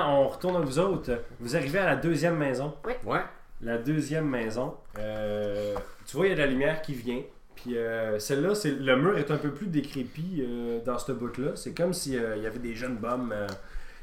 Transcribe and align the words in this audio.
retourne 0.00 0.56
à 0.56 0.60
vous 0.60 0.78
autres. 0.78 1.10
Vous 1.40 1.56
arrivez 1.56 1.78
à 1.78 1.86
la 1.86 1.96
deuxième 1.96 2.36
maison. 2.36 2.74
Ouais. 3.04 3.20
La 3.60 3.78
deuxième 3.78 4.28
maison. 4.28 4.74
euh, 4.98 5.74
tu 6.06 6.16
vois, 6.16 6.26
il 6.26 6.30
y 6.30 6.32
a 6.32 6.36
de 6.36 6.40
la 6.40 6.46
lumière 6.46 6.80
qui 6.82 6.94
vient. 6.94 7.20
Puis 7.56 7.76
euh, 7.76 8.18
celle-là, 8.20 8.54
c'est 8.54 8.70
le 8.70 8.96
mur 8.96 9.18
est 9.18 9.30
un 9.32 9.36
peu 9.36 9.50
plus 9.50 9.66
décrépit 9.66 10.42
euh, 10.46 10.78
dans 10.84 10.98
ce 10.98 11.10
bout-là. 11.12 11.56
C'est 11.56 11.74
comme 11.74 11.92
s'il 11.92 12.12
y 12.14 12.46
avait 12.46 12.58
des 12.60 12.74
jeunes 12.74 12.96
bombes, 12.96 13.32
euh, 13.32 13.46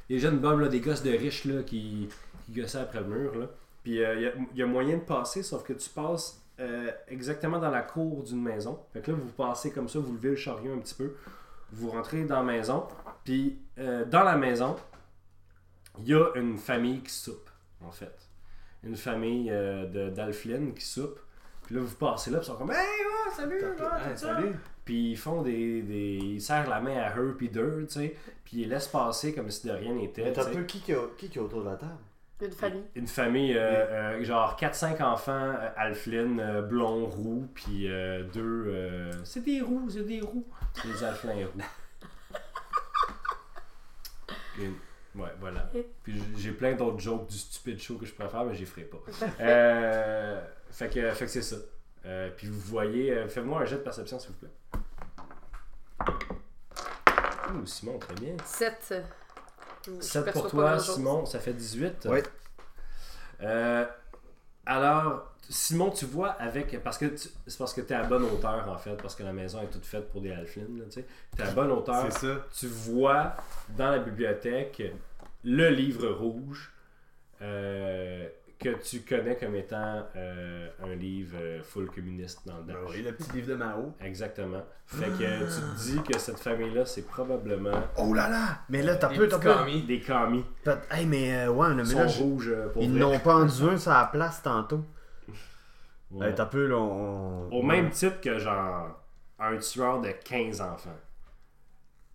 des 0.09 0.19
jeunes 0.19 0.39
bombes, 0.39 0.59
là, 0.59 0.67
des 0.67 0.81
gosses 0.81 1.03
de 1.03 1.11
riches 1.11 1.45
là, 1.45 1.63
qui, 1.63 2.09
qui 2.45 2.51
gossaient 2.59 2.79
après 2.79 2.99
le 2.99 3.05
mur. 3.07 3.35
Là. 3.37 3.45
Puis 3.83 4.03
euh, 4.03 4.15
il 4.15 4.21
y 4.23 4.25
a- 4.27 4.31
il 4.53 4.57
y, 4.57 4.61
a 4.61 4.65
moyen 4.65 4.97
de 4.97 5.03
passer, 5.03 5.41
sauf 5.41 5.63
que 5.63 5.71
tu 5.73 5.89
passes 5.89 6.41
euh, 6.59 6.91
exactement 7.07 7.59
dans 7.59 7.69
la 7.71 7.81
cour 7.81 8.23
d'une 8.23 8.41
maison. 8.43 8.77
Fait 8.91 8.99
que 8.99 9.11
là, 9.11 9.17
vous 9.21 9.31
passez 9.31 9.71
comme 9.71 9.87
ça, 9.87 9.99
vous 9.99 10.13
levez 10.13 10.31
le 10.31 10.35
chariot 10.35 10.73
un 10.73 10.79
petit 10.79 10.95
peu. 10.95 11.13
Vous 11.71 11.89
rentrez 11.91 12.23
dans 12.25 12.37
la 12.37 12.43
maison. 12.43 12.83
Puis 13.23 13.57
euh, 13.79 14.03
dans 14.05 14.23
la 14.23 14.35
maison, 14.35 14.75
il 15.99 16.07
y 16.07 16.13
a 16.13 16.29
une 16.35 16.57
famille 16.57 17.01
qui 17.01 17.11
soupe, 17.11 17.49
en 17.81 17.91
fait. 17.91 18.15
Une 18.83 18.95
famille 18.95 19.49
euh, 19.51 19.85
de- 19.87 20.09
d'Alflin 20.09 20.71
qui 20.75 20.85
soupe. 20.85 21.19
Puis 21.63 21.73
là, 21.75 21.81
vous 21.81 21.95
passez 21.95 22.29
là, 22.29 22.37
puis 22.37 22.45
ils 22.47 22.51
sont 22.51 22.57
comme 22.57 22.71
Hey, 22.71 22.77
ouais, 22.77 23.33
salut, 23.35 23.55
ouais, 23.55 23.69
Hey, 23.69 23.75
tout 24.13 24.17
ça. 24.17 24.35
salut. 24.35 24.55
Puis 24.85 25.11
ils 25.11 25.17
font 25.17 25.41
des, 25.41 25.81
des. 25.81 26.19
Ils 26.21 26.41
serrent 26.41 26.69
la 26.69 26.79
main 26.79 26.97
à 26.97 27.17
eux, 27.17 27.33
puis 27.35 27.49
d'eux, 27.49 27.85
tu 27.87 27.93
sais. 27.99 28.15
Puis 28.43 28.61
ils 28.61 28.69
laissent 28.69 28.87
passer 28.87 29.33
comme 29.33 29.49
si 29.49 29.65
de 29.65 29.71
rien 29.71 29.93
n'était. 29.95 30.21
Mais 30.23 30.29
tu 30.29 30.35
t'as 30.35 30.43
sais. 30.43 30.51
peu 30.51 30.63
qui 30.63 30.79
qui, 30.81 30.93
a- 30.93 31.07
qui 31.17 31.27
qui 31.29 31.39
est 31.39 31.41
autour 31.41 31.63
de 31.63 31.69
la 31.69 31.75
table? 31.75 31.97
Une 32.41 32.51
famille. 32.51 32.83
Une 32.95 33.07
famille, 33.07 33.57
euh, 33.57 34.17
euh, 34.19 34.23
genre 34.23 34.55
4-5 34.59 35.01
enfants, 35.01 35.31
euh, 35.57 35.69
Alflin, 35.77 36.37
euh, 36.37 36.61
blond, 36.61 37.05
roux, 37.07 37.47
puis 37.55 37.89
euh, 37.89 38.23
deux. 38.31 38.65
euh, 38.67 39.11
c'est 39.23 39.43
des 39.43 39.61
roux, 39.61 39.89
c'est 39.89 40.05
des 40.05 40.19
roux. 40.21 40.45
C'est 40.73 40.87
des 40.89 41.03
Alflins 41.03 41.33
roux. 41.33 41.61
Une- 44.59 44.75
Ouais, 45.15 45.29
voilà. 45.39 45.71
Puis 46.03 46.21
j'ai 46.37 46.51
plein 46.51 46.73
d'autres 46.73 46.99
jokes 46.99 47.27
du 47.27 47.37
stupide 47.37 47.79
show 47.79 47.95
que 47.95 48.05
je 48.05 48.13
préfère, 48.13 48.43
mais 48.43 48.55
j'y 48.55 48.65
ferai 48.65 48.83
pas. 48.83 49.01
Euh, 49.39 50.41
fait 50.71 50.89
que, 50.89 51.11
fait 51.11 51.25
que 51.25 51.31
c'est 51.31 51.41
ça. 51.41 51.55
Euh, 52.05 52.29
puis 52.35 52.47
vous 52.47 52.59
voyez, 52.59 53.11
euh, 53.11 53.27
faites-moi 53.27 53.61
un 53.61 53.65
jet 53.65 53.77
de 53.77 53.81
perception 53.81 54.19
s'il 54.19 54.31
vous 54.31 54.37
plaît. 54.37 54.49
Ouh, 57.53 57.65
Simon, 57.65 57.97
très 57.97 58.13
bien. 58.15 58.35
7. 58.43 58.93
7 59.99 60.31
pour 60.31 60.49
toi, 60.49 60.79
Simon, 60.79 61.25
ça 61.25 61.39
fait 61.39 61.53
18. 61.53 62.07
Oui. 62.11 62.19
Euh, 63.41 63.85
alors, 64.65 65.35
Simon, 65.49 65.91
tu 65.91 66.05
vois 66.05 66.29
avec. 66.29 66.81
Parce 66.83 66.97
que 66.97 67.15
c'est 67.15 67.57
parce 67.57 67.73
que 67.73 67.81
tu 67.81 67.93
es 67.93 67.95
à 67.95 68.03
bonne 68.03 68.23
hauteur, 68.23 68.67
en 68.69 68.77
fait, 68.77 68.95
parce 68.95 69.15
que 69.15 69.23
la 69.23 69.33
maison 69.33 69.61
est 69.61 69.69
toute 69.69 69.85
faite 69.85 70.09
pour 70.09 70.21
des 70.21 70.31
halflins, 70.31 70.63
là, 70.77 70.85
tu 70.85 70.91
sais. 70.91 71.05
Tu 71.35 71.41
es 71.41 71.45
à 71.45 71.51
bonne 71.51 71.71
hauteur. 71.71 72.07
C'est 72.11 72.27
ça. 72.27 72.45
Tu 72.57 72.67
vois 72.67 73.35
dans 73.77 73.91
la 73.91 73.99
bibliothèque 73.99 74.81
le 75.43 75.69
livre 75.69 76.07
rouge 76.07 76.71
euh, 77.41 78.27
que 78.69 78.81
tu 78.83 79.01
connais 79.01 79.35
comme 79.35 79.55
étant 79.55 80.03
euh, 80.15 80.69
un 80.83 80.95
livre 80.95 81.37
euh, 81.39 81.61
full 81.63 81.89
communiste 81.89 82.47
dans 82.47 82.57
le 82.57 82.63
Ben 82.63 82.73
dash. 82.73 82.91
oui, 82.95 83.01
le 83.03 83.11
petit 83.13 83.31
livre 83.33 83.47
de 83.49 83.55
Mao. 83.55 83.93
Exactement. 84.01 84.63
Fait 84.87 85.05
que 85.09 85.39
tu 85.39 85.61
te 85.61 85.77
dis 85.83 86.01
que 86.03 86.17
cette 86.19 86.39
famille-là, 86.39 86.85
c'est 86.85 87.05
probablement 87.07 87.79
Oh 87.97 88.13
là 88.13 88.29
là 88.29 88.59
Mais 88.69 88.81
là, 88.81 88.95
t'as 88.95 89.09
peu, 89.09 89.27
t'as 89.27 89.37
peu. 89.39 89.81
des 89.87 90.01
commis. 90.01 90.43
T'as- 90.63 90.79
Hey, 90.91 91.05
mais 91.05 91.45
euh, 91.45 91.51
ouais, 91.51 91.73
mais 91.73 91.83
Ils 91.83 91.87
sont 91.87 91.99
là, 91.99 92.07
euh, 92.51 92.69
pour 92.69 92.81
ils 92.83 92.93
n'ont 92.93 93.19
pas 93.19 93.35
rendu 93.35 93.63
un 93.63 93.77
sur 93.77 93.91
la 93.91 94.05
place 94.05 94.41
tantôt. 94.41 94.83
Ouais. 96.11 96.33
T'as 96.33 96.45
peu, 96.45 96.65
là, 96.67 96.77
on... 96.77 97.49
Au 97.51 97.61
même 97.63 97.89
titre 97.89 98.21
que 98.21 98.37
genre 98.39 99.01
un 99.39 99.57
tueur 99.57 100.01
de 100.01 100.09
15 100.11 100.61
enfants. 100.61 100.97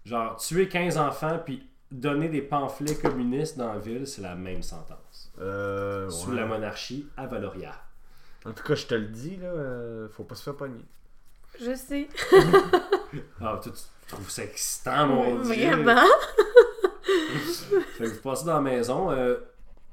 Genre 0.04 0.36
tuer 0.36 0.68
15 0.68 0.96
enfants 0.96 1.40
puis 1.44 1.69
donner 1.90 2.28
des 2.28 2.42
pamphlets 2.42 2.94
communistes 2.96 3.58
dans 3.58 3.72
la 3.72 3.78
ville, 3.78 4.06
c'est 4.06 4.22
la 4.22 4.34
même 4.34 4.62
sentence. 4.62 5.32
Euh, 5.40 6.08
Sous 6.10 6.30
ouais. 6.30 6.36
la 6.36 6.46
monarchie 6.46 7.08
à 7.16 7.26
Valoria. 7.26 7.72
En 8.44 8.52
tout 8.52 8.62
cas, 8.62 8.74
je 8.74 8.86
te 8.86 8.94
le 8.94 9.06
dis, 9.08 9.36
là, 9.36 9.48
euh, 9.48 10.08
faut 10.08 10.24
pas 10.24 10.34
se 10.34 10.42
faire 10.44 10.56
pogner. 10.56 10.84
Je 11.60 11.74
sais. 11.74 12.08
Ah, 13.40 13.58
toi, 13.60 13.72
tu 13.72 14.06
trouves 14.06 14.30
ça 14.30 14.44
excitant, 14.44 15.08
mon 15.08 15.40
dieu. 15.40 15.52
Vraiment. 15.74 16.00
Fait 17.02 18.04
que 18.04 18.08
vous 18.10 18.20
passez 18.20 18.44
dans 18.44 18.54
la 18.54 18.60
maison. 18.60 19.10
euh, 19.10 19.36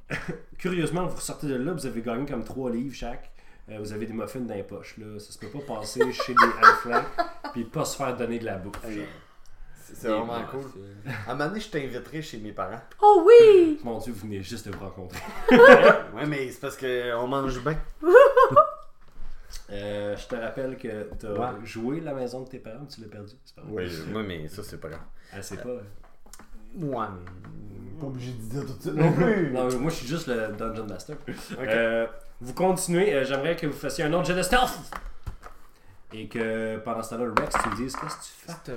curieusement, 0.59 1.07
vous 1.07 1.19
sortez 1.19 1.47
de 1.47 1.55
là, 1.55 1.73
vous 1.73 1.85
avez 1.87 2.01
gagné 2.03 2.25
comme 2.27 2.43
3 2.43 2.69
livres 2.71 2.93
chaque. 2.93 3.31
Euh, 3.69 3.79
vous 3.79 3.91
avez 3.91 4.05
des 4.05 4.13
muffins 4.13 4.39
dans 4.41 4.53
les 4.53 4.61
poches. 4.63 4.97
Là. 4.99 5.17
Ça 5.19 5.31
se 5.31 5.39
peut 5.39 5.47
pas 5.49 5.79
passer 5.79 6.11
chez 6.13 6.33
des 6.33 6.45
halflins 6.61 7.05
puis 7.53 7.63
pas 7.65 7.85
se 7.85 7.97
faire 7.97 8.15
donner 8.15 8.37
de 8.39 8.45
la 8.45 8.57
bouffe. 8.57 8.81
genre. 8.87 9.05
C'est 9.87 9.95
c'est 9.95 10.07
vraiment 10.09 10.43
cool. 10.51 10.63
À 11.27 11.31
un 11.31 11.35
moment 11.35 11.47
donné, 11.49 11.59
je 11.61 11.69
t'inviterai 11.69 12.21
chez 12.21 12.37
mes 12.39 12.51
parents. 12.51 12.81
Oh 13.01 13.25
oui! 13.25 13.79
Mon 13.83 13.97
dieu, 13.99 14.11
vous 14.13 14.21
venez 14.21 14.41
juste 14.43 14.67
de 14.67 14.73
vous 14.75 14.83
rencontrer. 14.83 15.19
Ouais, 16.13 16.25
mais 16.27 16.49
c'est 16.51 16.59
parce 16.59 16.77
qu'on 16.77 17.27
mange 17.27 17.59
bien. 17.63 17.77
Euh, 19.69 20.15
je 20.15 20.27
te 20.27 20.35
rappelle 20.35 20.77
que 20.77 21.09
tu 21.19 21.25
as 21.25 21.31
Ouais. 21.33 21.47
joué 21.65 21.99
la 21.99 22.13
maison 22.13 22.41
de 22.43 22.47
tes 22.49 22.59
parents, 22.59 22.85
tu 22.85 23.01
l'as 23.01 23.07
perdu? 23.07 23.33
C'est 23.43 23.55
pas. 23.55 23.61
Oui, 23.67 23.85
oui, 24.13 24.23
mais 24.25 24.47
ça, 24.47 24.63
c'est 24.63 24.79
pas 24.79 24.87
grave. 24.89 25.01
Elle 25.33 25.43
sait 25.43 25.57
pas. 25.57 25.69
hein. 25.69 26.81
Ouais, 26.85 27.05
mais. 27.13 27.99
Pas 27.99 28.07
obligé 28.07 28.31
de 28.31 28.41
dire 28.43 28.61
tout 28.65 28.73
de 28.73 28.81
suite 28.81 28.93
non 28.93 29.11
plus. 29.11 29.51
Non, 29.51 29.67
mais 29.67 29.75
moi 29.75 29.89
je 29.89 29.95
suis 29.95 30.07
juste 30.07 30.27
le 30.27 30.49
Dungeon 30.55 30.85
Master. 30.85 31.17
Euh, 31.59 32.07
vous 32.39 32.53
continuez, 32.53 33.13
euh, 33.13 33.25
j'aimerais 33.25 33.55
que 33.55 33.65
vous 33.67 33.73
fassiez 33.77 34.03
un 34.05 34.13
autre 34.13 34.25
jet 34.27 34.35
de 34.35 34.41
stealth. 34.43 34.71
Et 36.13 36.27
que 36.29 36.77
pendant 36.77 37.01
ce 37.03 37.15
temps-là, 37.15 37.31
Rex, 37.37 37.55
tu 37.63 37.69
me 37.69 37.75
dises 37.75 37.95
qu'est-ce 37.95 38.15
que 38.15 38.23
tu 38.23 38.71
fais. 38.71 38.73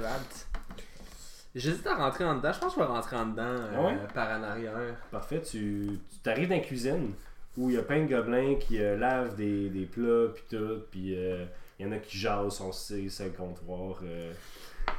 J'hésite 1.55 1.87
à 1.87 1.97
rentrer 1.97 2.25
en 2.25 2.37
dedans. 2.37 2.53
Je 2.53 2.61
pense 2.61 2.75
que 2.75 2.81
je 2.81 2.87
vais 2.87 2.93
rentrer 2.93 3.17
en 3.17 3.27
dedans 3.27 3.43
euh, 3.43 3.73
Ah 3.77 3.83
ouais? 3.83 3.99
par 4.15 4.39
en 4.39 4.43
arrière. 4.45 4.97
Parfait, 5.11 5.43
tu 5.43 5.99
t'arrives 6.23 6.49
dans 6.49 6.55
la 6.57 6.61
cuisine 6.61 7.13
où 7.57 7.69
il 7.71 7.75
y 7.77 7.79
a 7.79 7.83
plein 7.83 8.05
de 8.05 8.09
gobelins 8.09 8.55
qui 8.55 8.81
euh, 8.81 8.97
lavent 8.97 9.35
des, 9.35 9.69
des 9.71 9.85
plats 9.87 10.29
puis 10.33 10.45
tout, 10.49 10.83
puis 10.91 11.17
euh, 11.17 11.45
il 11.79 11.87
y 11.87 11.89
en 11.89 11.93
a 11.93 11.99
qui 11.99 12.17
jasent 12.19 12.55
son 12.55 12.71
C, 12.73 13.09
c'est 13.09 13.25
le 13.25 13.31
comptoir. 13.31 13.99
euh, 14.05 14.33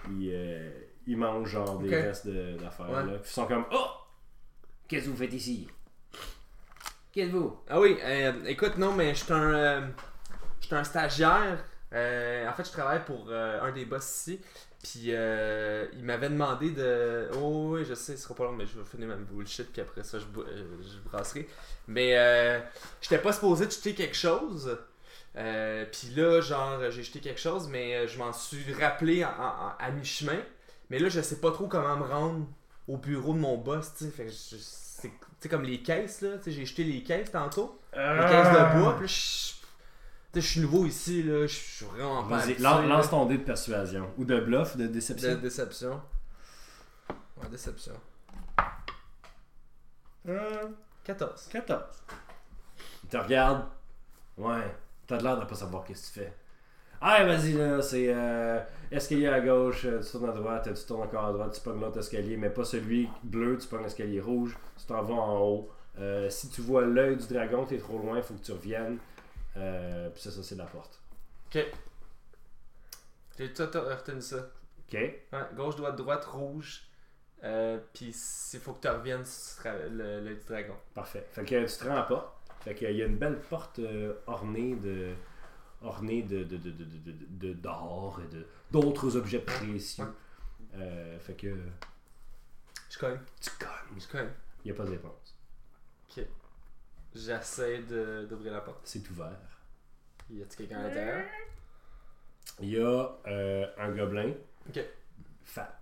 ils, 0.09 0.31
euh, 0.34 0.69
ils 1.07 1.17
mangent 1.17 1.50
genre 1.50 1.79
des 1.79 1.95
restes 1.95 2.28
de- 2.28 2.57
d'affaires. 2.57 2.90
Ouais. 2.90 3.03
Puis 3.03 3.22
ils 3.23 3.29
sont 3.29 3.45
comme 3.47 3.66
Oh 3.72 3.85
Qu'est-ce 4.90 5.06
que 5.06 5.09
vous 5.11 5.16
faites 5.17 5.34
ici? 5.34 5.67
Qu'êtes-vous? 7.13 7.57
Ah 7.69 7.79
oui, 7.79 7.97
euh, 8.03 8.44
écoute, 8.45 8.78
non, 8.78 8.94
mais 8.94 9.13
je 9.16 9.23
suis 9.23 9.34
un, 9.34 9.53
euh, 9.53 9.81
un 10.72 10.84
stagiaire. 10.84 11.63
Euh, 11.94 12.47
en 12.50 12.53
fait, 12.53 12.66
je 12.66 12.72
travaille 12.72 13.03
pour 13.06 13.28
euh, 13.29 13.61
un 13.61 13.72
des 13.72 13.85
boss 13.85 14.03
ici. 14.28 14.40
Puis 14.83 15.07
euh, 15.09 15.85
il 15.93 16.03
m'avait 16.03 16.29
demandé 16.29 16.71
de. 16.71 17.29
Oh 17.35 17.73
oui, 17.75 17.85
je 17.87 17.93
sais, 17.93 18.17
ce 18.17 18.23
sera 18.23 18.33
pas 18.35 18.45
long, 18.45 18.53
mais 18.53 18.65
je 18.65 18.77
vais 18.79 18.85
finir 18.85 19.07
ma 19.07 19.15
bullshit. 19.15 19.71
Puis 19.71 19.81
après 19.81 20.03
ça, 20.03 20.17
je, 20.19 20.25
euh, 20.39 20.63
je 20.81 21.09
brasserai. 21.09 21.47
Mais 21.87 22.17
euh, 22.17 22.59
j'étais 23.01 23.19
pas 23.19 23.31
supposé 23.31 23.67
de 23.67 23.71
jeter 23.71 23.93
quelque 23.93 24.15
chose. 24.15 24.77
Euh, 25.37 25.85
puis 25.91 26.09
là, 26.15 26.41
genre, 26.41 26.79
j'ai 26.89 27.03
jeté 27.03 27.19
quelque 27.19 27.39
chose, 27.39 27.67
mais 27.69 27.95
euh, 27.95 28.07
je 28.07 28.17
m'en 28.17 28.33
suis 28.33 28.73
rappelé 28.73 29.23
en- 29.23 29.29
en- 29.29 29.73
à 29.79 29.91
mi-chemin. 29.91 30.39
Mais 30.89 30.99
là, 30.99 31.09
je 31.09 31.21
sais 31.21 31.39
pas 31.39 31.51
trop 31.51 31.67
comment 31.67 31.95
me 31.97 32.03
rendre 32.05 32.47
au 32.87 32.97
bureau 32.97 33.33
de 33.33 33.39
mon 33.39 33.57
boss, 33.57 33.93
tu 33.97 34.05
sais. 34.09 35.09
C'est 35.39 35.49
comme 35.49 35.63
les 35.63 35.81
caisses, 35.81 36.21
là. 36.21 36.37
Tu 36.37 36.43
sais, 36.45 36.51
j'ai 36.51 36.65
jeté 36.65 36.83
les 36.83 37.01
caisses 37.03 37.31
tantôt. 37.31 37.79
Les 37.93 38.29
caisses 38.29 38.49
de 38.51 38.79
bois. 38.79 38.95
Puis 38.99 39.07
sais, 40.33 40.41
je 40.41 40.47
suis 40.47 40.61
nouveau 40.61 40.85
ici, 40.85 41.23
là. 41.23 41.45
Je 41.47 41.53
suis 41.53 41.85
vraiment 41.85 42.23
pas. 42.23 42.37
Vas-y, 42.37 42.57
lance 42.59 43.09
ton 43.09 43.25
dé 43.25 43.37
de 43.37 43.43
persuasion. 43.43 44.09
Ou 44.17 44.25
de 44.25 44.39
bluff, 44.39 44.78
de 44.78 44.87
déception. 44.87 45.31
De 45.31 45.35
déception. 45.35 46.01
Ouais, 47.09 47.49
déception. 47.49 47.93
Euh, 50.28 50.67
14. 51.03 51.47
14. 51.51 51.83
Il 53.03 53.09
te 53.09 53.17
regarde. 53.17 53.66
Ouais. 54.37 54.75
T'as 55.07 55.17
l'air 55.17 55.39
de 55.39 55.45
pas 55.45 55.55
savoir 55.55 55.83
qu'est-ce 55.83 56.09
que 56.09 56.19
tu 56.19 56.25
fais. 56.25 56.34
Ah, 57.03 57.23
vas-y, 57.23 57.53
là, 57.53 57.81
c'est 57.81 58.13
euh, 58.13 58.59
escalier 58.91 59.27
à 59.27 59.41
gauche, 59.41 59.85
euh, 59.85 59.99
tu 60.01 60.11
tournes 60.11 60.29
à 60.29 60.34
droite, 60.34 60.69
tu 60.72 60.85
tournes 60.85 61.01
encore 61.01 61.25
à 61.25 61.34
droite, 61.34 61.51
tu 61.55 61.61
pognes 61.61 61.81
l'autre 61.81 61.97
escalier, 61.97 62.37
mais 62.37 62.51
pas 62.51 62.63
celui 62.63 63.09
bleu, 63.23 63.57
tu 63.57 63.67
pognes 63.67 63.81
l'escalier 63.81 64.22
rouge, 64.22 64.55
tu 64.77 64.85
t'en 64.85 65.01
vas 65.01 65.16
en 65.16 65.39
haut. 65.39 65.69
Euh, 65.99 66.29
si 66.29 66.49
tu 66.49 66.61
vois 66.61 66.85
l'œil 66.85 67.17
du 67.17 67.25
dragon, 67.27 67.66
t'es 67.66 67.79
trop 67.79 67.97
loin, 67.97 68.22
faut 68.22 68.35
que 68.35 68.43
tu 68.43 68.51
reviennes. 68.51 68.99
Euh, 69.57 70.09
puis 70.09 70.21
ça, 70.21 70.31
ça 70.31 70.43
c'est 70.43 70.55
la 70.55 70.65
porte. 70.65 71.01
Ok. 71.47 71.65
J'ai 73.37 73.53
tout 73.53 73.63
retenu 73.63 74.21
ça. 74.21 74.37
Ok. 74.87 74.93
Ouais, 74.93 75.21
gauche, 75.55 75.75
droite, 75.75 75.95
droite, 75.95 76.25
rouge. 76.25 76.83
Euh, 77.43 77.79
Puis 77.93 78.13
il 78.53 78.59
faut 78.59 78.73
que 78.73 78.81
tu 78.81 78.87
reviennes 78.87 79.25
sur 79.25 79.63
le, 79.89 80.21
le, 80.21 80.35
dragon. 80.47 80.75
Parfait. 80.93 81.27
Fait 81.31 81.43
que 81.43 81.65
tu 81.65 81.77
te 81.77 81.83
rends 81.85 81.93
à 81.93 81.95
la 81.95 82.03
porte. 82.03 82.35
Fait 82.61 82.75
qu'il 82.75 82.95
y 82.95 83.01
a 83.01 83.05
une 83.07 83.17
belle 83.17 83.39
porte 83.39 83.79
euh, 83.79 84.13
ornée 84.27 84.75
de 84.75 85.13
ornée 85.81 86.21
de 86.21 86.43
de, 86.43 86.57
de, 86.57 86.71
de, 86.71 87.53
d'or 87.53 88.21
et 88.23 88.27
de 88.35 88.45
d'autres 88.69 89.15
objets 89.17 89.39
précieux. 89.39 90.05
Euh, 90.75 91.17
fait 91.19 91.33
que 91.33 91.55
Je 92.89 92.99
cogne. 92.99 93.19
tu 93.41 93.49
cognes. 93.57 93.99
Je 93.99 94.07
cogne. 94.07 94.29
Il 94.63 94.67
n'y 94.67 94.71
a 94.71 94.75
pas 94.75 94.85
de 94.85 94.91
réponse. 94.91 95.35
Ok. 96.09 96.23
J'essaie 97.16 97.79
de- 97.79 98.25
d'ouvrir 98.29 98.53
la 98.53 98.61
porte. 98.61 98.81
C'est 98.85 99.08
ouvert. 99.09 99.28
Y 100.29 100.41
a-t-il 100.41 100.55
quelqu'un 100.67 100.79
à 100.79 100.87
l'intérieur? 100.87 101.23
Il 102.61 102.69
y 102.69 102.79
a 102.79 103.09
euh, 103.28 103.66
un 103.78 103.90
gobelin 103.91 104.31
Ok. 104.69 104.79
fat. 105.43 105.78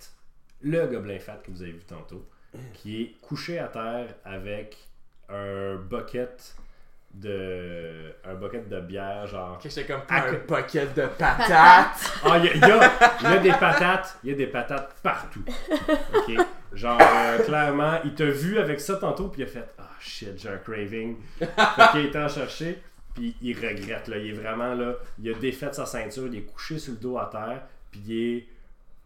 Le 0.61 0.87
gobelin 0.87 1.19
fat 1.19 1.37
que 1.43 1.51
vous 1.51 1.61
avez 1.61 1.71
vu 1.73 1.83
tantôt. 1.83 2.27
qui 2.73 3.01
est 3.03 3.11
couché 3.21 3.59
à 3.59 3.67
terre 3.67 4.15
avec 4.25 4.75
un 5.29 5.75
bucket 5.75 6.55
de 7.13 8.11
un 8.23 8.33
bucket 8.35 8.67
de 8.67 8.79
bière 8.81 9.27
genre 9.27 9.55
Ok, 9.57 9.61
j'étais 9.69 9.85
comme 9.85 10.01
un 10.09 10.21
que- 10.21 10.47
bucket 10.47 10.93
de 10.95 11.05
patates. 11.19 12.11
ah 12.23 12.37
il 12.39 12.45
y, 12.45 12.49
a- 12.49 12.53
il 12.55 12.59
y 12.59 12.63
a, 12.71 12.91
il 13.21 13.23
y 13.23 13.33
a 13.33 13.37
des 13.39 13.51
patates 13.51 14.17
il 14.23 14.29
y 14.31 14.33
a 14.33 14.35
des 14.35 14.47
patates 14.47 14.95
partout 15.03 15.43
ok? 16.15 16.45
Genre 16.79 16.99
euh, 17.01 17.39
clairement 17.45 17.99
il 18.05 18.13
t'a 18.15 18.25
vu 18.25 18.57
avec 18.57 18.79
ça 18.79 18.95
tantôt 18.95 19.27
puis 19.27 19.41
il 19.41 19.45
a 19.45 19.47
fait 19.47 19.67
ah 19.77 19.89
shit 19.99 20.37
j'ai 20.37 20.49
un 20.49 20.57
craving. 20.57 21.17
Fait 21.39 21.91
qu'il 21.91 22.05
est 22.05 22.15
en 22.15 22.27
chercher 22.27 22.81
puis 23.13 23.35
il 23.41 23.53
regrette 23.55 24.07
là. 24.07 24.17
Il 24.17 24.27
est 24.29 24.33
vraiment 24.33 24.73
là 24.73 24.95
il 25.21 25.29
a 25.29 25.37
défait 25.37 25.73
sa 25.73 25.85
ceinture 25.85 26.27
il 26.27 26.37
est 26.37 26.41
couché 26.43 26.79
sur 26.79 26.93
le 26.93 26.99
dos 26.99 27.17
à 27.17 27.25
terre 27.31 27.61
puis 27.91 28.01
il 28.07 28.37
est 28.37 28.47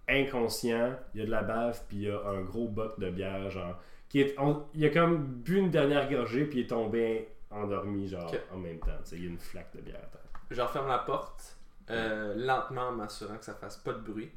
inconscient 0.10 0.94
il 1.14 1.20
y 1.22 1.24
a 1.24 1.25
de 1.25 1.31
la 1.31 1.44
bave 1.44 1.80
puis 1.88 1.98
il 1.98 2.04
y 2.04 2.10
a 2.10 2.20
un 2.28 2.42
gros 2.42 2.68
boc 2.68 3.00
de 3.00 3.10
bière 3.10 3.50
genre 3.50 3.80
qui 4.10 4.22
est 4.22 4.36
on- 4.38 4.64
il 4.75 4.86
a 4.86 4.90
comme 4.90 5.18
bu 5.25 5.58
une 5.58 5.72
dernière 5.72 6.10
gorgée 6.10 6.46
puis 6.46 6.60
il 6.60 6.64
est 6.66 6.68
tombé 6.68 7.28
endormi 7.50 8.08
genre 8.08 8.31
en 8.54 8.58
même 8.58 8.80
temps 8.80 9.00
il 9.12 9.24
y 9.24 9.25
a 9.25 9.30
une 9.30 9.40
flaque 9.40 9.75
de 9.75 9.81
bière 9.81 9.96
à 9.98 10.08
terre. 10.08 10.20
Je 10.52 10.62
referme 10.62 10.88
la 10.88 11.00
porte, 11.00 11.58
euh, 11.90 12.36
lentement 12.36 12.90
en 12.90 12.92
m'assurant 12.92 13.38
que 13.38 13.46
ça 13.46 13.54
fasse 13.56 13.78
pas 13.78 13.94
de 13.94 14.00
bruit. 14.00 14.30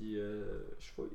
Puis 0.00 0.18
euh, 0.18 0.42
je 0.78 0.88
fouille. 0.92 1.10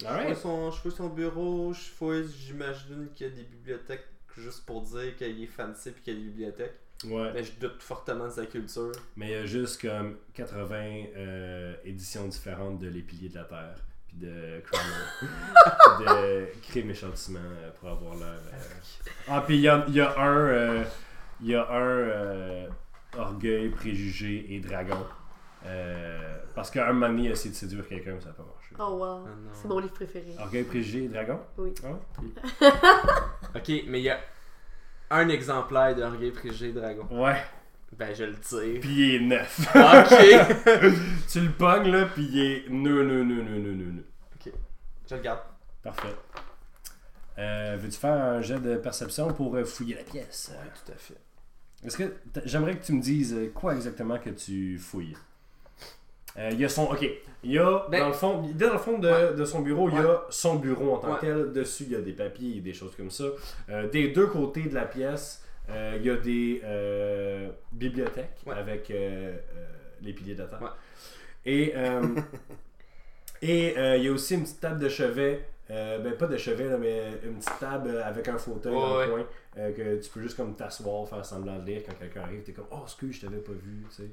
Je 0.00 0.06
fouille, 0.06 0.36
son, 0.36 0.70
je 0.70 0.76
fouille 0.80 0.92
son 0.92 1.08
bureau, 1.10 1.72
je 1.74 1.80
fouille, 1.80 2.26
j'imagine 2.28 3.08
qu'il 3.14 3.26
y 3.28 3.30
a 3.30 3.32
des 3.34 3.42
bibliothèques 3.42 4.06
juste 4.38 4.64
pour 4.64 4.80
dire 4.82 5.14
qu'il 5.16 5.42
est 5.42 5.46
fancy 5.46 5.90
puis 5.90 6.02
qu'il 6.02 6.14
y 6.14 6.16
a 6.16 6.20
des 6.20 6.26
bibliothèques. 6.28 6.74
Ouais. 7.04 7.30
Mais 7.34 7.44
je 7.44 7.52
doute 7.60 7.82
fortement 7.82 8.24
de 8.24 8.30
sa 8.30 8.46
culture. 8.46 8.92
Mais 9.16 9.26
il 9.26 9.32
y 9.32 9.34
a 9.34 9.44
juste 9.46 9.80
comme 9.82 10.16
80 10.32 11.04
euh, 11.16 11.74
éditions 11.84 12.26
différentes 12.26 12.78
de 12.78 12.88
Les 12.88 13.02
Piliers 13.02 13.28
de 13.28 13.34
la 13.34 13.44
Terre, 13.44 13.74
puis 14.08 14.16
de 14.16 14.62
de 16.00 16.46
Crime 16.62 16.90
et 16.90 16.94
Châtiment 16.94 17.38
euh, 17.42 17.70
pour 17.78 17.90
avoir 17.90 18.14
leur. 18.14 18.28
euh, 18.28 18.58
Ah, 19.28 19.42
puis 19.46 19.56
il 19.56 19.60
y 19.62 19.68
a, 19.68 19.84
il 19.88 19.94
y 19.94 20.00
a 20.00 20.18
un. 20.18 20.36
euh, 20.48 20.84
Il 21.42 21.48
y 21.48 21.54
a 21.54 21.68
un 21.70 21.80
euh, 21.86 22.68
Orgueil, 23.16 23.68
Préjugé 23.70 24.54
et 24.54 24.60
Dragon. 24.60 25.06
Euh, 25.64 26.36
parce 26.54 26.70
qu'un 26.70 26.92
moment 26.92 27.08
donné, 27.08 27.24
il 27.24 27.28
a 27.28 27.30
essayé 27.32 27.50
de 27.50 27.56
séduire 27.56 27.86
quelqu'un, 27.88 28.12
mais 28.14 28.20
ça 28.20 28.28
n'a 28.28 28.34
pas 28.34 28.44
marché. 28.44 28.74
Oh 28.78 28.98
wow. 28.98 29.24
Ah. 29.26 29.30
C'est 29.52 29.68
mon 29.68 29.78
livre 29.78 29.94
préféré. 29.94 30.34
Orgueil, 30.38 30.64
Préjugé 30.64 31.04
et 31.04 31.08
Dragon? 31.08 31.40
Oui. 31.58 31.72
Ah, 31.84 31.88
puis- 32.18 32.34
Ok, 33.80 33.84
mais 33.88 34.00
il 34.00 34.04
y 34.04 34.10
a 34.10 34.20
un 35.10 35.28
exemplaire 35.28 35.94
de 35.94 36.02
Orgueil 36.02 36.30
Préjugé 36.30 36.72
Dragon. 36.72 37.06
Ouais, 37.10 37.42
Ben 37.96 38.14
je 38.14 38.24
le 38.24 38.38
tire. 38.38 38.80
puis 38.80 38.90
il 39.08 39.14
est 39.16 39.20
neuf. 39.26 39.60
ok! 39.74 40.92
tu 41.30 41.40
le 41.40 41.52
pognes 41.52 41.90
là, 41.90 42.06
puis 42.06 42.24
il 42.30 42.38
est 42.38 42.68
nœud, 42.68 43.02
nœud, 43.02 43.24
nœud, 43.24 43.42
nœud, 43.42 43.58
nœud, 43.58 43.74
nœud. 43.74 44.04
Je 45.08 45.14
le 45.14 45.20
garde. 45.20 45.40
Parfait. 45.82 46.14
Euh, 47.38 47.76
Veux-tu 47.80 47.96
faire 47.98 48.12
un 48.20 48.40
jet 48.42 48.58
de 48.58 48.76
perception 48.76 49.32
pour 49.32 49.54
euh, 49.54 49.64
fouiller 49.64 49.94
la 49.94 50.02
pièce? 50.02 50.50
Ouais, 50.52 50.68
tout 50.84 50.92
à 50.92 50.96
fait. 50.96 51.16
Est-ce 51.84 51.96
que 51.96 52.12
j'aimerais 52.44 52.76
que 52.76 52.84
tu 52.84 52.92
me 52.92 53.00
dises 53.00 53.36
quoi 53.54 53.74
exactement 53.76 54.18
que 54.18 54.30
tu 54.30 54.78
fouilles? 54.78 55.16
Euh, 56.38 56.50
Il 56.52 56.60
y 56.60 56.64
a 56.64 56.68
son. 56.68 56.84
Ok. 56.84 57.08
Il 57.44 57.52
y 57.52 57.58
a. 57.58 57.86
Ben- 57.90 58.00
dans 58.00 58.08
le 58.08 58.12
fond, 58.14 58.42
dans 58.54 58.72
le 58.72 58.78
fond 58.78 58.98
de, 58.98 59.08
Ouais. 59.08 59.34
de 59.34 59.44
son 59.44 59.60
bureau, 59.60 59.88
il 59.88 59.94
y 59.96 59.98
a 59.98 60.24
son 60.30 60.56
bureau 60.56 60.94
en 60.94 60.98
tant 60.98 61.14
que 61.16 61.20
tel. 61.20 61.52
Dessus, 61.52 61.84
il 61.86 61.92
y 61.92 61.96
a 61.96 62.00
des 62.00 62.12
papiers 62.12 62.56
et 62.58 62.60
des 62.60 62.72
choses 62.74 62.94
comme 62.96 63.10
ça. 63.10 63.24
Euh, 63.70 63.88
des 63.88 64.08
deux 64.08 64.26
côtés 64.26 64.64
de 64.64 64.74
la 64.74 64.84
pièce, 64.84 65.42
euh, 65.70 65.94
il 65.98 66.04
y 66.06 66.10
a 66.10 66.16
des 66.16 66.60
bibliothèques 67.72 68.36
avec 68.50 68.92
les 70.02 70.12
piliers 70.12 70.34
de 70.34 70.42
la. 70.42 70.58
Ouais. 70.60 70.68
Et, 71.46 71.74
et 73.42 73.74
il 73.96 74.02
y 74.04 74.08
a 74.08 74.12
aussi 74.12 74.34
une 74.34 74.42
petite 74.42 74.60
table 74.60 74.80
de 74.80 74.88
chevet. 74.88 75.46
Euh, 75.70 75.98
ben 75.98 76.16
pas 76.16 76.26
de 76.26 76.36
chevet, 76.36 76.68
là, 76.68 76.76
mais 76.78 77.12
une 77.24 77.36
petite 77.38 77.58
table 77.58 78.00
avec 78.04 78.28
un 78.28 78.38
fauteuil 78.38 78.72
dans 78.72 78.96
ouais. 78.98 79.06
le 79.06 79.12
coin. 79.12 79.24
euh, 79.58 79.72
que 79.72 80.02
tu 80.02 80.10
peux 80.10 80.20
juste 80.22 80.36
comme 80.36 80.54
t'asseoir, 80.54 81.08
faire 81.08 81.24
semblant 81.24 81.58
de 81.58 81.66
lire 81.66 81.82
quand 81.86 81.94
quelqu'un 81.98 82.22
arrive. 82.22 82.42
T'es 82.42 82.52
comme, 82.52 82.66
oh, 82.70 82.80
excuse, 82.84 83.16
je 83.16 83.26
t'avais 83.26 83.38
pas 83.40 83.52
vu. 83.52 83.84
Tu 83.90 83.96
sais. 83.96 84.10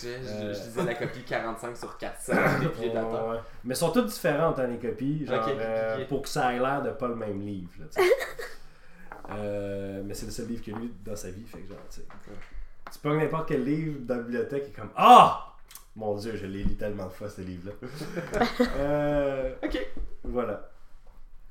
Je, 0.00 0.06
je, 0.06 0.32
Euh. 0.32 0.54
je 0.54 0.58
disais 0.60 0.84
la 0.84 0.94
copie 0.94 1.22
45 1.24 1.76
sur 1.76 1.96
400 1.98 2.32
des 2.60 2.88
Ouais. 2.90 3.38
Mais 3.64 3.74
sont 3.74 3.90
toutes 3.90 4.06
différentes, 4.06 4.58
hein, 4.60 4.68
les 4.68 4.78
copies. 4.78 5.26
Genre, 5.26 5.50
pour 6.08 6.22
que 6.22 6.28
ça 6.28 6.54
ait 6.54 6.60
l'air 6.60 6.82
de 6.82 6.90
pas 6.90 7.08
le 7.08 7.16
même 7.16 7.40
livre. 7.40 7.70
Là, 7.80 8.04
mais 10.04 10.14
c'est 10.14 10.26
le 10.26 10.32
seul 10.32 10.46
livre 10.46 10.62
qu'il 10.62 10.74
a 10.74 10.78
lu 10.78 10.92
dans 11.04 11.16
sa 11.16 11.30
vie. 11.30 11.44
Fait 11.44 11.58
que 11.58 11.68
genre, 11.68 11.78
tu 11.90 12.00
sais. 12.00 12.06
Tu 12.92 12.98
pognes 13.00 13.18
n'importe 13.18 13.48
quel 13.48 13.64
livre 13.64 13.98
dans 14.02 14.14
la 14.16 14.22
bibliothèque 14.22 14.68
et 14.68 14.70
comme 14.72 14.90
Ah 14.96 15.56
Mon 15.98 16.14
dieu, 16.14 16.36
je 16.36 16.46
l'ai 16.46 16.62
lu 16.62 16.76
tellement 16.76 17.06
de 17.06 17.10
fois 17.12 17.28
ce 17.28 17.40
livre-là. 17.40 17.72
euh, 18.76 19.52
Ok. 19.64 19.84
voilà. 20.22 20.70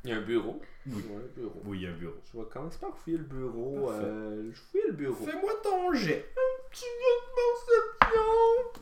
Il 0.06 0.12
y 0.12 0.14
a 0.14 0.18
un 0.18 0.22
bureau. 0.22 0.62
Oui. 0.86 1.04
Ouais, 1.10 1.18
un 1.22 1.40
bureau. 1.42 1.62
Oui, 1.66 1.80
il 1.80 1.84
y 1.84 1.88
a 1.88 1.90
un 1.90 1.98
bureau. 1.98 2.16
Je 2.34 2.40
vais 2.40 2.46
commencer 2.46 2.78
par 2.80 2.96
fouiller 2.98 3.18
le 3.18 3.24
bureau. 3.26 3.92
Euh, 3.92 4.50
je 4.54 4.60
fouille 4.72 4.88
le 4.88 4.94
bureau. 4.94 5.26
Fais-moi 5.26 5.52
ton 5.62 5.92
jet. 5.94 6.34
petit 6.72 6.86
jeu 6.86 7.14
de 7.28 8.00
perception. 8.00 8.82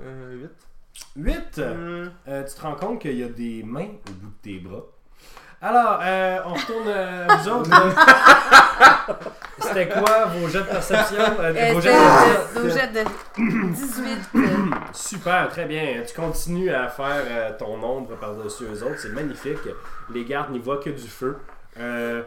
Euh, 0.00 0.34
8. 0.34 0.50
8. 1.16 1.58
Euh, 1.58 2.08
Euh, 2.26 2.42
tu 2.44 2.54
te 2.56 2.60
rends 2.60 2.74
compte 2.74 3.00
qu'il 3.00 3.16
y 3.16 3.22
a 3.22 3.28
des 3.28 3.62
mains 3.62 3.90
au 4.08 4.12
bout 4.14 4.30
de 4.30 4.42
tes 4.42 4.58
bras. 4.58 4.82
Alors, 5.60 6.00
euh, 6.02 6.38
on 6.46 6.54
retourne 6.54 6.88
euh, 6.88 7.28
à 7.28 7.36
vous 7.36 7.48
autres. 7.50 7.70
C'était 9.60 9.88
quoi 9.88 10.26
vos 10.26 10.48
jets 10.48 10.60
de 10.60 10.64
perception? 10.64 11.16
Euh, 11.40 11.52
Euh, 11.56 11.72
vos 11.72 11.80
jets 11.80 11.92
de- 11.92 12.60
de- 12.60 12.68
nos 12.68 12.74
jets 12.74 12.88
de 12.88 13.70
18. 13.72 14.18
euh, 14.34 14.40
Super, 14.92 15.48
très 15.48 15.64
bien. 15.66 16.02
Tu 16.06 16.14
continues 16.14 16.70
à 16.70 16.88
faire 16.88 17.22
euh, 17.26 17.50
ton 17.58 17.82
ombre 17.82 18.16
par-dessus 18.16 18.64
eux 18.64 18.82
autres. 18.84 18.98
C'est 18.98 19.12
magnifique. 19.12 19.58
Les 20.14 20.24
gardes 20.24 20.50
n'y 20.52 20.58
voient 20.58 20.78
que 20.78 20.90
du 20.90 21.08
feu. 21.08 21.36
Euh, 21.78 22.22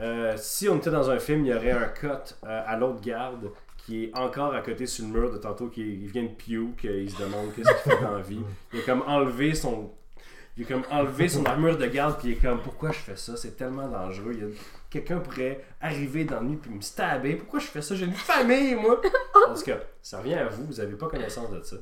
euh, 0.00 0.34
si 0.36 0.68
on 0.68 0.76
était 0.76 0.90
dans 0.90 1.10
un 1.10 1.18
film, 1.18 1.44
il 1.44 1.48
y 1.52 1.54
aurait 1.54 1.72
un 1.72 1.88
cut 1.88 2.06
euh, 2.46 2.62
à 2.66 2.76
l'autre 2.76 3.00
garde 3.00 3.50
qui 3.78 4.04
est 4.04 4.16
encore 4.18 4.54
à 4.54 4.60
côté 4.60 4.86
sur 4.86 5.06
le 5.06 5.10
mur 5.12 5.32
de 5.32 5.38
tantôt, 5.38 5.68
qui 5.68 5.80
il 5.80 6.08
vient 6.08 6.24
de 6.24 6.28
puke, 6.28 6.84
il 6.84 7.10
se 7.10 7.16
demande 7.22 7.52
qu'est-ce 7.56 7.70
qu'il 7.82 7.92
fait 7.92 8.02
dans 8.04 8.12
la 8.16 8.20
vie. 8.22 8.42
Il 8.74 8.80
a 8.80 8.82
comme 8.82 9.02
enlevé 9.06 9.54
son... 9.54 9.90
Il 10.58 10.64
a 10.64 10.66
comme 10.66 10.82
enlevé 10.90 11.28
son 11.28 11.44
armure 11.46 11.78
de 11.78 11.86
garde 11.86 12.18
puis 12.18 12.28
il 12.28 12.32
est 12.32 12.36
comme 12.42 12.60
pourquoi 12.60 12.90
je 12.92 12.98
fais 12.98 13.16
ça? 13.16 13.36
C'est 13.36 13.56
tellement 13.56 13.86
dangereux. 13.88 14.32
Il 14.34 14.40
y 14.40 14.42
a- 14.44 14.54
quelqu'un 14.90 15.20
pourrait 15.20 15.60
arriver 15.80 16.24
dans 16.24 16.36
la 16.36 16.42
nuit 16.42 16.56
puis 16.56 16.70
me 16.70 16.80
stabber. 16.80 17.36
Pourquoi 17.36 17.60
je 17.60 17.66
fais 17.66 17.80
ça? 17.80 17.94
J'ai 17.94 18.06
une 18.06 18.12
famille 18.12 18.74
moi! 18.74 19.00
En 19.48 19.54
tout 19.54 19.62
cas 19.62 19.78
ça 20.02 20.18
revient 20.18 20.34
à 20.34 20.48
vous. 20.48 20.66
Vous 20.66 20.80
avez 20.80 20.96
pas 20.96 21.06
connaissance 21.08 21.50
de 21.52 21.62
ça. 21.62 21.76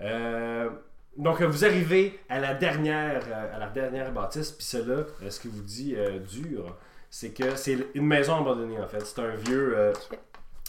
Euh, 0.00 0.68
donc, 1.16 1.40
vous 1.42 1.64
arrivez 1.64 2.18
à 2.28 2.38
la 2.38 2.54
dernière, 2.54 3.22
euh, 3.28 3.56
à 3.56 3.58
la 3.58 3.68
dernière 3.68 4.12
bâtisse, 4.12 4.52
puis 4.52 4.64
cela, 4.64 5.04
euh, 5.22 5.30
ce 5.30 5.40
qui 5.40 5.48
vous 5.48 5.62
dit 5.62 5.94
euh, 5.96 6.18
dur, 6.20 6.76
c'est 7.10 7.30
que 7.30 7.56
c'est 7.56 7.76
une 7.94 8.06
maison 8.06 8.36
abandonnée 8.40 8.78
en 8.78 8.86
fait. 8.86 9.04
C'est 9.04 9.20
un 9.20 9.34
vieux, 9.34 9.76
euh, 9.76 9.92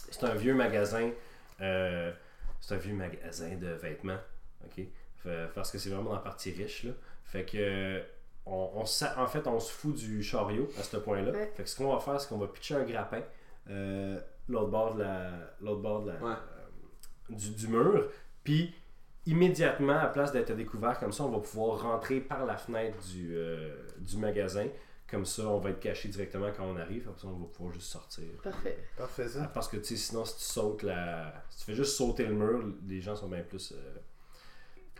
c'est 0.09 0.23
un 0.23 0.33
vieux 0.33 0.55
magasin, 0.55 1.11
c'est 1.59 2.73
un 2.75 2.77
vieux 2.77 2.93
magasin 2.95 3.55
de 3.55 3.67
vêtements, 3.67 4.17
ok? 4.65 4.85
Fait- 5.23 5.49
parce 5.53 5.71
que 5.71 5.77
c'est 5.77 5.89
vraiment 5.89 6.09
dans 6.09 6.15
la 6.15 6.21
partie 6.21 6.51
riche 6.51 6.83
là. 6.83 6.91
Fait 7.25 7.45
que 7.45 8.01
on, 8.45 8.71
on 8.75 8.83
en 8.83 9.27
fait, 9.27 9.45
on 9.47 9.59
se 9.59 9.71
fout 9.71 9.93
du 9.95 10.23
chariot 10.23 10.67
à 10.79 10.83
ce 10.83 10.97
point-là. 10.97 11.31
Ouais. 11.31 11.51
Fait 11.55 11.63
que 11.63 11.69
ce 11.69 11.75
qu'on 11.75 11.93
va 11.93 11.99
faire, 11.99 12.19
c'est 12.19 12.29
qu'on 12.29 12.37
va 12.37 12.47
pitcher 12.47 12.75
un 12.75 12.83
grappin 12.83 13.21
euh, 13.69 14.19
l'autre 14.47 14.69
bord 14.71 14.95
de 14.95 15.03
la, 15.03 15.31
l'autre 15.61 15.81
bord 15.81 16.01
de 16.03 16.11
la, 16.11 16.15
Ouais. 16.15 16.31
euh, 16.31 17.35
du, 17.35 17.51
du 17.51 17.67
mur, 17.67 18.09
puis 18.43 18.73
immédiatement, 19.27 19.99
à 19.99 20.07
place 20.07 20.31
d'être 20.31 20.49
à 20.51 20.55
découvert 20.55 20.97
comme 20.99 21.11
ça, 21.11 21.23
on 21.23 21.29
va 21.29 21.39
pouvoir 21.39 21.81
rentrer 21.81 22.19
par 22.19 22.45
la 22.45 22.57
fenêtre 22.57 22.97
du, 23.09 23.35
euh, 23.35 23.75
du 23.99 24.17
magasin. 24.17 24.67
Comme 25.11 25.25
ça, 25.25 25.47
on 25.47 25.57
va 25.59 25.71
être 25.71 25.79
caché 25.79 26.07
directement 26.07 26.49
quand 26.55 26.65
on 26.65 26.77
arrive. 26.77 27.03
Comme 27.05 27.17
ça, 27.17 27.27
on 27.27 27.37
va 27.39 27.45
pouvoir 27.47 27.73
juste 27.73 27.87
sortir. 27.91 28.25
Parfait. 28.43 28.77
Parfait, 28.95 29.27
ça. 29.27 29.49
Parce 29.53 29.67
que 29.67 29.77
tu 29.77 29.83
sais, 29.85 29.95
sinon, 29.95 30.23
si 30.23 30.37
tu 30.37 30.43
sautes 30.43 30.83
la. 30.83 31.33
Si 31.49 31.59
tu 31.59 31.65
fais 31.65 31.73
juste 31.75 31.95
sauter 31.95 32.25
le 32.25 32.33
mur, 32.35 32.63
les 32.87 33.01
gens 33.01 33.15
sont 33.15 33.27
bien 33.27 33.41
plus. 33.41 33.73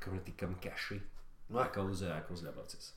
Euh, 0.09 0.15
Comme 0.15 0.19
t'es 0.21 0.31
comme 0.31 0.55
caché 0.55 1.01
Ouais. 1.49 1.61
à, 1.61 1.65
cause, 1.65 2.03
à 2.03 2.21
cause 2.21 2.41
de 2.41 2.45
la 2.47 2.51
bâtisse. 2.51 2.95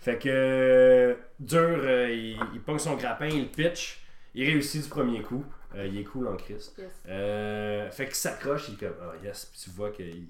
Fait 0.00 0.18
que. 0.18 0.28
euh, 0.30 1.14
dur, 1.38 1.58
euh, 1.60 2.10
il, 2.10 2.38
il 2.54 2.60
pogne 2.62 2.78
son 2.78 2.96
grappin, 2.96 3.26
il 3.26 3.50
pitch. 3.50 4.00
Il 4.34 4.46
réussit 4.46 4.82
du 4.84 4.88
premier 4.88 5.20
coup. 5.22 5.44
Euh, 5.74 5.86
il 5.86 5.98
est 5.98 6.04
cool 6.04 6.28
en 6.28 6.36
Christ. 6.36 6.74
Yes. 6.78 6.88
Euh, 7.08 7.90
fait 7.90 8.06
qu'il 8.06 8.14
s'accroche, 8.14 8.68
il 8.68 8.74
est 8.74 8.78
comme, 8.78 8.96
ah 9.02 9.12
yes, 9.24 9.46
puis 9.46 9.60
tu 9.62 9.70
vois 9.70 9.90
qu'il 9.90 10.26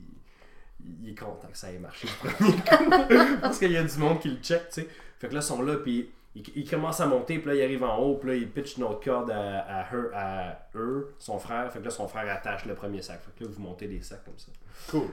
il 1.02 1.10
est 1.10 1.14
content 1.18 1.48
que 1.48 1.56
ça 1.58 1.70
ait 1.70 1.78
marché 1.78 2.08
le 2.08 2.28
premier 2.30 2.52
coup. 2.52 3.38
Parce 3.40 3.58
qu'il 3.58 3.70
y 3.72 3.76
a 3.76 3.82
du 3.84 3.98
monde 3.98 4.18
qui 4.20 4.28
le 4.30 4.36
check, 4.42 4.68
tu 4.70 4.80
sais. 4.82 4.88
Fait 5.18 5.28
que 5.28 5.34
là, 5.34 5.40
ils 5.40 5.42
sont 5.42 5.62
là, 5.62 5.76
puis 5.76 6.10
il, 6.34 6.42
il 6.56 6.68
commence 6.68 7.00
à 7.00 7.06
monter, 7.06 7.38
puis 7.38 7.48
là, 7.50 7.54
il 7.54 7.62
arrive 7.62 7.84
en 7.84 7.98
haut, 7.98 8.16
puis 8.16 8.30
là, 8.30 8.34
il 8.36 8.48
pitch 8.50 8.78
une 8.78 8.84
autre 8.84 9.00
corde 9.04 9.30
à, 9.30 9.60
à, 9.82 9.94
eux, 9.94 10.10
à 10.14 10.58
eux, 10.74 11.14
son 11.18 11.38
frère. 11.38 11.70
Fait 11.72 11.78
que 11.80 11.84
là, 11.84 11.90
son 11.90 12.08
frère 12.08 12.28
attache 12.34 12.64
le 12.66 12.74
premier 12.74 13.02
sac. 13.02 13.20
Fait 13.22 13.38
que 13.38 13.44
là, 13.44 13.50
vous 13.54 13.62
montez 13.62 13.86
des 13.88 14.00
sacs 14.02 14.24
comme 14.24 14.38
ça. 14.38 14.50
Cool. 14.90 15.08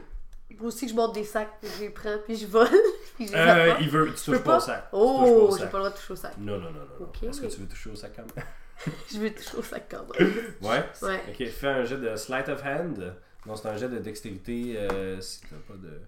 Moi 0.58 0.68
aussi, 0.68 0.88
je 0.88 0.96
monte 0.96 1.14
des 1.14 1.24
sacs, 1.24 1.50
je 1.62 1.82
les 1.82 1.90
prends, 1.90 2.18
puis 2.26 2.36
je 2.36 2.48
vole, 2.48 2.68
puis 3.16 3.28
je 3.28 3.34
les 3.34 3.38
Euh, 3.40 3.74
il 3.82 3.90
veut, 3.90 4.08
tu 4.08 4.14
touches 4.14 4.26
peux 4.38 4.40
pas, 4.44 4.52
pas? 4.52 4.58
au 4.58 4.62
sac. 4.62 4.90
Touches 4.92 5.00
Oh, 5.00 5.56
j'ai 5.60 5.66
pas 5.66 5.78
le 5.78 5.84
droit 5.84 5.90
de 5.90 5.96
toucher 5.96 6.14
au 6.14 6.16
sac. 6.16 6.34
Non, 6.38 6.58
non, 6.58 6.72
non, 6.72 6.80
non. 7.00 7.30
Est-ce 7.30 7.42
que 7.42 7.48
tu 7.48 7.60
veux 7.62 7.68
toucher 7.68 7.90
au 7.92 7.96
sac 7.96 8.12
quand 8.16 8.36
même? 8.36 8.46
Je 9.12 9.18
veux 9.20 9.32
toucher 9.34 9.58
au 9.58 9.62
sac 9.64 9.88
quand 9.90 10.06
même. 10.20 10.34
Ouais? 10.62 10.84
Ouais. 11.02 11.22
Ok, 11.30 11.48
fais 11.50 11.68
un 11.68 11.84
jet 11.84 11.98
de 11.98 12.16
sleight 12.16 12.48
of 12.50 12.64
hand. 12.64 13.14
Non, 13.46 13.56
c'est 13.56 13.68
un 13.68 13.78
jet 13.78 13.90
de 13.90 13.98
dextérité 14.00 14.76
euh, 14.78 15.20
si 15.22 15.42
t'as 15.42 15.56
pas 15.68 15.74
de. 15.78 16.00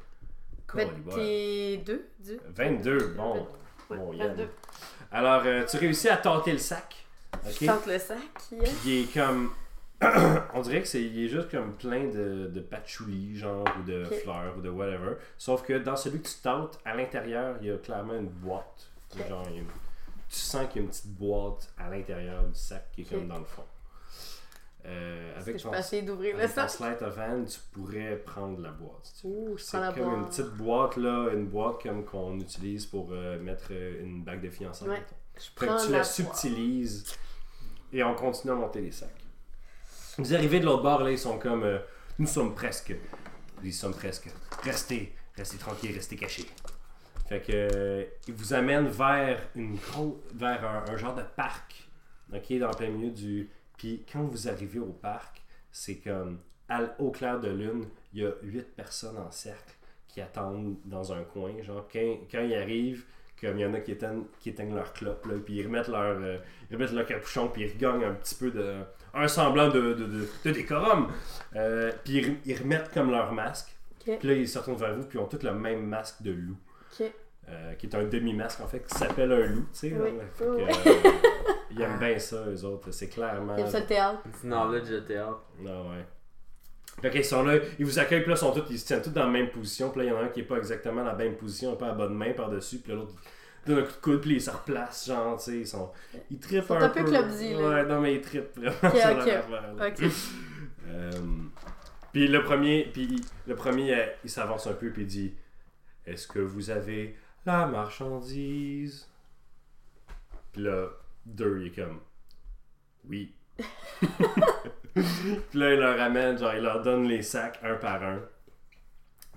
22, 0.74 2.06
du 2.20 2.40
22, 2.56 2.98
bon. 3.18 3.48
Ouais, 3.90 3.98
Bon, 3.98 4.14
Yann. 4.14 4.28
22. 4.30 4.48
Alors, 5.12 5.42
euh, 5.46 5.66
tu 5.66 5.78
réussis 5.78 6.10
à 6.10 6.18
tenter 6.18 6.52
le 6.52 6.60
sac. 6.60 6.96
Je 7.46 7.50
Ok? 7.50 7.66
tente 7.66 7.88
le 7.88 7.98
sac. 7.98 8.20
yes. 8.52 8.70
Puis 8.70 8.78
il 8.86 9.02
est 9.04 9.14
comme. 9.14 9.52
On 10.54 10.62
dirait 10.62 10.82
que 10.82 10.88
c'est 10.88 11.02
il 11.04 11.26
est 11.26 11.28
juste 11.28 11.52
comme 11.52 11.74
plein 11.76 12.06
de, 12.08 12.48
de 12.48 12.60
patchouli, 12.62 13.36
genre, 13.38 13.66
ou 13.80 13.84
de 13.84 14.06
fleurs, 14.06 14.56
ou 14.58 14.62
de 14.62 14.70
whatever. 14.70 15.16
Sauf 15.38 15.64
que 15.64 15.74
dans 15.78 15.96
celui 15.96 16.22
que 16.22 16.28
tu 16.30 16.36
tentes, 16.42 16.80
à 16.86 16.96
l'intérieur, 16.96 17.58
il 17.62 17.68
y 17.68 17.72
a 17.72 17.78
clairement 17.78 18.16
une 18.16 18.30
boîte. 18.30 18.90
Genre, 19.28 19.48
une- 19.50 19.66
tu 20.30 20.36
sens 20.40 20.68
qu'il 20.68 20.78
y 20.78 20.80
a 20.80 20.82
une 20.84 20.90
petite 20.90 21.08
boîte 21.18 21.74
à 21.78 21.90
l'intérieur 21.90 22.44
du 22.44 22.56
sac 22.56 22.92
qui 22.94 23.02
est 23.02 23.06
comme 23.06 23.28
dans 23.28 23.40
le 23.40 23.46
fond. 23.46 23.64
Euh, 24.86 25.34
avec 25.38 25.56
que 25.56 25.60
je 25.60 25.64
ton, 25.66 25.74
essayer 25.74 26.04
d'ouvrir 26.04 26.38
le 26.38 26.48
sac? 26.48 26.70
sleight 26.70 27.02
of 27.02 27.18
hand, 27.18 27.48
tu 27.48 27.60
pourrais 27.74 28.16
prendre 28.16 28.62
la 28.62 28.72
boîte. 28.72 29.12
si 29.14 29.28
je 29.58 29.62
C'est 29.62 29.78
comme 29.94 30.14
une 30.22 30.28
petite 30.28 30.52
boîte 30.52 30.96
là, 30.96 31.30
une 31.34 31.48
boîte 31.48 31.84
comme 31.84 32.06
qu'on 32.06 32.40
utilise 32.40 32.86
pour 32.86 33.10
euh, 33.12 33.38
mettre 33.40 33.68
euh, 33.72 34.02
une 34.04 34.24
bague 34.24 34.42
de 34.42 34.50
fiançailles. 34.50 34.88
Ouais. 34.88 35.04
Je 35.36 35.86
tu 35.86 35.92
la 35.92 36.04
subtilises 36.04 37.06
et 37.92 38.04
on 38.04 38.16
continue 38.16 38.54
à 38.54 38.56
monter 38.56 38.82
les 38.82 38.92
sacs. 38.92 39.10
Vous 40.20 40.36
arrivez 40.36 40.60
de 40.60 40.66
l'autre 40.66 40.84
bord, 40.84 41.02
là, 41.02 41.12
ils 41.12 41.18
sont 41.18 41.40
comme. 41.40 41.64
euh, 41.64 41.80
nous 42.18 42.28
sommes 42.28 42.54
presque. 42.54 42.94
Ils 43.64 43.74
sommes 43.74 43.94
presque. 43.94 44.30
Restez, 44.64 45.16
restez 45.38 45.58
tranquilles, 45.58 45.94
restez 45.94 46.18
cachés. 46.18 46.46
Fait 47.30 47.40
que. 47.42 47.54
euh, 47.54 48.04
ils 48.28 48.34
vous 48.34 48.54
amènent 48.54 48.90
vers 48.90 49.42
une 49.56 49.78
vers 50.34 50.84
un, 50.92 50.98
genre 50.98 51.16
de 51.16 51.22
parc. 51.38 51.88
Ok, 52.34 52.52
dans 52.60 52.68
le 52.70 52.76
plein 52.76 52.90
milieu 52.90 53.12
du. 53.12 53.50
Puis 53.78 54.04
quand 54.12 54.24
vous 54.24 54.50
arrivez 54.50 54.80
au 54.80 54.92
parc, 54.92 55.42
c'est 55.72 56.00
comme. 56.00 56.40
à 56.68 56.82
au 57.00 57.12
clair 57.12 57.40
de 57.40 57.50
lune, 57.50 57.86
il 58.14 58.22
y 58.22 58.26
a 58.26 58.32
huit 58.44 58.76
personnes 58.76 59.18
en 59.18 59.32
cercle 59.32 59.74
qui 60.10 60.20
attendent 60.20 60.76
dans 60.84 61.14
un 61.14 61.24
coin. 61.24 61.62
Genre, 61.62 61.88
quand, 61.90 62.18
quand 62.30 62.42
ils 62.42 62.56
arrivent, 62.56 63.06
comme 63.42 63.58
il 63.58 63.62
y 63.62 63.66
en 63.66 63.74
a 63.74 63.80
qui 63.80 63.92
éteignent, 63.92 64.24
qui 64.40 64.50
éteignent 64.50 64.76
leur 64.76 64.94
clope, 64.94 65.26
là, 65.26 65.34
puis 65.44 65.56
ils 65.56 65.66
remettent 65.66 65.88
leur, 65.88 66.18
euh, 66.22 66.38
ils 66.70 66.76
remettent 66.76 66.92
leur 66.94 67.06
capuchon, 67.06 67.48
puis 67.50 67.64
ils 67.64 67.72
regagnent 67.74 68.04
un 68.06 68.14
petit 68.14 68.36
peu 68.36 68.52
de. 68.52 68.76
un 69.14 69.28
semblant 69.28 69.70
de, 69.70 69.94
de, 69.94 70.06
de, 70.06 70.28
de 70.46 70.52
décorum. 70.52 71.12
Euh, 71.56 71.92
puis 72.04 72.18
ils, 72.18 72.38
ils 72.46 72.58
remettent 72.58 72.92
comme 72.94 73.12
leur 73.12 73.32
masque. 73.34 73.76
Puis 74.18 74.28
là, 74.28 74.34
ils 74.34 74.48
se 74.48 74.58
retournent 74.58 74.78
vers 74.80 74.96
vous, 74.96 75.04
puis 75.06 75.18
ils 75.20 75.22
ont 75.22 75.28
tous 75.28 75.44
le 75.44 75.54
même 75.54 75.86
masque 75.86 76.22
de 76.22 76.32
loup. 76.32 76.58
Euh, 77.50 77.74
qui 77.74 77.88
est 77.88 77.96
un 77.96 78.04
demi-masque 78.04 78.62
en 78.62 78.68
fait, 78.68 78.82
qui 78.86 78.96
s'appelle 78.96 79.32
un 79.32 79.48
loup, 79.48 79.66
tu 79.74 79.80
sais. 79.80 79.90
là. 79.90 79.98
Oui. 80.04 80.12
Oui. 80.42 80.64
euh, 80.64 80.94
ils 81.72 81.82
aiment 81.82 81.98
bien 81.98 82.20
ça, 82.20 82.46
eux 82.48 82.64
autres. 82.64 82.92
C'est 82.92 83.10
clairement. 83.10 83.56
Il 83.58 83.62
y 83.62 83.64
a 83.64 83.68
ça 83.68 83.80
le 83.80 83.86
théâtre. 83.88 84.22
Du 84.42 84.48
knowledge 84.48 84.88
de 84.90 85.00
théâtre. 85.00 85.42
Ah 85.66 85.82
ouais. 85.84 86.06
Fait 87.02 87.10
qu'ils 87.10 87.26
sont 87.26 87.44
là, 87.44 87.58
ils 87.78 87.86
vous 87.86 87.98
accueillent, 88.00 88.22
puis 88.22 88.30
là, 88.30 88.36
ils, 88.36 88.40
sont 88.40 88.52
tous, 88.52 88.64
ils 88.70 88.80
se 88.80 88.86
tiennent 88.86 89.02
tous 89.02 89.10
dans 89.12 89.24
la 89.26 89.30
même 89.30 89.50
position. 89.50 89.90
Puis 89.90 90.00
là, 90.02 90.06
il 90.06 90.10
y 90.10 90.12
en 90.14 90.18
a 90.20 90.24
un 90.26 90.28
qui 90.30 90.42
est 90.42 90.44
pas 90.44 90.58
exactement 90.58 91.02
dans 91.04 91.12
la 91.12 91.16
même 91.16 91.36
position, 91.36 91.74
un 91.74 91.76
peu 91.76 91.86
à 91.86 91.94
bonne 91.94 92.14
main 92.16 92.34
par-dessus. 92.34 92.80
Puis 92.80 92.92
l'autre, 92.94 93.14
il 93.66 93.74
donne 93.74 93.84
un 93.84 93.88
coup 93.88 93.92
de 93.94 94.02
coude, 94.02 94.22
puis 94.22 94.34
ils 94.36 94.42
se 94.42 94.50
replacent, 94.52 95.08
genre, 95.08 95.38
tu 95.38 95.44
sais. 95.52 95.58
Ils, 95.60 95.68
sont... 95.68 95.92
ils 96.30 96.40
trippent 96.40 96.66
sont 96.66 96.76
un, 96.76 96.82
un 96.84 96.90
peu 96.90 97.04
clumsy, 97.04 97.54
là. 97.54 97.70
Ouais, 97.70 97.86
non, 97.86 98.02
mais 98.02 98.16
ils 98.16 98.22
trippent 98.22 98.56
vraiment 98.58 98.76
Ok, 98.84 98.98
sur 98.98 99.50
leur. 99.50 100.10
Euh, 100.92 101.12
puis 102.12 102.28
le 102.28 102.44
premier, 102.44 102.90
puis 102.92 103.04
il- 103.04 103.22
le 103.48 103.56
premier, 103.56 103.94
euh, 103.94 104.08
il 104.24 104.30
s'avance 104.30 104.66
un 104.66 104.74
peu 104.74 104.90
puis 104.90 105.04
il 105.04 105.08
dit 105.08 105.34
Est-ce 106.08 106.28
que 106.28 106.40
vous 106.40 106.72
avez 106.72 107.16
la 107.46 107.68
marchandise? 107.68 109.08
Puis 110.52 110.64
là, 110.64 110.88
deux, 111.28 111.60
il 111.62 111.68
est 111.68 111.76
comme 111.76 112.00
Oui. 113.08 113.36
puis 115.50 115.60
là, 115.60 115.74
il 115.74 115.80
leur 115.80 116.00
amène, 116.00 116.38
genre, 116.38 116.54
il 116.56 116.64
leur 116.64 116.82
donne 116.82 117.08
les 117.08 117.22
sacs 117.22 117.60
un 117.64 117.76
par 117.76 118.04
un. 118.04 118.22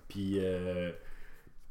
Puis, 0.08 0.38
euh, 0.38 0.92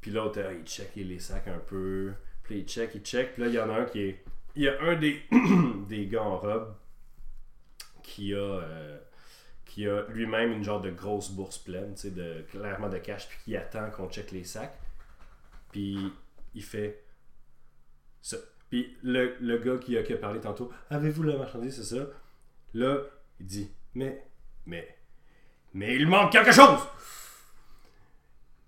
l'autre, 0.07 0.39
euh, 0.39 0.53
il 0.59 0.65
check 0.65 0.95
les 0.95 1.19
sacs 1.19 1.47
un 1.47 1.59
peu. 1.59 2.13
Puis 2.43 2.59
il 2.59 2.65
check, 2.65 2.91
il 2.95 3.01
check. 3.01 3.33
Puis 3.33 3.43
là, 3.43 3.47
il 3.49 3.53
y 3.53 3.59
en 3.59 3.69
a 3.69 3.73
un 3.81 3.85
qui 3.85 4.01
est. 4.01 4.23
Il 4.55 4.63
y 4.63 4.67
a 4.67 4.81
un 4.81 4.95
des, 4.95 5.21
des 5.87 6.07
gars 6.07 6.23
en 6.23 6.37
robe 6.37 6.75
qui 8.03 8.33
a. 8.33 8.37
euh, 8.37 8.97
qui 9.65 9.87
a 9.87 10.03
lui-même 10.09 10.51
une 10.51 10.65
genre 10.65 10.81
de 10.81 10.91
grosse 10.91 11.31
bourse 11.31 11.57
pleine, 11.57 11.93
tu 11.95 12.01
sais, 12.01 12.11
de, 12.11 12.41
clairement 12.49 12.89
de 12.89 12.97
cash, 12.97 13.29
puis 13.29 13.37
qui 13.45 13.55
attend 13.55 13.89
qu'on 13.89 14.09
check 14.09 14.31
les 14.31 14.43
sacs. 14.43 14.77
Puis 15.71 16.11
il 16.53 16.61
fait 16.61 17.05
ça. 18.21 18.35
Puis 18.69 18.97
le, 19.01 19.37
le 19.39 19.57
gars 19.59 19.77
qui 19.77 19.97
a, 19.97 20.03
qui 20.03 20.11
a 20.11 20.17
parlé 20.17 20.41
tantôt, 20.41 20.73
avez-vous 20.89 21.23
la 21.23 21.37
marchandise, 21.37 21.81
c'est 21.81 21.95
ça? 21.95 22.05
Là, 22.73 22.97
il 23.39 23.45
dit, 23.45 23.71
mais, 23.95 24.23
mais, 24.65 24.87
mais 25.73 25.95
il 25.95 26.07
manque 26.07 26.31
quelque 26.31 26.51
chose! 26.51 26.79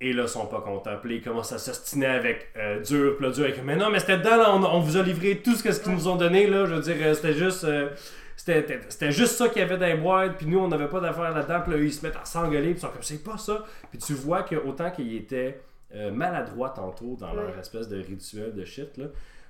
Et 0.01 0.11
là, 0.11 0.23
ils 0.23 0.29
sont 0.29 0.47
pas 0.47 0.59
contents. 0.59 0.97
Puis 1.01 1.15
ils 1.15 1.21
commencent 1.21 1.53
à 1.53 1.57
s'ostiner 1.57 2.07
avec 2.07 2.49
euh, 2.57 2.81
dur. 2.81 3.15
Puis 3.15 3.25
là, 3.25 3.31
dur, 3.31 3.45
avec, 3.45 3.63
mais 3.63 3.77
non, 3.77 3.89
mais 3.89 3.99
c'était 3.99 4.17
dedans, 4.17 4.35
là, 4.35 4.53
on, 4.53 4.61
on 4.63 4.79
vous 4.81 4.97
a 4.97 5.01
livré 5.03 5.37
tout 5.37 5.55
ce 5.55 5.63
qu'ils 5.79 5.93
nous 5.93 6.07
ont 6.09 6.17
donné, 6.17 6.45
là. 6.47 6.65
Je 6.65 6.73
veux 6.73 6.81
dire, 6.81 6.95
euh, 6.99 7.13
c'était 7.13 7.33
juste. 7.33 7.63
euh, 7.63 7.89
c'était, 8.35 9.11
juste 9.11 9.35
ça 9.35 9.47
qu'il 9.47 9.61
y 9.61 9.61
avait 9.63 9.77
dans 9.77 9.85
les 9.85 9.95
boîtes, 9.95 10.37
puis 10.37 10.47
nous 10.47 10.57
on 10.59 10.67
n'avait 10.67 10.89
pas 10.89 10.99
d'affaires 10.99 11.31
là-dedans, 11.31 11.61
puis 11.61 11.71
là 11.73 11.77
ils 11.79 11.93
se 11.93 12.05
mettent 12.05 12.17
à 12.17 12.25
s'engueuler, 12.25 12.71
puis 12.71 12.79
ils 12.79 12.81
sont 12.81 12.89
comme 12.89 13.03
c'est 13.03 13.23
pas 13.23 13.37
ça. 13.37 13.63
Puis 13.89 13.99
tu 13.99 14.13
vois 14.13 14.43
que 14.43 14.55
autant 14.55 14.91
qu'ils 14.91 15.15
étaient 15.15 15.61
euh, 15.93 16.11
maladroits 16.11 16.71
tantôt 16.71 17.15
dans 17.17 17.31
leur 17.33 17.57
espèce 17.57 17.87
de 17.87 18.01
rituel 18.01 18.53
de 18.53 18.65
shit, 18.65 18.97
là, 18.97 19.05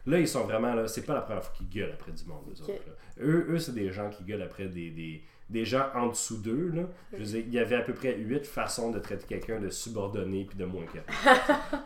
là 0.06 0.20
ils 0.20 0.28
sont 0.28 0.44
vraiment 0.44 0.76
là, 0.76 0.88
c'est 0.88 1.06
pas 1.06 1.16
la 1.16 1.22
première 1.22 1.44
fois 1.44 1.54
qu'ils 1.58 1.70
gueulent 1.70 1.94
après 1.94 2.12
du 2.12 2.26
monde, 2.26 2.44
eux 2.50 2.62
autres. 2.62 2.74
là. 2.86 2.94
Eux, 3.24 3.48
eux 3.52 3.58
c'est 3.58 3.74
des 3.74 3.92
gens 3.92 4.10
qui 4.10 4.26
gueulent 4.26 4.44
après 4.44 4.66
des, 4.66 4.92
des, 4.92 5.24
des 5.54 5.64
gens 5.66 5.88
en 5.96 6.08
dessous 6.08 6.38
d'eux. 6.42 6.72
Là. 6.74 6.84
Je 7.14 7.18
veux 7.20 7.24
dire, 7.24 7.44
il 7.48 7.54
y 7.54 7.60
avait 7.60 7.76
à 7.76 7.82
peu 7.82 7.94
près 7.94 8.18
huit 8.18 8.46
façons 8.46 8.92
de 8.92 9.00
traiter 9.00 9.26
quelqu'un 9.28 9.60
de 9.60 9.70
subordonné 9.70 10.44
puis 10.46 10.58
de 10.58 10.66
moins 10.66 10.86
que. 10.86 10.98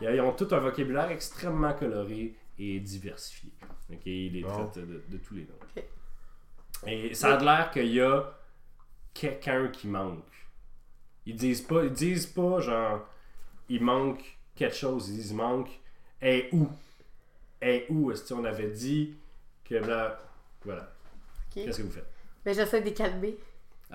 Ils 0.04 0.20
ont 0.20 0.32
tout 0.32 0.48
un 0.50 0.58
vocabulaire 0.58 1.10
extrêmement 1.10 1.72
coloré 1.74 2.34
et 2.58 2.80
diversifié. 2.80 3.52
Ok, 3.92 4.00
Ils 4.06 4.32
les 4.32 4.42
Bon. 4.42 4.48
traitent 4.48 4.84
de, 4.86 5.02
de 5.08 5.16
tous 5.18 5.34
les 5.34 5.42
noms. 5.42 5.82
Et 6.86 7.14
ça 7.14 7.36
a 7.36 7.42
l'air 7.44 7.70
qu'il 7.70 7.92
y 7.92 8.00
a 8.00 8.34
quelqu'un 9.14 9.68
qui 9.68 9.86
manque. 9.88 10.24
Ils 11.26 11.36
disent 11.36 11.60
pas, 11.62 11.84
ils 11.84 11.92
disent 11.92 12.26
pas 12.26 12.60
genre 12.60 13.06
il 13.68 13.82
manque 13.82 14.38
quelque 14.54 14.74
chose, 14.76 15.10
ils 15.10 15.16
disent 15.16 15.30
il 15.32 15.36
manque 15.36 15.70
est 16.22 16.48
où? 16.52 16.68
Est 17.60 17.86
où? 17.90 18.10
Est-ce 18.10 18.32
qu'on 18.32 18.44
avait 18.44 18.70
dit 18.70 19.14
que 19.64 19.74
là 19.74 20.18
voilà. 20.64 20.90
Qu'est-ce 21.50 21.78
que 21.78 21.82
vous 21.82 21.90
faites? 21.90 22.06
Mais 22.46 22.54
j'essaie 22.54 22.80
de 22.80 22.86
les 22.86 22.94
calmer. 22.94 23.36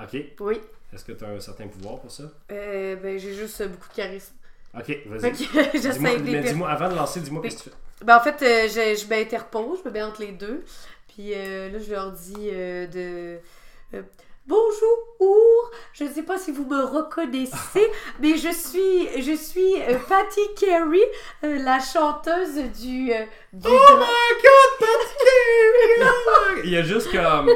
Ok. 0.01 0.17
Oui. 0.39 0.59
Est-ce 0.93 1.05
que 1.05 1.12
tu 1.12 1.23
as 1.23 1.29
un 1.29 1.39
certain 1.39 1.67
pouvoir 1.67 2.00
pour 2.00 2.12
ça? 2.12 2.23
Euh, 2.51 2.95
ben, 2.95 3.17
j'ai 3.17 3.33
juste 3.33 3.62
euh, 3.62 3.67
beaucoup 3.67 3.89
de 3.89 3.93
charisme. 3.95 4.33
Ok, 4.75 4.97
vas-y. 5.07 5.31
Dis-moi, 5.33 5.63
j'essaie 5.73 6.17
de 6.17 6.23
les 6.23 6.31
mais 6.31 6.41
dis-moi, 6.41 6.69
avant 6.69 6.89
de 6.89 6.95
lancer, 6.95 7.19
dis-moi 7.19 7.41
qu'est-ce 7.41 7.57
que 7.57 7.63
tu 7.63 7.69
fais. 7.69 8.05
Ben, 8.05 8.17
en 8.17 8.21
fait, 8.21 8.41
euh, 8.41 8.67
je, 8.67 9.00
je 9.01 9.07
m'interpose, 9.07 9.79
je 9.83 9.89
me 9.89 9.93
mets 9.93 10.03
entre 10.03 10.21
les 10.21 10.31
deux. 10.31 10.63
Puis 11.07 11.33
euh, 11.33 11.69
là, 11.71 11.79
je 11.79 11.91
leur 11.91 12.12
dis 12.12 12.50
de. 12.50 13.39
Bonjour, 14.45 15.71
je 15.93 16.03
ne 16.03 16.09
sais 16.09 16.23
pas 16.23 16.38
si 16.38 16.51
vous 16.51 16.65
me 16.65 16.83
reconnaissez, 16.83 17.88
mais 18.19 18.35
je 18.35 18.51
suis, 18.51 19.21
je 19.21 19.38
suis 19.38 19.75
Patty 20.09 20.41
Carey, 20.59 21.00
la 21.43 21.79
chanteuse 21.79 22.55
du. 22.55 23.07
du 23.53 23.67
Oh 23.67 23.97
my 23.97 24.41
god, 24.43 24.79
Patty 24.79 25.15
Carey! 25.23 26.62
Il 26.65 26.71
y 26.71 26.77
a 26.77 26.81
juste 26.81 27.09
comme 27.12 27.50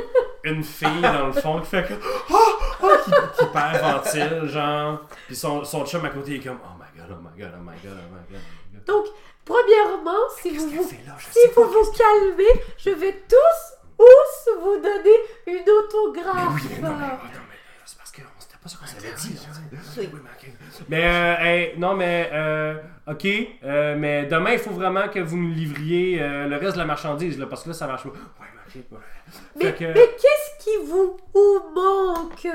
une 0.50 0.64
fille 0.64 1.02
dans 1.02 1.28
le 1.28 1.34
fond 1.34 1.60
qui 1.62 1.68
fait 1.68 1.88
comme 1.88 2.00
oh, 2.32 2.36
oh, 2.84 2.88
qui, 3.06 3.12
qui 3.12 3.46
perd 3.52 3.82
ventile, 3.82 4.48
genre. 4.48 5.02
Puis 5.28 5.36
son, 5.36 5.64
son 5.64 5.86
chum 5.86 6.04
à 6.06 6.10
côté 6.10 6.36
est 6.36 6.40
comme 6.40 6.60
oh 6.64 6.78
my 6.80 7.00
god, 7.02 7.18
oh 7.18 7.22
my 7.22 7.42
god, 7.42 7.54
oh 7.58 7.62
my 7.64 7.76
god, 7.84 7.98
oh 7.98 8.14
my 8.14 8.34
god. 8.34 8.42
Oh 8.42 8.74
my 8.74 8.78
god. 8.80 8.86
Donc, 8.86 9.06
premièrement, 9.46 10.30
si 10.42 10.56
vous 10.58 10.70
vous, 10.70 10.90
si 10.90 11.40
vous 11.56 11.64
vous 11.64 11.92
calmez, 11.92 12.62
je 12.78 12.90
vais 12.92 13.24
tous, 13.30 13.98
tous 13.98 14.54
vous 14.62 14.76
donner 14.78 15.18
une 15.48 15.70
autographe. 15.70 16.54
oui, 16.56 16.62
mais 16.82 16.88
non, 16.90 16.96
mais, 16.96 17.06
oh, 17.12 17.26
non, 17.26 17.42
mais 17.50 17.58
c'est 17.86 17.98
parce 17.98 18.12
que 18.12 18.22
on- 18.22 18.40
c'était 18.40 18.57
pas 18.76 18.86
qu'on 18.86 18.88
s'avait 18.88 19.14
dit. 19.16 19.34
là, 19.34 19.40
tu 19.72 19.78
sais. 19.78 20.02
Oui. 20.02 20.10
Oui, 20.14 20.20
mais 20.24 20.30
ok. 20.50 20.54
Mais, 20.90 21.06
euh, 21.06 21.36
hey, 21.40 21.78
non, 21.80 21.96
mais, 21.96 22.30
euh, 22.34 22.76
ok, 23.08 23.28
euh, 23.64 23.96
mais 23.98 24.26
demain, 24.26 24.52
il 24.54 24.60
faut 24.60 24.72
vraiment 24.72 25.08
que 25.08 25.20
vous 25.20 25.38
nous 25.38 25.54
livriez 25.54 26.22
euh, 26.22 26.48
le 26.48 26.58
reste 26.58 26.74
de 26.74 26.80
la 26.80 26.86
marchandise, 26.86 27.38
là, 27.40 27.46
parce 27.48 27.64
que 27.64 27.70
là, 27.70 27.74
ça 27.76 27.88
marche 27.88 28.04
pas. 28.04 28.10
Ouais, 28.10 28.48
mais 28.56 29.66
ouais. 29.66 29.74
Que- 29.74 29.86
mais 29.86 29.94
qu'est-ce 29.94 30.64
qui 30.64 30.86
vous, 30.86 31.18
vous 31.34 31.74
manque? 31.74 32.48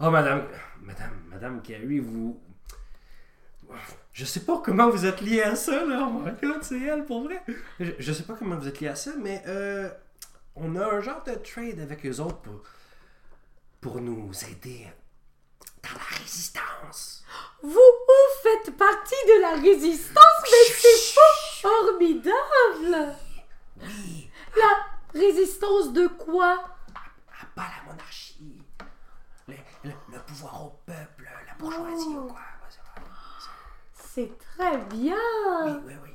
Oh, 0.00 0.10
madame, 0.10 0.44
madame, 0.82 1.12
madame 1.28 1.62
Carey, 1.62 1.98
vous. 1.98 2.40
Je 4.12 4.24
sais 4.24 4.40
pas 4.40 4.60
comment 4.64 4.90
vous 4.90 5.06
êtes 5.06 5.20
lié 5.20 5.42
à 5.42 5.54
ça, 5.54 5.84
là. 5.86 6.08
Oh 6.10 6.18
my 6.24 6.32
god, 6.42 6.62
c'est 6.62 6.80
elle, 6.80 7.04
pour 7.04 7.22
vrai. 7.22 7.40
Je, 7.78 7.92
je 7.98 8.12
sais 8.12 8.24
pas 8.24 8.34
comment 8.38 8.56
vous 8.56 8.66
êtes 8.66 8.80
lié 8.80 8.88
à 8.88 8.96
ça, 8.96 9.12
mais 9.22 9.42
euh, 9.46 9.88
on 10.56 10.74
a 10.76 10.84
un 10.96 11.00
genre 11.00 11.22
de 11.24 11.32
trade 11.34 11.78
avec 11.80 12.04
eux 12.04 12.18
autres 12.20 12.38
pour, 12.38 12.62
pour 13.80 14.00
nous 14.00 14.30
aider 14.50 14.86
dans 15.82 15.98
la 15.98 16.18
résistance. 16.18 17.24
Vous, 17.62 17.70
vous 17.70 18.42
faites 18.42 18.76
partie 18.76 19.14
de 19.28 19.40
la 19.42 19.54
résistance, 19.60 20.42
mais 20.42 20.74
c'est 20.74 21.14
pas 21.14 21.68
formidable 21.68 23.16
Oui, 23.80 24.30
La 24.56 25.20
résistance 25.20 25.92
de 25.92 26.06
quoi? 26.08 26.64
Pas 27.54 27.66
la 27.84 27.92
monarchie. 27.92 28.62
Le, 29.48 29.54
le- 29.84 29.92
le 30.12 30.18
pouvoir 30.20 30.64
au 30.66 30.70
peuple, 30.86 31.28
la 31.46 31.54
bourgeoisie 31.54 32.06
Oh. 32.16 32.20
ou 32.20 32.26
quoi. 32.28 32.40
Ouais, 32.40 33.02
c'est 33.94 34.38
très 34.38 34.78
bien. 34.78 35.16
Oui, 35.64 35.72
oui, 35.86 35.94
oui. 36.02 36.14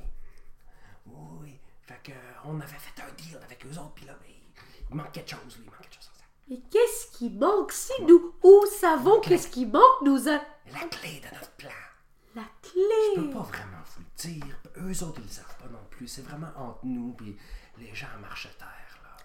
Oui, 1.06 1.38
oui. 1.42 1.60
Fait 1.86 2.00
que, 2.02 2.12
on 2.44 2.60
avait 2.60 2.78
fait 2.78 3.00
un 3.02 3.12
deal 3.16 3.38
avec 3.44 3.64
eux 3.66 3.78
autres, 3.78 3.92
puis 3.94 4.06
là, 4.06 4.14
il 4.90 4.96
manque 4.96 5.12
quelque 5.12 5.30
chose, 5.30 5.40
oui, 5.58 5.64
il 5.64 5.64
manque 5.66 5.80
quelque 5.82 5.94
chose. 5.94 6.10
Mais 6.48 6.60
qu'est-ce 6.70 7.16
qui 7.16 7.30
manque 7.30 7.72
si 7.72 7.92
nous 8.06 8.34
où 8.42 8.64
savons 8.80 9.20
qu'est-ce 9.20 9.48
qui 9.48 9.66
manque 9.66 10.02
nous 10.02 10.28
a... 10.28 10.40
La 10.72 10.86
clé 10.90 11.20
de 11.20 11.34
notre 11.34 11.50
plan. 11.52 11.70
La 12.34 12.42
Je 12.62 12.68
clé. 12.70 13.14
peux 13.16 13.30
pas 13.30 13.42
vraiment 13.44 13.82
vous 13.96 14.02
le 14.02 14.30
dire. 14.30 14.56
Eux 14.76 15.04
autres, 15.04 15.20
ils 15.20 15.24
le 15.24 15.30
savent 15.30 15.56
pas 15.58 15.68
non 15.72 15.80
plus. 15.90 16.06
C'est 16.06 16.22
vraiment 16.22 16.50
entre 16.56 16.80
nous, 16.84 17.12
puis 17.14 17.36
les 17.78 17.94
gens 17.94 18.06
à 18.14 18.18
marche 18.20 18.48
terre, 18.58 18.98
là. 19.02 19.16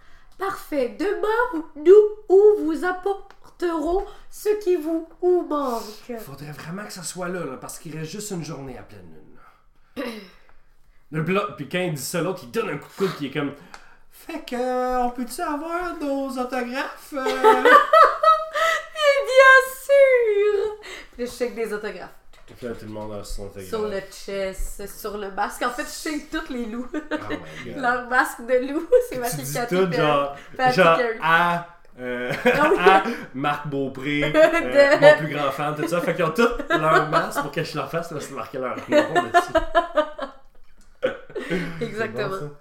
Parfait. 0.48 0.96
Demain, 0.98 1.64
nous 1.76 1.94
où 2.30 2.66
vous 2.66 2.86
apporterons 2.86 4.06
ce 4.30 4.50
qui 4.64 4.76
vous 4.78 5.08
ou 5.22 5.44
manque? 5.44 6.14
Faudrait 6.20 6.52
vraiment 6.54 6.86
que 6.86 6.94
ça 6.94 7.04
soit 7.04 7.28
là, 7.30 7.46
là, 7.46 7.58
parce 7.58 7.78
qu'il 7.80 7.96
reste 7.98 8.12
juste 8.12 8.32
une 8.32 8.44
journée 8.44 8.78
à 8.78 8.84
pleine 8.84 9.12
lune. 9.14 9.36
là. 9.98 10.04
Le 11.12 11.22
blanc, 11.24 11.42
puis 11.58 11.68
quand 11.70 11.80
il 11.82 11.94
dit 11.96 12.02
ça, 12.02 12.22
l'autre, 12.22 12.42
il 12.44 12.52
donne 12.52 12.70
un 12.70 12.78
coup 12.78 12.88
de 12.90 12.96
coude 13.08 13.18
qui 13.18 13.26
est 13.28 13.32
comme. 13.32 13.54
Fait 14.32 14.40
que, 14.46 14.56
euh, 14.56 15.00
on 15.04 15.10
peut-tu 15.10 15.42
avoir 15.42 15.96
nos 16.00 16.30
autographes? 16.30 17.14
euh? 17.14 17.24
Bien 19.26 19.62
sûr. 19.84 20.76
Puis 21.14 21.24
là, 21.26 21.32
je 21.32 21.38
check 21.38 21.56
des 21.56 21.74
autographes. 21.74 22.10
Puis 22.58 22.68
là, 22.68 22.74
tout 22.74 22.86
le 22.86 22.92
monde 22.92 23.14
a 23.14 23.24
son 23.24 23.46
autographe. 23.46 23.68
Sur 23.68 23.88
le 23.88 24.00
chest, 24.12 24.88
sur 25.00 25.18
le 25.18 25.32
masque. 25.32 25.62
En 25.64 25.70
fait, 25.70 25.84
je 25.84 26.10
check 26.10 26.30
tous 26.30 26.52
les 26.54 26.66
loups. 26.66 26.88
Oh 26.94 26.98
my 27.30 27.74
god. 27.74 27.82
Leur 27.82 28.08
masque 28.10 28.46
de 28.46 28.72
loup, 28.74 28.88
c'est 29.10 29.18
ma 29.18 29.30
tu 29.30 29.38
dis 29.38 29.54
Katy 29.54 29.76
tout, 29.76 29.92
genre, 29.94 30.36
genre 30.72 31.00
à, 31.22 31.68
euh, 32.00 32.32
Ah 32.46 32.70
oui. 32.72 32.78
à 32.80 33.04
Marc 33.34 33.68
Beaupré, 33.68 34.24
euh, 34.24 34.32
De- 34.32 35.00
mon 35.02 35.18
plus 35.18 35.34
grand 35.36 35.52
fan, 35.52 35.76
tout 35.76 35.88
ça. 35.88 36.00
Fait 36.02 36.14
qu'ils 36.16 36.26
ont 36.26 36.32
tous 36.32 36.50
leur 36.70 37.10
masque 37.10 37.42
pour 37.42 37.52
cacher 37.52 37.76
leur 37.78 37.90
face, 37.90 38.10
parce 38.10 38.28
qu'ils 38.28 38.36
marquaient 38.36 38.60
leur 38.60 38.76
nom 38.78 39.24
dessus. 39.24 39.54
Exactement. 41.82 42.30
C'est 42.34 42.40
bon. 42.46 42.56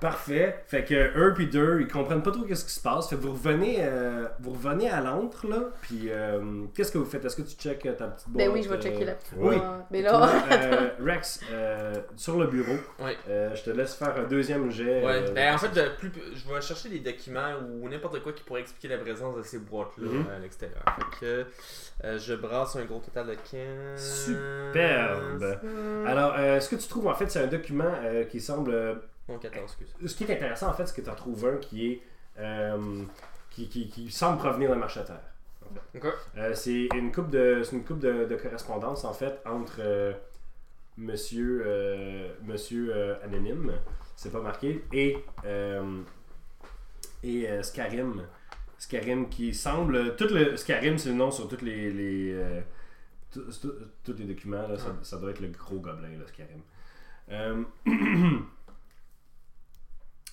Parfait. 0.00 0.62
Fait 0.66 0.84
que 0.84 0.94
eux 1.18 1.32
puis 1.34 1.46
deux, 1.46 1.80
ils 1.80 1.88
comprennent 1.88 2.22
pas 2.22 2.30
trop 2.30 2.42
qu'est-ce 2.42 2.64
qui 2.64 2.72
se 2.72 2.80
passe. 2.80 3.08
Fait 3.08 3.16
que 3.16 3.20
vous 3.22 3.32
revenez, 3.32 3.76
euh, 3.80 4.26
vous 4.40 4.50
revenez 4.52 4.90
à 4.90 5.00
l'antre 5.00 5.46
là. 5.48 5.70
Puis 5.82 6.08
euh, 6.10 6.64
qu'est-ce 6.74 6.92
que 6.92 6.98
vous 6.98 7.04
faites? 7.04 7.24
Est-ce 7.24 7.36
que 7.36 7.42
tu 7.42 7.56
checkes 7.56 7.86
euh, 7.86 7.92
ta 7.94 8.08
petite 8.08 8.28
boîte 8.28 8.44
Ben 8.46 8.52
oui, 8.52 8.62
je 8.62 8.68
vais 8.68 8.76
euh, 8.76 8.80
checker 8.82 9.04
la 9.04 9.14
petite 9.14 9.32
Oui. 9.36 9.56
boîte. 9.56 9.86
Mais 9.90 10.02
Toi, 10.02 10.10
là, 10.20 10.32
euh, 10.52 10.88
Rex, 11.04 11.40
euh, 11.52 11.94
sur 12.16 12.38
le 12.38 12.46
bureau, 12.48 12.76
Ouais. 13.00 13.16
euh, 13.28 13.54
je 13.54 13.62
te 13.62 13.70
laisse 13.70 13.94
faire 13.94 14.14
un 14.16 14.24
deuxième 14.24 14.70
jet. 14.70 15.04
Ouais, 15.04 15.22
euh, 15.28 15.32
ben 15.32 15.54
en 15.54 15.58
fait, 15.58 15.96
plus, 15.98 16.12
je 16.34 16.52
vais 16.52 16.60
chercher 16.60 16.88
des 16.90 17.00
documents 17.00 17.52
ou 17.82 17.88
n'importe 17.88 18.22
quoi 18.22 18.32
qui 18.32 18.42
pourrait 18.42 18.60
expliquer 18.60 18.88
la 18.88 18.98
présence 18.98 19.36
de 19.36 19.42
ces 19.42 19.58
boîtes-là 19.58 20.08
Mhm. 20.10 20.26
à 20.36 20.38
l'extérieur. 20.38 20.82
Fait 20.96 21.20
que 21.20 21.46
euh, 22.04 22.18
je 22.18 22.34
brasse 22.34 22.76
un 22.76 22.84
gros 22.84 22.98
total 23.00 23.28
de 23.28 23.34
15. 23.34 24.26
Superbe. 24.26 25.58
Hmm. 25.62 26.06
Alors, 26.06 26.34
euh, 26.38 26.60
ce 26.60 26.68
que 26.68 26.76
tu 26.76 26.88
trouves 26.88 27.06
en 27.06 27.14
fait, 27.14 27.30
c'est 27.30 27.40
un 27.42 27.46
document 27.46 27.92
euh, 28.04 28.24
qui 28.24 28.40
semble 28.40 29.00
Bon, 29.28 29.38
14, 29.38 29.62
excuse. 29.64 29.94
ce 30.10 30.14
qui 30.16 30.24
est 30.24 30.34
intéressant, 30.34 30.68
en 30.68 30.72
fait, 30.74 30.86
c'est 30.86 30.94
que 30.96 31.00
tu 31.00 31.10
en 31.10 31.14
trouves 31.14 31.46
un 31.46 31.56
qui 31.56 31.86
est. 31.92 32.02
euh, 32.38 33.04
qui, 33.50 33.68
qui, 33.68 33.88
qui 33.88 34.10
semble 34.10 34.38
provenir 34.38 34.70
de 34.70 34.74
marche 34.74 34.96
à 34.96 35.04
terre. 35.04 35.22
Ok. 35.94 36.06
Euh, 36.36 36.54
c'est 36.54 36.88
une 36.94 37.10
coupe 37.12 37.30
de, 37.30 37.62
c'est 37.64 37.76
une 37.76 37.84
coupe 37.84 38.00
de, 38.00 38.24
de 38.26 38.36
correspondance, 38.36 39.04
en 39.04 39.12
fait, 39.14 39.40
entre 39.46 39.76
euh, 39.78 40.12
Monsieur, 40.96 41.62
euh, 41.66 42.32
monsieur 42.42 42.94
euh, 42.94 43.16
Anonyme, 43.24 43.72
c'est 44.16 44.30
pas 44.30 44.40
marqué, 44.40 44.84
et, 44.92 45.16
euh, 45.44 46.02
et 47.22 47.48
euh, 47.48 47.62
Scarim. 47.62 48.26
Scarim 48.78 49.28
qui 49.28 49.54
semble. 49.54 50.14
Tout 50.16 50.28
le, 50.28 50.56
Scarim, 50.56 50.98
c'est 50.98 51.08
le 51.08 51.14
nom 51.16 51.30
sur 51.30 51.48
tous 51.48 51.64
les. 51.64 51.90
les 51.90 52.62
tous 53.32 54.12
les 54.16 54.24
documents, 54.26 54.68
là, 54.68 54.78
ça, 54.78 54.88
Ouais. 54.90 54.94
ça 55.02 55.16
doit 55.16 55.30
être 55.30 55.40
le 55.40 55.48
gros 55.48 55.78
gobelin, 55.80 56.10
là, 56.18 56.26
Scarim. 56.28 57.66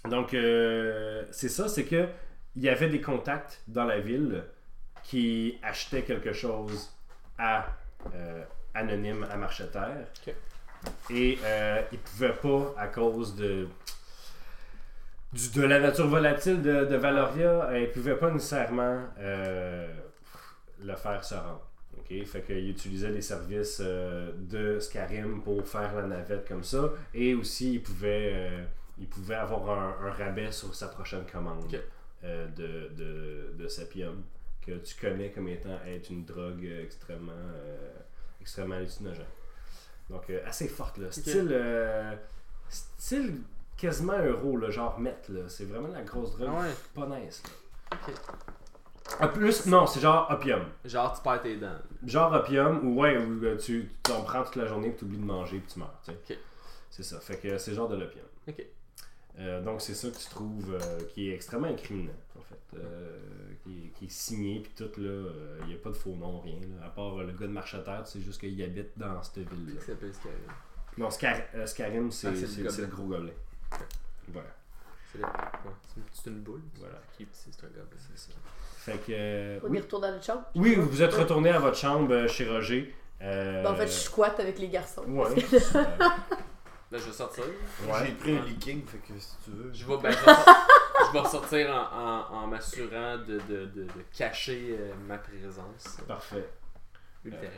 Donc, 0.10 0.34
euh, 0.34 1.24
c'est 1.32 1.50
ça, 1.50 1.68
c'est 1.70 1.86
que 1.86 2.08
il 2.56 2.64
y 2.64 2.70
avait 2.70 2.90
des 2.90 3.02
contacts 3.02 3.62
dans 3.68 3.86
la 3.86 4.00
ville 4.00 4.44
qui 5.04 5.58
achetaient 5.64 6.02
quelque 6.04 6.34
chose 6.34 6.92
à 7.38 7.66
euh, 8.16 8.44
anonyme 8.74 9.26
à 9.32 9.38
Marcheterre. 9.38 10.06
Et 11.10 11.38
euh, 11.44 11.82
ils 11.92 12.00
pouvaient 12.00 12.34
pas, 12.34 12.74
à 12.78 12.88
cause 12.88 13.36
de 13.36 13.68
du- 15.34 15.50
de 15.52 15.62
la 15.62 15.80
nature 15.80 16.08
volatile 16.08 16.62
de, 16.62 16.86
de 16.86 16.96
Valoria, 16.96 17.66
euh, 17.70 17.80
ils 17.80 17.92
pouvaient 17.92 18.18
pas 18.18 18.32
nécessairement 18.32 19.02
le 20.84 20.96
faire 20.96 21.24
se 21.24 21.36
rendre. 21.36 21.68
Ok, 21.98 22.26
Fait 22.26 22.42
qu'ils 22.42 22.70
utilisaient 22.72 23.12
les 23.12 23.22
services 23.22 23.80
de 23.82 24.80
Scarim 24.80 25.42
pour 25.42 25.66
faire 25.68 25.94
la 25.96 26.04
navette 26.08 26.48
comme 26.48 26.64
ça. 26.64 26.90
Et 27.14 27.34
aussi, 27.36 27.76
ils 27.76 27.84
pouvaient, 27.84 28.66
ils 29.02 29.08
pouvaient 29.10 29.36
avoir 29.36 29.70
un, 29.70 30.08
un 30.08 30.12
rabais 30.12 30.52
sur 30.52 30.74
sa 30.76 30.88
prochaine 30.88 31.26
commande 31.26 31.66
euh, 32.24 32.48
de, 32.50 32.94
de, 32.96 33.54
de 33.58 33.68
Sapium, 33.68 34.24
que 34.62 34.74
tu 34.74 34.96
connais 34.96 35.32
comme 35.32 35.48
étant 35.48 35.80
être 35.88 36.10
une 36.12 36.24
drogue 36.24 36.64
extrêmement, 36.84 37.32
euh, 37.34 37.92
extrêmement 38.40 38.76
hallucinogène. 38.76 39.26
Donc, 40.10 40.30
euh, 40.30 40.40
assez 40.46 40.68
forte, 40.68 41.00
là. 41.00 41.12
Style, 41.12 42.18
style 42.70 43.42
quasiment 43.76 44.20
euro, 44.20 44.56
là, 44.58 44.70
genre 44.70 45.00
meth, 45.00 45.30
là. 45.30 45.42
C'est 45.50 45.66
vraiment 45.66 45.88
la 45.88 46.04
grosse 46.04 46.38
drogue 46.38 46.50
Ah 46.56 46.62
ouais? 46.62 46.76
pas 46.94 47.08
nice, 47.08 47.42
là. 47.44 47.98
Ah, 49.20 49.28
plus, 49.28 49.66
non, 49.66 49.88
c'est 49.88 50.00
genre 50.00 50.30
opium. 50.30 50.64
Genre, 50.86 51.14
tu 51.14 51.22
perds 51.22 51.42
tes 51.42 51.58
dents. 51.58 51.78
Genre 52.06 52.32
opium, 52.34 52.88
ou 52.88 53.02
ouais, 53.02 53.18
où 53.18 53.44
euh, 53.44 53.58
tu 53.58 53.92
t'en 54.04 54.22
prends 54.22 54.44
toute 54.44 54.56
la 54.56 54.68
journée, 54.68 54.90
puis 54.90 55.00
tu 55.00 55.06
oublies 55.06 55.18
de 55.18 55.26
manger, 55.26 55.58
puis 55.60 55.74
tu 55.74 55.80
meurs. 55.80 56.00
tu 56.06 56.12
sais. 56.28 56.40
C'est 56.92 57.04
ça. 57.04 57.20
Fait 57.20 57.38
que 57.38 57.58
c'est 57.58 57.74
genre 57.74 57.90
de 57.90 57.96
l'opium. 57.96 58.26
Ok. 58.48 58.64
Euh, 59.40 59.62
donc 59.64 59.82
c'est 59.82 59.94
ça 59.96 60.10
que 60.10 60.18
tu 60.18 60.26
trouves 60.30 60.74
euh, 60.80 61.00
qui 61.14 61.30
est 61.30 61.34
extrêmement 61.34 61.68
incriminant, 61.68 62.12
en 62.38 62.42
fait. 62.42 62.78
Euh, 62.78 63.18
qui, 63.64 63.70
est, 63.88 63.90
qui 63.98 64.06
est 64.06 64.12
signé, 64.12 64.60
puis 64.60 64.72
tout, 64.76 64.92
là. 65.02 65.30
Il 65.62 65.68
n'y 65.68 65.74
a 65.74 65.78
pas 65.78 65.90
de 65.90 65.96
faux 65.96 66.16
nom, 66.16 66.42
rien. 66.42 66.60
là. 66.80 66.86
À 66.88 66.90
part 66.90 67.18
euh, 67.20 67.24
le 67.24 67.32
gars 67.32 67.48
de 67.48 67.52
Marcheterre, 67.54 68.04
c'est 68.06 68.20
juste 68.22 68.40
qu'il 68.42 68.62
habite 68.62 68.92
dans 68.98 69.24
cette 69.24 69.38
ville-là. 69.50 69.80
Ça 69.80 69.88
s'appelle 69.88 70.14
Scarim. 70.14 70.38
Non, 70.98 71.10
Scar- 71.10 71.42
euh, 71.56 71.66
Scarim, 71.66 72.12
c'est 72.12 72.28
Ah, 72.28 72.32
c'est 72.36 72.42
le 72.42 72.48
c'est- 72.48 72.70
c'est 72.70 72.82
le 72.82 72.88
gros 72.88 73.04
gobelin. 73.06 73.32
Voilà. 74.28 74.50
C'est 75.12 75.18
le- 75.20 75.24
ouais, 75.24 75.32
c'est 75.88 75.98
une- 75.98 76.04
c'est 76.36 76.44
boule. 76.44 76.62
Voilà. 76.78 77.02
Qui 77.18 77.26
c'est 77.32 77.50
c'est 77.54 77.64
un 77.64 77.68
gobelin. 77.68 77.86
C'est 77.98 78.18
ça. 78.18 78.32
Fait 78.76 78.98
que. 78.98 79.12
euh, 79.12 79.60
on 79.64 79.72
retourne 79.72 80.02
dans 80.02 80.12
notre 80.12 80.26
chambre? 80.26 80.44
oui, 80.56 80.76
vous 80.76 81.02
êtes 81.02 81.14
retourné 81.14 81.50
à 81.52 81.60
votre 81.60 81.78
chambre 81.78 82.28
chez 82.28 82.50
Roger. 82.50 82.94
Euh, 83.22 83.64
Ben, 83.64 83.72
en 83.72 83.76
fait, 83.76 83.88
je 83.88 83.92
squatte 83.92 84.40
avec 84.42 84.60
les 84.60 84.68
garçons. 84.68 85.04
Ouais. 85.08 85.30
Là, 86.92 86.98
je 86.98 87.06
vais 87.06 87.12
sortir. 87.14 87.44
Ouais. 87.46 87.94
J'ai 88.06 88.12
pris 88.14 88.38
un 88.38 88.44
leaking, 88.46 88.86
fait 88.86 88.98
que 88.98 89.18
si 89.20 89.36
tu 89.46 89.52
veux. 89.52 89.72
Je 89.74 89.86
vais, 89.86 89.98
ben, 89.98 90.12
je 90.12 90.18
vais, 90.18 90.24
sor- 90.26 90.68
je 91.08 91.14
vais 91.14 91.20
ressortir 91.20 91.70
en, 91.70 91.98
en, 91.98 92.38
en 92.44 92.48
m'assurant 92.48 93.18
de, 93.18 93.40
de, 93.50 93.66
de, 93.66 93.84
de 93.84 93.92
cacher 94.18 94.76
euh, 94.78 94.92
ma 95.08 95.18
présence 95.18 95.98
Parfait. 96.08 96.48
ultérieure. 97.24 97.52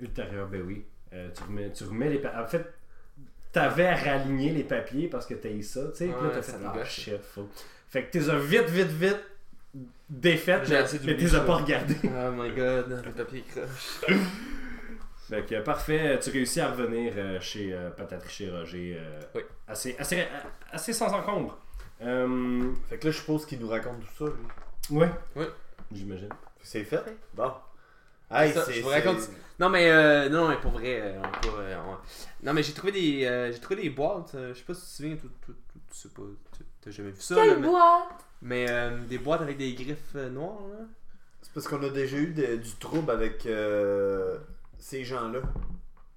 Ultérieur, 0.00 0.48
ben 0.48 0.62
oui. 0.62 0.84
Euh, 1.12 1.28
tu, 1.36 1.44
remets, 1.44 1.72
tu 1.72 1.84
remets 1.84 2.10
les 2.10 2.18
papiers. 2.18 2.40
En 2.40 2.46
fait, 2.48 2.74
t'avais 3.52 3.86
à 3.86 3.94
réaligner 3.94 4.50
les 4.50 4.64
papiers 4.64 5.06
parce 5.08 5.26
que 5.26 5.34
t'as 5.34 5.50
eu 5.50 5.62
ça, 5.62 5.82
tu 5.92 5.98
sais. 5.98 6.04
puis 6.06 6.12
là, 6.14 6.20
Ouais, 6.28 6.34
t'as 6.34 6.42
fait 6.42 6.56
ah 6.66 6.72
gosse. 6.76 6.88
shit, 6.88 7.22
faut. 7.22 7.48
Fait 7.88 8.04
que 8.06 8.10
t'es 8.10 8.28
as 8.28 8.38
vite, 8.38 8.68
vite, 8.68 8.88
vite 8.88 9.20
défaites, 10.10 10.64
J'ai 10.66 10.98
mais, 11.04 11.16
t'es 11.16 11.28
pas 11.46 11.54
regardé. 11.56 11.94
Oh 12.04 12.32
my 12.32 12.50
god, 12.50 13.02
le 13.04 13.12
papier 13.12 13.44
croche. 13.48 14.00
Fait 15.28 15.42
que 15.44 15.60
parfait, 15.62 16.18
tu 16.22 16.30
réussis 16.30 16.60
à 16.60 16.70
revenner 16.70 17.12
euh, 17.16 17.40
chez 17.40 17.72
euh, 17.72 17.90
Pataterie 17.90 18.30
chez 18.30 18.50
Roger. 18.50 18.96
euh, 18.98 19.20
Oui. 19.34 19.42
Assez, 19.66 19.96
assez, 19.98 20.26
assez 20.70 20.92
sans 20.92 21.12
encombre. 21.12 21.58
Euh, 22.02 22.72
Fait 22.88 22.98
que 22.98 23.06
là, 23.06 23.10
je 23.12 23.18
suppose 23.18 23.46
qu'il 23.46 23.58
nous 23.60 23.68
raconte 23.68 24.00
tout 24.00 24.26
ça, 24.26 24.32
lui. 24.90 24.98
ouais. 24.98 25.10
Oui. 25.36 25.46
J'imagine. 25.92 26.28
C'est 26.62 26.84
fait? 26.84 26.96
Ouais. 26.96 27.16
Bon. 27.34 27.52
Hey, 28.30 28.52
Ça, 28.52 28.64
c'est. 28.64 28.72
je 28.74 28.82
vous 28.82 28.88
c'est- 28.90 28.94
raconte- 29.00 29.28
Non 29.60 29.68
mais 29.68 29.88
euh, 29.90 30.28
non 30.28 30.48
mais 30.48 30.56
pour 30.56 30.72
vrai 30.72 30.98
euh, 31.00 31.20
on 31.22 31.58
euh, 31.60 31.76
non 32.42 32.52
mais 32.52 32.62
j'ai 32.64 32.72
trouvé 32.72 32.90
des 32.90 33.24
euh, 33.24 33.52
j'ai 33.52 33.60
trouvé 33.60 33.82
des 33.82 33.90
boîtes 33.90 34.34
euh, 34.34 34.52
je 34.52 34.58
sais 34.58 34.64
pas 34.64 34.74
si 34.74 34.80
tu 34.80 34.86
te 34.88 34.92
souviens 34.96 35.14
tu, 35.16 35.22
tu, 35.22 35.52
tu, 35.52 35.78
tu 35.88 35.94
sais 35.96 36.08
pas 36.08 36.22
tu- 36.56 36.64
t'as 36.80 36.90
jamais 36.90 37.10
vu 37.10 37.20
ça 37.20 37.36
là, 37.36 37.42
Quelle 37.44 37.60
mais, 37.60 37.68
boîte! 37.68 38.24
mais, 38.42 38.66
euh, 38.68 38.98
des 39.04 39.18
boîtes 39.18 39.42
avec 39.42 39.56
des 39.58 39.72
griffes 39.74 40.16
euh, 40.16 40.28
noires 40.30 40.58
là. 40.72 40.84
C'est 41.42 41.52
parce 41.52 41.68
qu'on 41.68 41.82
a 41.84 41.90
déjà 41.90 42.16
eu 42.16 42.32
de- 42.32 42.56
du 42.56 42.74
trouble 42.80 43.10
avec 43.12 43.46
euh, 43.46 44.38
ces 44.84 45.02
gens-là. 45.02 45.40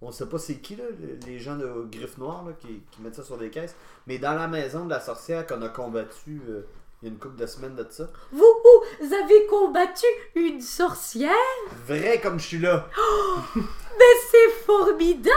On 0.02 0.12
sait 0.12 0.26
pas 0.28 0.38
c'est 0.38 0.56
qui, 0.58 0.76
là, 0.76 0.84
le- 1.00 1.18
les 1.26 1.40
gens 1.40 1.56
de 1.56 1.88
griffes 1.90 2.18
noires 2.18 2.44
là, 2.46 2.52
qui, 2.60 2.82
qui 2.92 3.02
mettent 3.02 3.16
ça 3.16 3.24
sur 3.24 3.38
des 3.38 3.50
caisses. 3.50 3.76
Mais 4.08 4.18
dans 4.18 4.34
la 4.34 4.48
maison 4.50 4.84
de 4.84 4.90
la 4.90 5.00
sorcière 5.00 5.48
qu'on 5.48 5.62
a 5.62 5.70
combattu 5.70 6.42
euh, 6.50 6.62
il 7.02 7.08
y 7.08 7.10
a 7.10 7.14
une 7.14 7.18
couple 7.20 7.38
de 7.38 7.46
semaines 7.46 7.76
de 7.76 7.88
ça. 7.90 8.10
Vous, 8.32 8.44
vous 9.00 9.14
avez 9.14 9.46
combattu 9.48 10.06
une 10.36 10.60
sorcière? 10.60 11.32
Vrai 11.88 12.20
comme 12.22 12.40
je 12.40 12.46
suis 12.46 12.60
là. 12.60 12.90
Mais 13.56 14.14
c'est 14.32 14.50
formidable! 14.66 15.32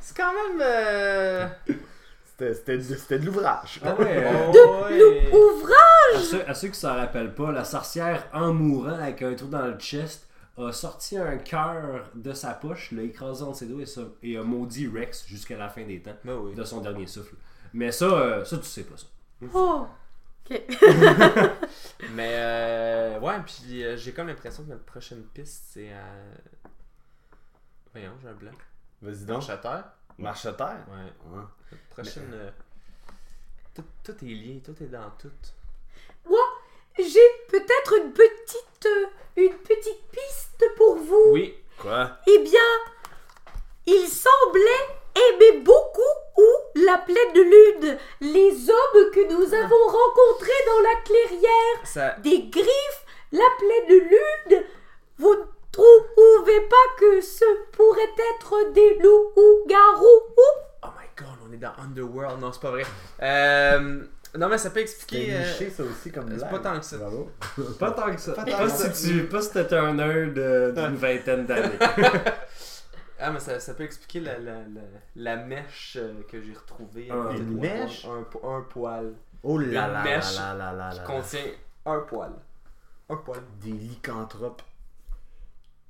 C'est 0.00 0.16
quand 0.16 0.32
même 0.32 0.60
euh... 0.60 1.46
C'était- 2.24 2.54
C'était 2.54 2.80
c'était 2.82 3.18
de 3.20 3.26
l'ouvrage. 3.26 3.80
Ah 3.84 3.94
ouais. 3.94 4.24
euh, 4.26 4.52
oh, 4.54 4.84
ouais. 4.84 5.30
Ouvrage! 5.32 5.75
À, 6.14 6.18
ceux, 6.20 6.48
à 6.48 6.54
ceux 6.54 6.68
qui 6.68 6.78
s'en 6.78 6.94
rappellent 6.94 7.34
pas, 7.34 7.50
la 7.52 7.64
sorcière, 7.64 8.28
en 8.32 8.52
mourant 8.52 8.98
avec 8.98 9.22
un 9.22 9.34
trou 9.34 9.48
dans 9.48 9.66
le 9.66 9.78
chest, 9.78 10.28
a 10.58 10.72
sorti 10.72 11.18
un 11.18 11.36
cœur 11.38 12.08
de 12.14 12.32
sa 12.32 12.54
poche, 12.54 12.92
l'a 12.92 13.02
écrasé 13.02 13.42
entre 13.42 13.58
ses 13.58 13.66
doigts 13.66 13.82
et, 13.82 13.86
ça- 13.86 14.02
et 14.22 14.36
a 14.38 14.42
maudit 14.42 14.88
Rex 14.88 15.26
jusqu'à 15.26 15.58
la 15.58 15.68
fin 15.68 15.84
des 15.84 16.00
temps, 16.02 16.16
Ben 16.24 16.34
oui. 16.36 16.54
de 16.54 16.64
son 16.64 16.80
dernier 16.80 17.06
souffle. 17.06 17.34
Mais 17.74 17.92
ça, 17.92 18.06
euh, 18.06 18.44
ça 18.44 18.56
tu 18.58 18.64
sais 18.64 18.84
pas 18.84 18.96
ça. 18.96 19.06
Oh! 19.52 19.86
Ok. 20.48 20.62
Mais 22.12 22.30
euh, 22.36 23.20
ouais, 23.20 23.34
puis 23.44 23.84
euh, 23.84 23.96
j'ai 23.96 24.12
comme 24.12 24.28
l'impression 24.28 24.62
que 24.64 24.70
notre 24.70 24.84
prochaine 24.84 25.22
piste, 25.34 25.64
c'est 25.72 25.92
à. 25.92 26.04
Voyons, 27.92 28.12
j'ai 28.22 28.28
un 28.28 28.34
blanc. 28.34 28.52
Vas-y 29.02 29.24
donc. 29.24 29.38
Marche 29.38 29.50
à 29.50 29.56
terre. 29.58 29.84
Marche 30.18 30.46
à 30.46 30.52
terre. 30.52 30.86
Ouais. 30.88 31.30
Ouais. 31.36 31.42
Notre 31.72 31.84
prochaine. 31.90 32.30
euh, 32.32 32.50
Tout, 33.74 33.84
tout 34.04 34.12
est 34.24 34.28
lié, 34.28 34.62
tout 34.64 34.80
est 34.82 34.86
dans 34.88 35.10
tout. 35.18 35.28
J'ai 36.98 37.28
peut-être 37.48 37.94
une 38.02 38.12
petite, 38.12 38.86
euh, 38.86 39.06
une 39.36 39.54
petite 39.58 40.02
piste 40.10 40.64
pour 40.76 40.96
vous. 40.96 41.24
Oui. 41.30 41.54
Quoi? 41.80 42.10
Eh 42.26 42.38
bien, 42.38 42.60
il 43.86 44.08
semblait 44.08 44.88
aimer 45.14 45.58
beaucoup 45.58 46.00
ou 46.38 46.46
la 46.86 46.98
pleine 46.98 47.34
lune, 47.34 47.98
les 48.20 48.70
hommes 48.70 49.10
que 49.12 49.26
nous 49.28 49.54
avons 49.54 49.86
rencontrés 49.86 50.64
dans 50.66 50.80
la 50.82 50.94
clairière, 51.04 51.80
Ça. 51.84 52.10
des 52.22 52.44
griffes, 52.48 53.04
la 53.32 53.44
pleine 53.58 53.98
lune. 53.98 54.64
Vous 55.18 55.34
ne 55.34 55.42
trouvez 55.72 56.60
pas 56.62 56.76
que 56.98 57.20
ce 57.20 57.44
pourrait 57.72 58.14
être 58.34 58.72
des 58.72 58.94
loups 58.96 59.32
ou 59.36 59.66
garous 59.66 60.22
Oh 60.82 60.88
my 60.98 61.06
god, 61.16 61.36
on 61.48 61.52
est 61.52 61.56
dans 61.58 61.72
Underworld. 61.82 62.40
Non, 62.40 62.52
c'est 62.52 62.60
pas 62.60 62.70
vrai. 62.70 62.84
Euh, 63.22 64.02
Non, 64.38 64.48
mais 64.48 64.58
ça 64.58 64.70
peut 64.70 64.80
expliquer. 64.80 65.26
C'était 65.26 65.36
euh, 65.36 65.52
niché 65.52 65.70
ça 65.70 65.82
aussi 65.84 66.12
comme 66.12 66.28
c'est 66.30 66.36
blague. 66.36 66.50
pas 66.50 66.58
tant 66.58 66.78
que 66.78 66.84
ça. 66.84 66.96
Bravo. 66.98 67.30
Pas 67.78 67.90
tant 67.92 68.14
que 68.14 68.20
ça. 68.20 68.32
Pas 68.32 68.44
Pas, 68.44 68.50
tant 68.52 68.64
que 68.64 68.70
ça. 68.70 68.92
si 68.92 69.12
tu, 69.12 69.24
pas 69.28 69.40
si 69.42 69.52
t'étais 69.52 69.76
un 69.76 69.94
nerd 69.94 70.36
euh, 70.38 70.72
d'une 70.72 70.96
vingtaine 70.96 71.46
d'années. 71.46 71.78
Ah, 73.18 73.30
mais 73.30 73.40
ça, 73.40 73.58
ça 73.60 73.72
peut 73.72 73.84
expliquer 73.84 74.20
la, 74.20 74.38
la, 74.38 74.56
la, 74.56 74.80
la 75.16 75.36
mèche 75.36 75.96
euh, 75.98 76.20
que 76.30 76.38
j'ai 76.42 76.52
retrouvée. 76.52 77.08
Ah, 77.10 77.32
de 77.32 77.38
une 77.38 77.58
mèche? 77.60 78.04
un, 78.04 78.22
po- 78.24 78.46
un 78.46 78.60
poil. 78.60 79.14
Oh 79.42 79.56
là 79.56 79.64
Une 79.66 79.72
là 79.72 79.88
là 79.88 80.02
mèche 80.02 80.36
là 80.36 80.52
là 80.52 80.72
là 80.74 80.90
Qui 80.90 81.00
contient 81.02 81.40
un 81.86 82.00
poil. 82.00 82.32
Un 83.08 83.16
poil. 83.16 83.40
Des 83.62 83.70
lycanthropes. 83.72 84.60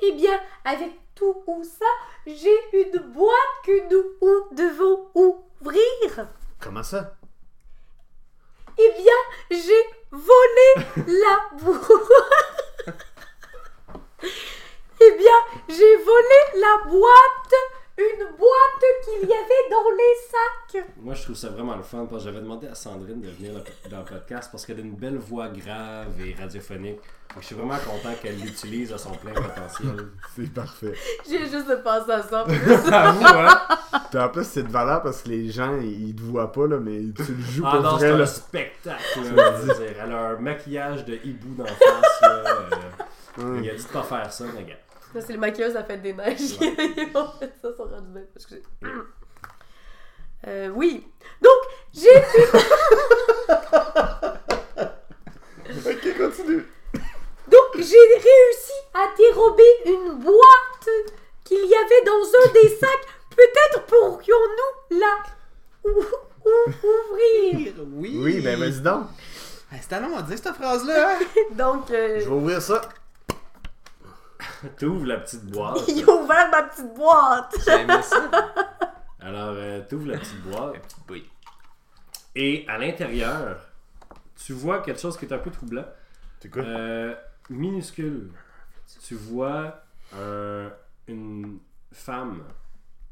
Eh 0.00 0.12
bien, 0.12 0.38
avec 0.64 0.92
tout 1.16 1.42
ça, 1.64 1.84
j'ai 2.26 2.80
une 2.80 3.12
boîte 3.12 3.56
que 3.64 3.90
nous 3.90 4.54
devons 4.56 5.08
ouvrir. 5.16 6.28
Comment 6.60 6.84
ça? 6.84 7.16
Eh 8.78 8.92
bien, 8.98 9.14
j'ai 9.50 9.84
volé 10.10 10.86
la 11.06 11.56
boîte. 11.58 11.88
eh 15.00 15.18
bien, 15.18 15.38
j'ai 15.68 15.96
volé 15.96 16.40
la 16.60 16.88
boîte, 16.90 17.54
une 17.96 18.36
boîte 18.36 18.84
qu'il 19.04 19.28
y 19.28 19.32
avait 19.32 19.70
dans 19.70 19.90
les 19.90 20.14
sacs. 20.30 20.84
Moi, 20.98 21.14
je 21.14 21.22
trouve 21.22 21.36
ça 21.36 21.48
vraiment 21.48 21.76
le 21.76 21.82
fun 21.82 22.04
parce 22.04 22.24
que 22.24 22.30
j'avais 22.30 22.42
demandé 22.42 22.66
à 22.66 22.74
Sandrine 22.74 23.20
de 23.22 23.30
venir 23.30 23.62
dans 23.90 24.00
le 24.00 24.04
podcast 24.04 24.50
parce 24.52 24.66
qu'elle 24.66 24.78
a 24.78 24.82
une 24.82 24.94
belle 24.94 25.16
voix 25.16 25.48
grave 25.48 26.20
et 26.20 26.34
radiophonique. 26.34 27.00
Je 27.38 27.44
suis 27.46 27.54
vraiment 27.54 27.76
content 27.78 28.14
qu'elle 28.22 28.38
l'utilise 28.40 28.92
à 28.92 28.98
son 28.98 29.10
plein 29.12 29.32
potentiel. 29.32 30.08
C'est 30.34 30.52
parfait. 30.52 30.94
J'ai 31.28 31.40
juste 31.48 31.82
pensé 31.82 32.10
à 32.10 32.22
ça. 32.22 32.40
Avoue, 32.40 33.24
hein? 33.26 33.58
Puis 34.10 34.18
en 34.18 34.28
plus, 34.30 34.44
c'est 34.44 34.62
de 34.62 34.70
valeur 34.72 35.02
parce 35.02 35.22
que 35.22 35.28
les 35.28 35.50
gens, 35.50 35.76
ils 35.80 36.14
te 36.14 36.22
voient 36.22 36.50
pas, 36.50 36.66
là, 36.66 36.78
mais 36.78 37.00
tu 37.14 37.32
le 37.34 37.42
joues 37.42 37.62
Ah 37.66 37.72
pour 37.72 37.82
non, 37.82 37.98
c'est 37.98 38.08
un 38.10 38.26
spectacle. 38.26 39.02
là, 39.34 39.54
je 39.60 39.66
veux 39.66 39.74
dire. 39.74 39.96
Elle 40.02 40.12
a 40.12 40.28
un 40.28 40.36
maquillage 40.36 41.04
de 41.04 41.18
hibou 41.24 41.54
d'en 41.54 41.66
face. 41.66 42.20
Là, 42.22 42.42
euh, 43.40 43.60
Il 43.62 43.70
a 43.70 43.74
dit 43.74 43.82
de 43.84 43.88
pas 43.88 44.02
faire 44.02 44.32
ça, 44.32 44.44
mais 44.54 44.64
gars. 44.64 44.74
Ça, 45.12 45.20
c'est 45.20 45.32
le 45.34 45.38
maquilleuse 45.38 45.76
à 45.76 45.80
la 45.80 45.84
fête 45.84 46.02
des 46.02 46.12
neiges. 46.14 46.56
Ils 46.60 47.10
ont 47.16 47.30
fait 47.38 47.52
ça 47.62 47.68
sur 47.74 47.90
rendu 47.90 48.08
bien. 48.12 48.22
Excusez. 48.34 48.62
Euh, 50.46 50.68
oui. 50.74 51.06
Donc, 51.42 51.52
j'ai 51.92 52.22
Ok, 55.90 56.16
continue. 56.18 56.64
Donc 57.56 57.82
j'ai 57.82 58.14
réussi 58.14 58.72
à 58.94 59.06
dérober 59.16 59.62
une 59.86 60.14
boîte 60.18 60.88
qu'il 61.44 61.64
y 61.64 61.74
avait 61.74 62.04
dans 62.04 62.22
un 62.48 62.52
des 62.52 62.68
sacs. 62.76 63.06
Peut-être 63.34 63.84
pourrions-nous 63.86 64.98
la 64.98 65.16
ou- 65.84 66.04
ou- 66.44 66.70
ouvrir. 66.70 67.72
Oui. 67.92 68.18
Oui, 68.22 68.40
ben 68.40 68.58
vas-y 68.58 68.80
donc. 68.80 69.06
Ah, 69.72 69.76
C'est 69.80 69.94
à 69.94 70.00
dire 70.00 70.38
cette 70.38 70.54
phrase-là. 70.54 71.10
hein? 71.18 71.24
Donc 71.52 71.90
euh, 71.90 72.20
Je 72.20 72.24
vais 72.24 72.34
ouvrir 72.34 72.62
ça. 72.62 72.80
T'ouvres 74.78 75.06
la 75.06 75.18
petite 75.18 75.44
boîte. 75.46 75.82
il 75.88 76.02
a 76.08 76.12
ouvert 76.12 76.48
ma 76.50 76.62
petite 76.64 76.94
boîte. 76.94 77.54
J'ai 77.64 77.72
aimé 77.80 77.94
ça. 78.02 78.28
Alors, 79.20 79.54
euh, 79.56 79.80
t'ouvres 79.88 80.08
la 80.08 80.18
petite 80.18 80.40
boîte. 80.42 80.96
Oui. 81.10 81.28
Et 82.34 82.64
à 82.68 82.78
l'intérieur, 82.78 83.58
tu 84.44 84.52
vois 84.52 84.80
quelque 84.80 85.00
chose 85.00 85.16
qui 85.16 85.24
est 85.24 85.32
un 85.32 85.38
peu 85.38 85.50
troublant. 85.50 85.84
C'est 86.40 86.50
quoi? 86.50 86.62
Euh, 86.62 87.14
minuscule. 87.50 88.30
Tu 89.04 89.14
vois 89.14 89.82
un- 90.14 90.70
une 91.08 91.58
femme 91.92 92.42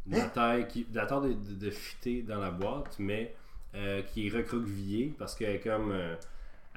de 0.06 0.16
la 0.16 0.26
taille, 0.26 0.68
qui, 0.68 0.84
de 0.84 0.96
la 0.96 1.06
taille 1.06 1.34
de, 1.36 1.54
de, 1.54 1.70
de 1.70 2.20
dans 2.26 2.40
la 2.40 2.50
boîte, 2.50 2.96
mais 2.98 3.34
euh, 3.74 4.02
qui 4.02 4.26
est 4.26 4.30
recroquevillée 4.30 5.14
parce 5.18 5.34
qu'elle 5.34 5.56
est 5.56 5.60
comme. 5.60 5.90
euh, 5.92 6.14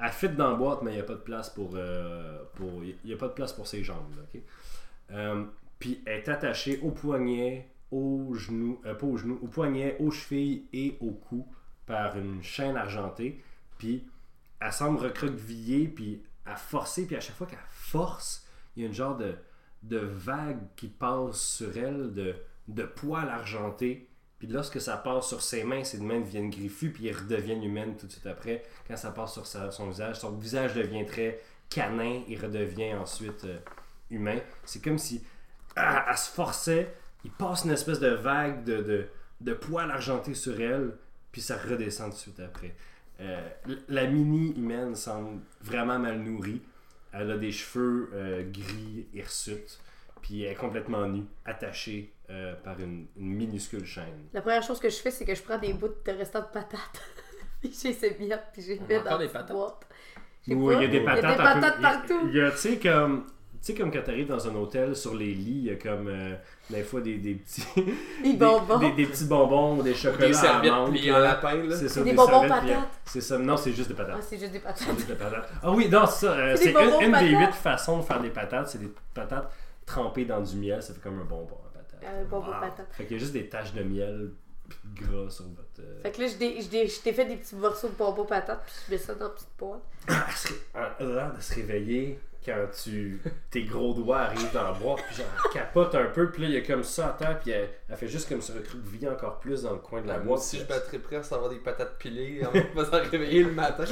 elle 0.00 0.10
fit 0.12 0.28
dans 0.28 0.50
la 0.50 0.56
boîte, 0.56 0.82
mais 0.82 0.92
il 0.92 0.94
n'y 0.94 1.00
a 1.00 1.04
pas 1.04 1.14
de 1.14 1.18
place 1.20 1.50
pour. 1.50 1.72
euh, 1.74 2.42
pour 2.54 2.82
il 2.84 2.96
n'y 3.04 3.12
a 3.12 3.16
pas 3.16 3.28
de 3.28 3.32
place 3.34 3.52
pour 3.52 3.66
ses 3.66 3.82
jambes. 3.84 4.14
là? 4.16 4.40
Euh, 5.10 5.44
puis 5.78 6.02
elle 6.06 6.18
est 6.20 6.28
attachée 6.28 6.80
au 6.82 6.90
poignet, 6.90 7.68
au 7.90 8.34
genou, 8.34 8.80
euh, 8.84 8.94
pas 8.94 9.06
au 9.06 9.16
genou, 9.16 9.38
au 9.42 9.46
poignet, 9.46 9.96
aux 10.00 10.10
chevilles 10.10 10.66
et 10.72 10.96
au 11.00 11.10
cou 11.12 11.46
par 11.86 12.16
une 12.18 12.42
chaîne 12.42 12.76
argentée. 12.76 13.42
Puis 13.78 14.04
elle 14.60 14.72
semble 14.72 14.98
recroquevillée, 14.98 15.88
puis 15.88 16.22
à 16.50 16.56
forcer, 16.56 17.06
puis 17.06 17.16
à 17.16 17.20
chaque 17.20 17.36
fois 17.36 17.46
qu'elle 17.46 17.58
force, 17.70 18.46
il 18.76 18.82
y 18.82 18.86
a 18.86 18.88
une 18.88 18.94
genre 18.94 19.16
de, 19.16 19.34
de 19.82 19.98
vague 19.98 20.60
qui 20.76 20.88
passe 20.88 21.40
sur 21.40 21.76
elle, 21.76 22.12
de, 22.12 22.34
de 22.68 22.82
poils 22.84 23.28
argentés. 23.28 24.08
Puis 24.38 24.46
lorsque 24.46 24.80
ça 24.80 24.96
passe 24.96 25.26
sur 25.26 25.42
ses 25.42 25.64
mains, 25.64 25.82
ses 25.82 25.98
mains 25.98 26.20
deviennent 26.20 26.50
griffues, 26.50 26.92
puis 26.92 27.08
elles 27.08 27.16
redeviennent 27.16 27.62
humaines 27.62 27.96
tout 27.96 28.06
de 28.06 28.12
suite 28.12 28.26
après. 28.26 28.62
Quand 28.86 28.96
ça 28.96 29.10
passe 29.10 29.32
sur 29.32 29.46
son 29.46 29.88
visage, 29.88 30.20
son 30.20 30.32
visage 30.36 30.74
devient 30.74 31.04
très 31.06 31.40
canin 31.68 32.22
et 32.28 32.36
redevient 32.36 32.94
ensuite 32.94 33.44
euh, 33.44 33.58
humain. 34.10 34.38
C'est 34.64 34.82
comme 34.82 34.98
si 34.98 35.22
ah, 35.76 36.06
elle 36.08 36.16
se 36.16 36.30
forçait, 36.30 36.94
il 37.24 37.30
passe 37.30 37.64
une 37.64 37.72
espèce 37.72 38.00
de 38.00 38.08
vague 38.08 38.64
de, 38.64 38.82
de, 38.82 39.08
de 39.40 39.54
poils 39.54 39.90
argentés 39.90 40.34
sur 40.34 40.60
elle, 40.60 40.96
puis 41.32 41.40
ça 41.40 41.56
redescend 41.56 42.10
tout 42.10 42.16
de 42.16 42.20
suite 42.20 42.40
après. 42.40 42.74
Euh, 43.20 43.48
la 43.88 44.06
mini 44.06 44.52
humaine 44.56 44.94
semble 44.94 45.40
vraiment 45.60 45.98
mal 45.98 46.18
nourrie. 46.20 46.62
Elle 47.12 47.30
a 47.32 47.36
des 47.38 47.50
cheveux 47.52 48.10
euh, 48.12 48.42
gris 48.50 49.06
hirsutes, 49.14 49.80
puis 50.22 50.42
elle 50.42 50.52
est 50.52 50.56
complètement 50.56 51.06
nue, 51.06 51.24
attachée 51.44 52.12
euh, 52.30 52.54
par 52.62 52.78
une, 52.80 53.06
une 53.16 53.34
minuscule 53.34 53.84
chaîne. 53.84 54.28
La 54.32 54.42
première 54.42 54.62
chose 54.62 54.78
que 54.78 54.88
je 54.88 54.96
fais, 54.96 55.10
c'est 55.10 55.24
que 55.24 55.34
je 55.34 55.42
prends 55.42 55.58
des 55.58 55.72
bouts 55.72 55.88
de 55.88 56.12
restant 56.12 56.40
de 56.40 56.46
patates. 56.52 57.02
puis 57.60 57.72
j'ai 57.82 57.92
ces 57.92 58.16
miettes, 58.20 58.44
puis 58.52 58.62
j'ai 58.62 58.78
a 58.94 59.00
dans 59.00 59.18
des 59.18 59.28
patates? 59.28 59.52
boîte. 59.52 59.86
Oui, 60.46 60.74
il 60.76 60.82
y 60.82 60.84
a 60.84 60.88
des 60.88 61.00
patates, 61.00 61.24
Il 61.24 61.28
y 61.28 61.32
a 61.32 61.36
des 61.36 61.40
un 61.42 61.54
peu- 61.54 61.60
patates 61.60 61.80
partout. 61.80 62.28
Il 62.28 62.36
y 62.36 62.40
a, 62.40 62.50
tu 62.52 62.56
sais, 62.58 62.78
comme. 62.78 63.26
Tu 63.60 63.72
sais, 63.72 63.74
comme 63.74 63.90
quand 63.90 64.02
t'arrives 64.02 64.28
dans 64.28 64.46
un 64.48 64.54
hôtel, 64.54 64.94
sur 64.94 65.14
les 65.14 65.34
lits, 65.34 65.58
il 65.58 65.64
y 65.64 65.70
a 65.70 65.74
comme 65.74 66.06
euh, 66.06 66.34
des 66.70 66.82
fois 66.84 67.00
des, 67.00 67.18
des 67.18 67.34
petits. 67.34 67.64
Des 68.22 68.32
bonbons. 68.34 68.78
Des, 68.78 68.92
des 68.92 69.06
petits 69.06 69.24
bonbons, 69.24 69.82
des 69.82 69.94
chocolats. 69.94 70.28
Des 70.28 70.36
à 70.36 70.40
serviettes 70.40 70.72
menthe, 70.72 70.90
pliées 70.92 71.10
là. 71.10 71.16
en 71.16 71.20
lapin, 71.20 71.54
là. 71.64 71.76
C'est 71.76 71.88
ça, 71.88 72.02
Des 72.02 72.10
des 72.10 72.16
bonbons 72.16 72.30
serviettes 72.48 72.50
patates. 72.68 72.88
C'est 73.04 73.20
ça, 73.20 73.36
non, 73.38 73.56
c'est 73.56 73.72
juste 73.72 73.88
des 73.88 73.94
Ah, 73.98 74.04
patates. 74.04 74.22
c'est 74.22 74.38
juste 74.38 74.52
des 74.52 74.60
patates. 74.60 74.78
C'est 74.78 74.94
juste 74.94 75.08
des 75.08 75.14
patates. 75.16 75.48
Ah 75.62 75.70
oui, 75.72 75.88
non, 75.88 76.06
c'est 76.06 76.26
ça. 76.26 76.32
euh, 76.32 76.56
C'est 76.56 76.70
une, 76.72 77.12
des 77.18 77.28
huit 77.36 77.52
façons 77.52 77.98
de 77.98 78.02
faire 78.04 78.20
des 78.20 78.30
patates. 78.30 78.68
C'est 78.68 78.78
des 78.78 78.92
patates 79.12 79.50
trempées 79.84 80.24
dans 80.24 80.40
du 80.40 80.56
miel. 80.56 80.80
Ça 80.82 80.94
fait 80.94 81.00
comme 81.00 81.18
un 81.20 81.24
bonbon 81.24 81.56
à 81.66 81.78
patate. 81.78 82.00
Un 82.04 82.24
bonbon 82.28 82.52
patate. 82.60 82.86
Fait 82.92 83.04
qu'il 83.06 83.16
y 83.16 83.16
a 83.16 83.20
juste 83.20 83.32
des 83.32 83.48
taches 83.48 83.72
de 83.74 83.82
miel 83.82 84.30
gras 84.94 85.30
sur 85.30 85.44
votre. 85.46 85.80
euh, 85.80 86.02
Fait 86.02 86.10
que 86.12 86.20
là, 86.22 86.28
je 86.28 86.34
dé- 86.36 86.60
je 86.60 86.68
dé- 86.68 86.86
je 86.88 87.00
t'ai 87.00 87.12
fait 87.12 87.24
des 87.24 87.36
petits 87.36 87.54
morceaux 87.56 87.88
de 87.88 87.94
bonbons 87.94 88.24
patates, 88.24 88.62
puis 88.66 88.74
je 88.86 88.92
mets 88.92 88.98
ça 88.98 89.14
dans 89.14 89.26
la 89.26 89.30
petite 89.30 89.48
boîte. 89.58 89.80
Elle 90.08 90.14
se 90.36 90.48
ré- 90.48 90.60
elle 91.00 91.10
a 91.10 91.14
l'air 91.14 91.32
de 91.34 91.40
se 91.40 91.54
réveiller 91.54 92.20
quand 92.44 92.66
tu 92.82 93.20
tes 93.50 93.64
gros 93.64 93.92
doigts 93.92 94.20
arrivent 94.20 94.52
dans 94.54 94.62
la 94.62 94.72
boîte 94.72 95.00
puis 95.06 95.16
genre 95.16 95.50
capote 95.52 95.94
un 95.96 96.06
peu 96.06 96.30
puis 96.30 96.42
là 96.42 96.48
il 96.48 96.54
y 96.54 96.56
a 96.56 96.62
comme 96.62 96.84
ça 96.84 97.08
à 97.08 97.12
terre 97.12 97.38
puis 97.40 97.50
elle, 97.50 97.68
elle 97.90 97.96
fait 97.96 98.06
juste 98.08 98.26
comme 98.28 98.40
se 98.40 98.52
recroqueviller 98.52 99.08
encore 99.08 99.38
plus 99.40 99.62
dans 99.64 99.72
le 99.72 99.78
coin 99.80 100.00
de 100.00 100.06
la 100.06 100.14
Moi 100.14 100.24
boîte 100.28 100.38
aussi, 100.38 100.58
je 100.60 100.64
battrais 100.64 100.98
prêt 100.98 101.16
à 101.16 101.22
savoir 101.22 101.50
des 101.50 101.56
patates 101.58 101.98
pilées 101.98 102.46
en 102.46 102.52
me 102.56 102.62
faisant 102.84 103.02
réveiller 103.10 103.42
le 103.42 103.52
matin. 103.52 103.84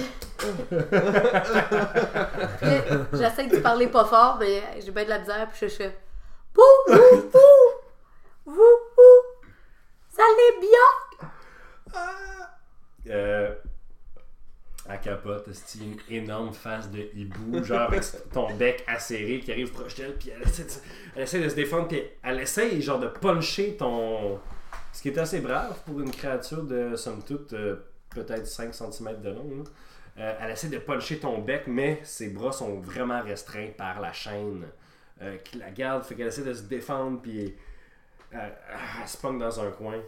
J'essaie 3.13 3.49
de 3.49 3.59
parler 3.59 3.89
pas 3.89 4.05
fort, 4.05 4.37
mais 4.41 4.63
j'ai 4.81 4.91
bien 4.91 5.05
de 5.05 5.09
la 5.11 5.19
misère, 5.19 5.49
puis 5.51 5.69
je 5.69 5.75
fais 5.75 5.97
bouh, 6.55 6.63
vous, 6.89 7.31
vous, 8.47 8.63
allez 10.27 10.61
bien? 10.61 11.29
Euh, 13.09 13.55
Elle 14.89 15.01
capote, 15.01 15.49
c'est 15.53 15.79
une 15.79 15.97
énorme 16.11 16.53
face 16.53 16.91
de 16.91 17.09
hibou, 17.15 17.63
genre 17.65 17.83
avec 17.83 18.03
ton 18.33 18.55
bec 18.55 18.85
acéré 18.87 19.41
qui 19.41 19.53
arrive 19.53 19.73
proche 19.73 19.95
d'elle, 19.97 20.17
puis 20.17 20.31
elle 20.31 20.43
essaie, 20.43 20.65
de, 20.65 20.71
elle 21.15 21.23
essaie 21.23 21.41
de 21.41 21.49
se 21.49 21.55
défendre, 21.55 21.89
puis 21.89 22.03
elle 22.23 22.41
essaie 22.41 22.81
genre 22.81 22.99
de 22.99 23.09
puncher 23.09 23.77
ton. 23.77 24.41
Ce 24.93 25.03
qui 25.03 25.09
est 25.09 25.19
assez 25.19 25.41
brave 25.41 25.79
pour 25.85 26.01
une 26.01 26.11
créature 26.11 26.63
de, 26.63 26.97
somme 26.97 27.23
toute, 27.23 27.53
euh, 27.53 27.77
peut-être 28.11 28.47
5 28.47 28.75
cm 28.75 29.21
de 29.21 29.31
long. 29.31 29.65
Euh, 30.19 30.35
elle 30.41 30.51
essaie 30.51 30.69
de 30.69 30.79
puncher 30.79 31.19
ton 31.19 31.39
bec, 31.39 31.65
mais 31.67 32.01
ses 32.03 32.31
bras 32.31 32.53
sont 32.53 32.81
vraiment 32.81 33.23
restreints 33.23 33.73
par 33.77 34.01
la 34.01 34.13
chaîne 34.13 34.65
euh, 35.21 35.37
qui 35.39 35.59
la 35.59 35.71
garde, 35.71 36.05
fait 36.05 36.15
qu'elle 36.15 36.29
essaie 36.29 36.45
de 36.45 36.55
se 36.55 36.63
défendre, 36.63 37.21
puis 37.21 37.55
euh, 38.35 38.49
elle 39.03 39.09
se 39.09 39.19
pogne 39.19 39.39
dans 39.39 39.61
un 39.61 39.71
coin. 39.71 40.01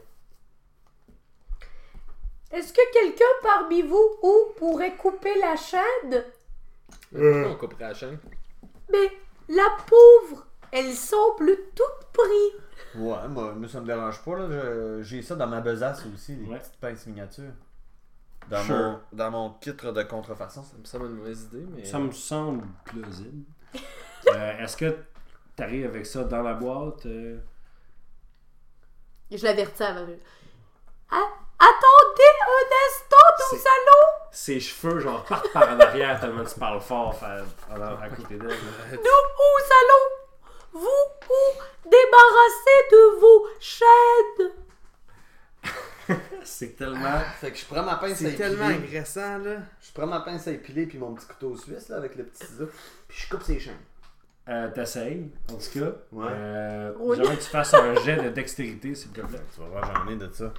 Est-ce 2.50 2.72
que 2.72 2.92
quelqu'un 2.92 3.24
parmi 3.42 3.82
vous 3.82 4.16
ou 4.22 4.52
pourrait 4.56 4.96
couper 4.96 5.38
la 5.40 5.54
chaîne? 5.56 6.24
On 7.14 7.54
couperait 7.56 7.88
la 7.88 7.94
chaîne? 7.94 8.18
Mais 8.90 9.10
la 9.48 9.68
pauvre, 9.86 10.46
elle 10.72 10.92
semble 10.94 11.56
toute 11.74 12.06
prise. 12.12 12.62
Ouais, 12.96 13.28
moi, 13.28 13.52
moi, 13.52 13.68
ça 13.68 13.80
me 13.80 13.86
dérange 13.86 14.22
pas. 14.24 14.36
là. 14.38 15.02
J'ai 15.02 15.20
ça 15.22 15.36
dans 15.36 15.46
ma 15.46 15.60
besace 15.60 16.04
aussi, 16.14 16.36
les 16.36 16.46
Ouais. 16.48 16.58
petites 16.58 16.76
pinces 16.80 17.06
miniatures. 17.06 17.52
Dans, 18.48 18.62
Sure. 18.62 18.76
mon, 18.76 19.00
dans 19.12 19.30
mon 19.30 19.50
kit 19.60 19.72
de 19.74 20.02
contrefaçon. 20.04 20.62
Ça 20.62 20.76
me 20.78 20.84
semble 20.84 21.06
une 21.06 21.16
mauvaise 21.16 21.42
idée, 21.52 21.66
mais. 21.70 21.84
Ça 21.84 21.98
me 21.98 22.10
semble 22.12 22.66
plausible. 22.84 23.44
Euh, 24.34 24.58
Est-ce 24.58 24.76
que 24.76 24.98
tu 25.56 25.62
arrives 25.62 25.86
avec 25.86 26.04
ça 26.04 26.24
dans 26.24 26.42
la 26.42 26.52
boîte 26.52 27.06
euh? 27.06 27.38
Je 29.30 29.42
l'avertis 29.44 29.82
avant. 29.82 30.06
Ah, 31.10 31.28
nous 32.48 33.58
C'est- 33.58 33.68
allons 33.68 34.12
Ses 34.30 34.60
cheveux, 34.60 35.00
genre, 35.00 35.24
partent 35.24 35.52
par 35.52 35.68
en 35.70 35.80
arrière 35.80 36.20
tellement 36.20 36.44
tu 36.44 36.58
parles 36.58 36.80
fort 36.80 37.14
fa- 37.18 37.42
à, 37.70 38.02
à 38.04 38.08
côté 38.10 38.36
d'elle. 38.36 38.48
Nous 38.48 38.98
vous 38.98 39.64
allons 39.80 40.06
vous 40.72 40.80
vous 40.80 41.62
débarrasser 41.84 42.78
de 42.92 43.20
vos 43.20 43.46
chaînes. 43.58 44.52
C'est 46.44 46.76
tellement. 46.76 47.20
Fait 47.40 47.50
que 47.52 47.58
je 47.58 47.64
prends 47.66 47.82
ma 47.82 47.96
pince 47.96 48.12
à 48.12 48.16
C'est 48.16 48.24
épiler. 48.30 48.36
tellement 48.38 48.66
agressant, 48.68 49.38
là. 49.38 49.56
Je 49.82 49.92
prends 49.92 50.06
ma 50.06 50.20
pince 50.20 50.46
à 50.48 50.52
épiler 50.52 50.86
puis 50.86 50.98
mon 50.98 51.14
petit 51.14 51.26
couteau 51.26 51.56
suisse 51.56 51.88
là, 51.88 51.96
avec 51.96 52.14
le 52.16 52.24
petit 52.24 52.46
ciseau. 52.46 52.68
Puis 53.08 53.18
je 53.22 53.28
coupe 53.30 53.42
ses 53.42 53.58
chaînes. 53.60 53.74
Euh, 54.48 54.70
T'essayes, 54.70 55.30
en 55.50 55.56
tout 55.56 55.78
cas. 55.80 55.90
Ouais. 56.12 56.26
Euh, 56.30 56.92
Oui. 56.98 57.16
J'aimerais 57.18 57.36
que 57.36 57.42
tu 57.42 57.50
fasses 57.50 57.74
un 57.74 57.94
jet 57.96 58.16
de 58.16 58.30
dextérité, 58.30 58.94
s'il 58.94 59.10
te 59.10 59.20
plaît. 59.20 59.40
Tu 59.54 59.60
vas 59.60 59.66
voir, 59.66 59.84
j'en 60.06 60.10
ai 60.10 60.16
de 60.16 60.32
ça. 60.32 60.52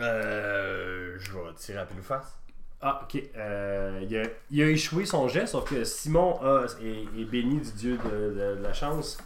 Euh. 0.00 1.16
Je 1.18 1.32
vais 1.32 1.38
tirer 1.56 1.78
à 1.78 1.84
pile 1.86 2.00
ou 2.00 2.02
face. 2.02 2.36
Ah, 2.80 3.00
ok. 3.02 3.22
Euh, 3.36 4.00
il, 4.08 4.16
a, 4.16 4.22
il 4.50 4.62
a 4.62 4.66
échoué 4.68 5.04
son 5.04 5.26
jet, 5.28 5.46
sauf 5.46 5.68
que 5.68 5.82
Simon 5.84 6.38
a, 6.42 6.64
est, 6.80 7.20
est 7.20 7.24
béni 7.24 7.60
du 7.60 7.72
dieu 7.72 7.98
de, 7.98 8.10
de- 8.10 8.56
de 8.56 8.62
la 8.62 8.72
chance. 8.72 9.18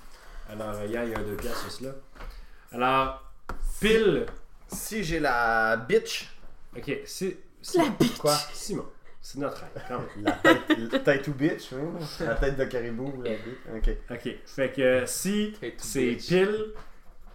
Alors, 0.51 0.75
hier, 0.85 1.05
il 1.05 1.11
y 1.11 1.15
a 1.15 1.19
un 1.19 1.23
deux 1.23 1.37
piastres 1.37 1.61
sur 1.71 1.73
cela. 1.73 1.91
Alors, 2.73 3.31
pile. 3.81 4.27
Si 4.69 5.05
j'ai 5.05 5.21
la 5.21 5.77
bitch. 5.77 6.31
Ok, 6.75 6.91
c'est. 7.05 7.37
La 7.75 7.91
bitch. 7.91 8.17
Quoi? 8.17 8.35
Simon, 8.55 8.87
c'est 9.21 9.39
notre 9.39 9.59
rêve, 9.61 9.85
quand 9.87 9.99
même. 9.99 10.89
La 10.91 10.99
tête, 11.01 11.29
ou 11.29 11.33
bitch, 11.35 11.73
oui. 11.73 12.05
La 12.21 12.35
tête 12.37 12.57
de 12.57 12.65
caribou, 12.65 13.23
la 13.23 13.33
bitch. 13.33 13.59
Ok. 13.77 13.91
Ok, 14.11 14.35
fait 14.47 14.73
que 14.73 15.05
si 15.05 15.55
c'est 15.77 16.13
pile, 16.13 16.73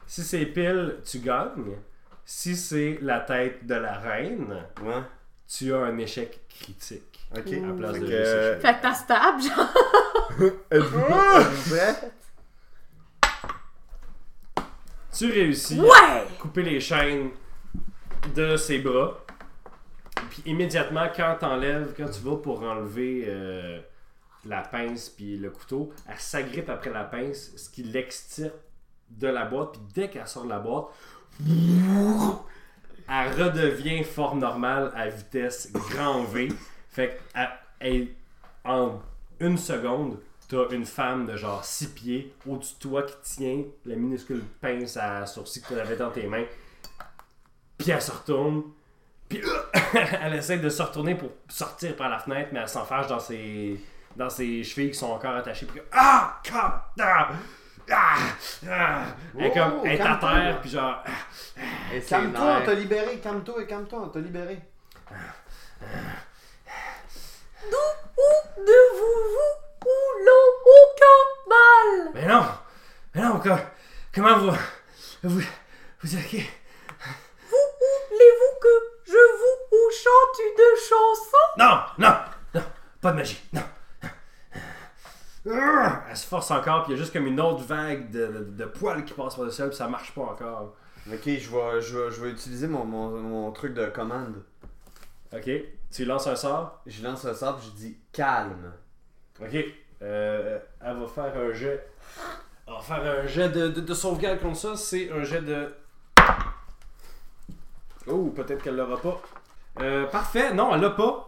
si 0.08 0.24
c'est 0.24 0.46
pile, 0.48 0.96
tu 1.06 1.20
gagnes. 1.20 1.76
Si 2.30 2.58
c'est 2.58 2.98
la 3.02 3.22
tête 3.22 3.66
de 3.66 3.76
la 3.76 3.98
reine, 4.00 4.54
Ouais. 4.84 5.02
tu 5.48 5.74
as 5.74 5.78
un 5.78 5.98
échec 5.98 6.42
critique. 6.50 7.26
Ok. 7.32 7.40
À 7.40 7.74
place 7.78 7.94
Fait 7.94 8.00
de 8.02 8.06
que- 8.06 8.12
l'échec. 8.12 8.62
Fait 8.62 8.74
que 8.76 8.82
t'as 8.82 8.94
stable, 8.94 9.42
genre. 9.44 9.74
Tu 15.18 15.32
réussis 15.32 15.80
Ouais! 15.80 15.90
à 15.90 16.24
couper 16.40 16.64
les 16.64 16.80
chaînes 16.80 17.30
de 18.36 18.56
ses 18.58 18.80
bras. 18.80 19.18
Puis 20.30 20.44
immédiatement, 20.46 21.08
quand 21.16 21.38
t'enlèves, 21.40 21.94
quand 21.98 22.10
tu 22.10 22.20
vas 22.22 22.36
pour 22.38 22.62
enlever 22.62 23.24
euh, 23.28 23.80
la 24.46 24.62
pince 24.62 25.10
puis 25.10 25.38
le 25.38 25.50
couteau, 25.50 25.92
elle 26.08 26.20
s'agrippe 26.20 26.70
après 26.70 26.92
la 26.92 27.04
pince, 27.04 27.52
ce 27.56 27.70
qui 27.70 27.84
l'extirpe 27.84 28.54
de 29.10 29.28
la 29.28 29.46
boîte. 29.46 29.72
Puis 29.72 29.82
dès 29.96 30.10
qu'elle 30.10 30.28
sort 30.28 30.44
de 30.44 30.50
la 30.50 30.60
boîte, 30.60 30.86
elle 31.40 33.42
redevient 33.42 34.04
forme 34.04 34.40
normale 34.40 34.92
à 34.96 35.08
vitesse 35.08 35.72
grand 35.74 36.24
V. 36.24 36.50
Fait 36.90 37.20
que 37.34 38.08
en 38.64 39.00
une 39.40 39.58
seconde, 39.58 40.20
t'as 40.50 40.70
une 40.70 40.86
femme 40.86 41.26
de 41.26 41.38
genre 41.38 41.64
6 41.64 41.88
pieds 41.90 42.34
au-dessus 42.48 42.76
de 42.76 42.80
toi 42.80 43.04
qui 43.04 43.16
tient 43.22 43.64
la 43.86 43.96
minuscule 43.96 44.44
pince 44.62 44.98
à 44.98 45.26
sourcil 45.26 45.62
que 45.62 45.74
tu 45.74 45.80
avais 45.80 45.96
dans 45.96 46.12
tes 46.12 46.28
mains. 46.28 46.46
Puis 47.78 47.92
elle 47.92 48.02
se 48.02 48.12
retourne. 48.12 48.64
Puis 49.30 49.42
elle 50.22 50.34
essaie 50.34 50.58
de 50.58 50.70
se 50.70 50.82
retourner 50.82 51.16
pour 51.16 51.30
sortir 51.48 51.96
par 51.96 52.10
la 52.10 52.20
fenêtre, 52.20 52.50
mais 52.52 52.60
elle 52.60 52.70
s'enfarge 52.70 53.08
dans 53.08 53.20
ses, 53.20 53.80
dans 54.16 54.30
ses 54.30 54.64
chevilles 54.64 54.92
qui 54.92 54.98
sont 54.98 55.12
encore 55.12 55.36
attachées. 55.36 55.66
Puis 55.66 55.82
ah! 55.92 56.42
Ah! 57.00 57.30
Ah! 57.90 58.16
Ah! 58.70 59.02
Elle 59.38 59.46
est 59.46 59.52
comme, 59.54 59.74
Oh, 59.80 59.84
elle 59.86 59.92
est 59.94 60.02
à 60.02 60.16
terre, 60.18 60.60
puis 60.62 60.70
genre, 60.70 61.04
Et 61.94 62.02
Calme-toi, 62.02 62.58
on 62.62 62.66
t'a 62.66 62.74
libéré. 62.74 63.20
Calme-toi, 63.20 63.64
calme-toi, 63.66 64.00
on 64.04 64.10
t'a 64.10 64.20
libéré. 64.20 64.60
Où 68.20 68.62
ne 68.62 68.98
vous 68.98 69.18
vous 69.34 69.54
voulons 69.84 70.48
aucun 70.66 71.50
mal. 71.50 72.12
mais 72.14 72.26
non! 72.28 72.46
Mais 73.16 73.22
non, 73.22 73.40
co- 73.40 73.64
comment 74.14 74.38
vous. 74.40 74.58
Vous. 75.24 75.42
Vous 76.04 76.16
êtes 76.16 76.28
qui? 76.28 76.38
Voulez-vous 77.50 78.60
que 78.62 78.74
je 79.06 79.12
vous 79.12 79.92
chante 79.92 80.40
une 80.40 80.78
chanson? 80.78 81.44
Non, 81.58 81.80
non, 81.98 82.16
non, 82.54 82.64
pas 83.02 83.12
de 83.12 83.18
magie, 83.18 83.42
non. 83.54 83.62
Elle 85.50 86.18
se 86.18 86.28
force 86.28 86.52
encore, 86.52 86.84
puis 86.84 86.94
il 86.94 86.96
y 86.96 87.00
a 87.00 87.02
juste 87.02 87.14
comme 87.14 87.28
une 87.28 87.40
autre 87.40 87.64
vague 87.64 88.12
de, 88.12 88.28
de, 88.28 88.44
de 88.44 88.66
poils 88.66 89.06
qui 89.06 89.14
passe 89.14 89.36
par-dessus 89.36 89.62
elle, 89.62 89.70
puis 89.70 89.78
ça 89.78 89.88
marche 89.88 90.14
pas 90.14 90.22
encore. 90.22 90.74
Ok, 91.12 91.22
je 91.26 91.50
vais, 91.50 91.82
je 91.82 91.98
vais, 91.98 92.12
je 92.12 92.22
vais 92.22 92.30
utiliser 92.32 92.68
mon, 92.68 92.84
mon, 92.84 93.10
mon 93.10 93.52
truc 93.52 93.74
de 93.74 93.86
commande. 93.86 94.44
Ok, 95.34 95.50
tu 95.92 96.06
lances 96.06 96.28
un 96.28 96.36
sort? 96.36 96.82
Je 96.86 97.04
lance 97.04 97.24
un 97.26 97.34
sort 97.34 97.58
puis 97.58 97.68
je 97.68 97.72
dis 97.76 97.98
calme. 98.12 98.74
Ok, 99.40 99.56
euh, 100.02 100.60
elle 100.82 100.98
va 100.98 101.08
faire 101.08 101.38
un 101.38 101.54
jet. 101.54 101.88
Elle 102.68 102.74
va 102.74 102.80
faire 102.80 103.20
un 103.24 103.28
jet 103.28 103.50
de, 103.50 103.70
de, 103.70 103.82
de 103.82 103.94
sauvegarde 103.94 104.42
comme 104.42 104.56
ça, 104.56 104.76
c'est 104.76 105.10
un 105.12 105.24
jet 105.24 105.42
de. 105.42 105.74
Oh, 108.08 108.32
peut-être 108.36 108.62
qu'elle 108.64 108.76
l'aura 108.76 108.98
pas. 108.98 109.22
Euh, 109.80 110.08
parfait, 110.08 110.54
non, 110.54 110.74
elle 110.74 110.82
l'a 110.82 110.90
pas. 110.90 111.27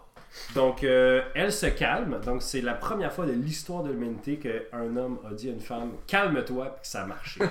Donc, 0.56 0.84
euh, 0.84 1.22
elle 1.36 1.52
se 1.52 1.66
calme. 1.68 2.20
Donc, 2.26 2.42
c'est 2.42 2.62
la 2.62 2.74
première 2.74 3.12
fois 3.12 3.26
de 3.26 3.32
l'histoire 3.32 3.84
de 3.84 3.90
l'humanité 3.92 4.38
qu'un 4.38 4.96
homme 4.96 5.20
a 5.30 5.34
dit 5.34 5.50
à 5.50 5.52
une 5.52 5.60
femme 5.60 5.94
Calme-toi, 6.08 6.66
puis 6.76 6.82
que 6.84 6.88
ça 6.88 7.04
a 7.04 7.06
marché. 7.06 7.42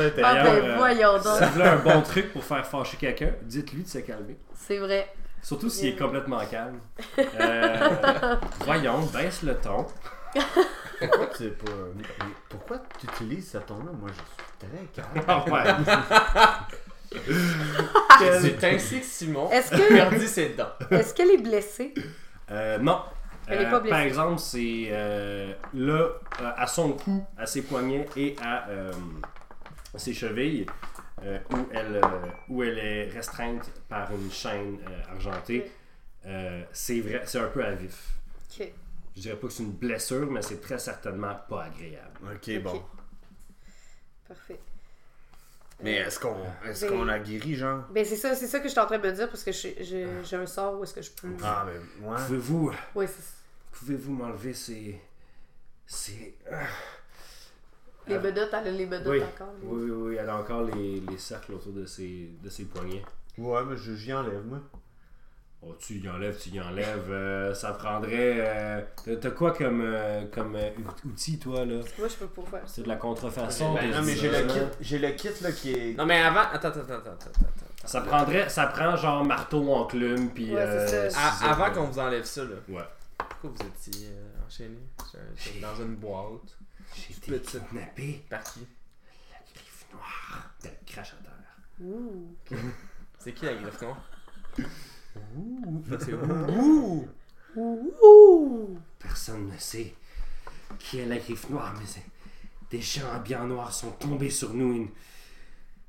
Ah 0.00 0.10
D'ailleurs, 0.16 0.44
ben 0.44 0.64
euh, 0.70 0.76
voyons 0.76 1.18
Si 1.18 1.24
donc. 1.24 1.40
vous 1.42 1.52
voulez 1.54 1.64
un 1.66 1.76
bon 1.76 2.02
truc 2.02 2.32
pour 2.32 2.44
faire 2.44 2.64
fâcher 2.66 2.96
quelqu'un, 2.96 3.30
dites-lui 3.42 3.82
de 3.82 3.88
se 3.88 3.98
calmer. 3.98 4.36
C'est 4.54 4.78
vrai. 4.78 5.08
Surtout 5.42 5.68
s'il 5.68 5.88
est 5.88 5.96
complètement 5.96 6.40
calme. 6.50 6.78
Euh, 7.40 8.36
voyons, 8.64 9.00
baisse 9.06 9.42
le 9.42 9.54
ton. 9.56 9.86
Pourquoi 11.00 11.26
tu 11.26 11.44
sais 11.44 11.50
pas. 11.50 11.70
mais 11.96 12.04
Pourquoi 12.48 12.78
tu 12.98 13.06
utilises 13.06 13.50
ce 13.52 13.58
ton-là? 13.58 13.90
Moi 13.98 14.10
je 14.10 14.14
suis 14.14 14.70
très 14.70 15.02
calme. 15.02 15.24
Ah 15.28 15.44
ouais. 15.50 16.74
C'est 18.18 18.64
ainsi 18.64 19.00
que 19.00 19.06
Simon 19.06 19.50
Est-ce 19.50 19.70
que- 19.70 19.88
perdit 19.88 20.26
ses 20.28 20.50
dents. 20.50 20.72
Est-ce 20.90 21.14
qu'elle 21.14 21.30
est 21.30 21.42
blessée? 21.42 21.94
Euh, 22.50 22.78
non. 22.78 23.00
Elle 23.46 23.62
est 23.62 23.66
Euh, 23.66 23.70
pas 23.70 23.80
blessée. 23.80 23.90
par 23.90 24.00
exemple, 24.00 24.38
c'est 24.40 24.88
euh, 24.90 25.54
là, 25.72 25.94
euh, 26.40 26.52
à 26.56 26.66
son 26.66 26.92
cou, 26.92 27.24
à 27.38 27.46
ses 27.46 27.62
poignets 27.62 28.06
et 28.16 28.36
à 28.42 28.68
euh, 28.68 28.92
ses 29.96 30.12
chevilles, 30.12 30.66
euh, 31.24 31.38
où, 31.50 31.56
elle, 31.72 31.96
euh, 31.96 32.00
où 32.50 32.62
elle 32.62 32.78
est 32.78 33.08
restreinte 33.08 33.70
par 33.88 34.10
une 34.12 34.30
chaîne 34.30 34.78
euh, 34.88 35.12
argentée. 35.14 35.70
Euh, 36.26 36.62
c'est 36.72 37.00
vrai, 37.00 37.22
c'est 37.24 37.38
un 37.38 37.46
peu 37.48 37.64
à 37.64 37.70
vif. 37.72 38.08
Ok. 38.60 38.68
Je 39.16 39.20
dirais 39.22 39.36
pas 39.36 39.46
que 39.46 39.52
c'est 39.52 39.62
une 39.62 39.72
blessure, 39.72 40.30
mais 40.30 40.42
c'est 40.42 40.60
très 40.60 40.78
certainement 40.78 41.34
pas 41.48 41.64
agréable. 41.64 42.18
Ok, 42.34 42.62
bon. 42.62 42.82
Parfait. 44.28 44.60
Mais 45.80 45.94
est-ce 45.94 46.18
qu'on 46.18 46.34
est-ce 46.66 46.86
Ben- 46.86 46.90
qu'on 46.90 47.08
a 47.08 47.18
guéri, 47.20 47.54
genre? 47.54 47.84
Ben 47.90 48.04
c'est 48.04 48.16
ça, 48.16 48.34
c'est 48.34 48.48
ça 48.48 48.58
que 48.58 48.64
je 48.64 48.70
suis 48.70 48.80
en 48.80 48.86
train 48.86 48.98
de 48.98 49.06
me 49.06 49.12
dire 49.12 49.28
parce 49.28 49.44
que 49.44 49.52
j'ai- 49.52 49.76
j'ai 49.84 50.06
j'ai 50.24 50.36
un 50.36 50.46
sort 50.46 50.78
où 50.78 50.82
est-ce 50.82 50.94
que 50.94 51.02
je 51.02 51.10
peux. 51.12 51.28
Ah, 51.42 51.64
mais 51.66 51.78
moi. 52.00 52.16
Pouvez-vous, 52.16 52.72
Ouais, 52.96 53.06
c'est 53.06 53.22
pouvez-vous 53.78 54.12
m'enlever 54.12 54.54
ces, 54.54 55.00
ces, 55.86 56.36
ah, 56.50 56.66
Les 58.08 58.14
Ah. 58.16 58.18
bedottes, 58.18 58.48
elle 58.54 58.68
a 58.68 58.70
les 58.70 58.86
bedottes 58.86 59.06
oui, 59.12 59.22
encore. 59.22 59.52
oui, 59.62 59.82
oui, 59.82 59.90
oui, 59.90 60.16
elle 60.18 60.28
a 60.30 60.36
encore 60.38 60.62
les, 60.62 61.00
les 61.00 61.18
cercles 61.18 61.52
autour 61.52 61.72
de 61.72 61.84
ses, 61.84 62.30
de 62.42 62.48
ses 62.48 62.64
poignets. 62.64 63.04
Ouais, 63.36 63.62
mais 63.64 63.76
je- 63.76 63.94
j'y 63.94 64.12
enlève, 64.14 64.44
moi. 64.46 64.60
Oh, 65.60 65.74
tu 65.78 65.94
y 65.98 66.08
enlèves, 66.08 66.38
tu 66.40 66.50
y 66.50 66.60
enlèves. 66.60 67.10
euh, 67.10 67.52
ça 67.52 67.72
prendrait. 67.72 68.36
euh, 68.38 68.80
t'as- 69.04 69.16
T'as 69.16 69.30
quoi 69.32 69.52
comme, 69.52 69.80
euh, 69.82 70.24
comme 70.32 70.54
euh, 70.54 70.70
outil, 71.04 71.38
toi, 71.40 71.64
là? 71.64 71.80
Moi, 71.98 72.06
je 72.08 72.14
peux 72.14 72.28
pas 72.28 72.42
faire 72.48 72.60
ça. 72.68 72.74
C'est 72.76 72.82
de 72.84 72.88
la 72.88 72.94
contrefaçon. 72.96 73.74
Ben, 73.74 73.90
non, 73.90 74.02
mais 74.02 74.14
j'ai 74.14 74.30
le 74.30 74.46
kit, 74.46 74.60
j'ai 74.80 74.98
le 75.00 75.10
kit 75.10 75.28
là 75.40 75.50
qui 75.50 75.72
est. 75.72 75.94
Non, 75.94 76.06
mais 76.06 76.20
avant. 76.20 76.42
Attends, 76.52 76.68
attends, 76.68 76.80
attends, 76.80 76.94
attends, 76.94 77.10
attends. 77.10 77.30
attends. 77.40 77.88
Ça 77.88 78.00
prendrait. 78.02 78.48
Ça 78.48 78.66
prend 78.68 78.94
genre 78.96 79.24
marteau, 79.24 79.72
enclume, 79.74 80.30
puis. 80.30 80.54
Ouais, 80.54 80.64
c'est 80.64 80.94
euh, 80.94 81.10
ça. 81.10 81.26
À- 81.26 81.32
ciseaux, 81.32 81.50
avant 81.50 81.70
qu'on 81.72 81.84
vous 81.88 81.98
enlève 81.98 82.24
ça, 82.24 82.44
là. 82.44 82.56
Ouais. 82.68 82.82
Pourquoi 83.40 83.50
vous 83.50 83.66
étiez 83.90 84.08
euh, 84.10 84.46
enchaîné 84.46 84.78
dans 85.60 85.74
une 85.82 85.96
boîte 85.96 86.56
J'ai 86.94 87.14
Toute 87.14 87.28
été 87.34 87.58
kidnappé. 87.68 88.24
Par 88.30 88.44
qui? 88.44 88.60
La 89.32 89.38
griffe 89.52 89.86
noire. 89.92 90.50
Elle 90.64 90.70
crache 90.86 91.14
à 91.14 91.22
terre. 91.24 91.84
Ouh. 91.84 92.36
C'est 93.18 93.32
qui 93.32 93.44
la 93.44 93.54
griffe 93.54 93.82
noire? 93.82 94.00
Ouh. 96.60 97.08
Ouh. 97.56 98.78
Personne 98.98 99.48
ne 99.48 99.56
sait 99.58 99.94
qui 100.78 100.98
est 100.98 101.06
la 101.06 101.16
griffe 101.18 101.48
noire, 101.50 101.74
mais 101.78 101.86
c'est- 101.86 102.04
des 102.70 102.80
gens 102.82 103.10
habillés 103.12 103.36
en 103.36 103.46
noir 103.46 103.72
sont 103.72 103.90
tombés 103.92 104.30
sur 104.30 104.52
nous. 104.54 104.74
Ils- 104.74 104.88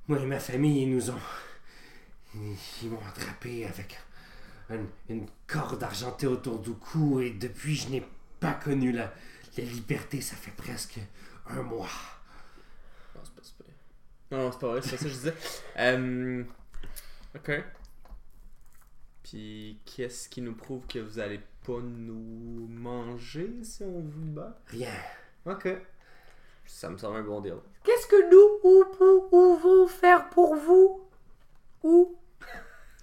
Moi 0.07 0.19
et 0.19 0.25
ma 0.25 0.39
famille, 0.39 0.83
ils 0.83 0.89
nous 0.89 1.11
ont. 1.11 1.19
Ils, 2.33 2.89
m'ont 2.89 2.99
attrapé 3.07 3.65
avec 3.65 3.99
une, 4.69 4.87
une 5.09 5.25
corde 5.47 5.83
argentée 5.83 6.27
autour 6.27 6.59
du 6.59 6.71
cou 6.73 7.19
et 7.19 7.31
depuis, 7.31 7.75
je 7.75 7.89
n'ai 7.89 8.03
pas 8.39 8.53
connu 8.53 8.91
la, 8.91 9.13
la 9.57 9.63
liberté. 9.63 10.21
Ça 10.21 10.35
fait 10.35 10.51
presque 10.55 10.99
un 11.47 11.61
mois. 11.61 11.89
Non, 13.15 13.21
c'est 13.23 13.33
pas 13.33 13.41
non, 14.31 14.51
c'est 14.51 14.59
pas 14.59 14.67
vrai, 14.67 14.81
c'est 14.83 14.89
ça 14.91 14.97
que 14.97 15.09
je 15.09 15.13
disais. 15.13 15.33
Euh, 15.77 16.43
ok. 17.35 17.63
Puis, 19.29 19.77
qu'est-ce 19.85 20.27
qui 20.27 20.41
nous 20.41 20.55
prouve 20.55 20.87
que 20.87 20.97
vous 20.97 21.19
allez 21.19 21.39
pas 21.63 21.79
nous 21.83 22.67
manger 22.67 23.51
si 23.61 23.83
on 23.83 23.99
vous 24.01 24.25
bat? 24.33 24.57
Rien. 24.67 24.89
Ok. 25.45 25.67
Ça 26.65 26.89
me 26.89 26.97
semble 26.97 27.17
un 27.17 27.21
bon 27.23 27.39
deal. 27.39 27.57
Qu'est-ce 27.83 28.07
que 28.07 28.29
nous 28.31 28.59
ou- 28.63 28.85
pou- 28.97 29.27
pouvons 29.29 29.87
faire 29.87 30.29
pour 30.29 30.55
vous? 30.55 31.01
Ou? 31.83 32.15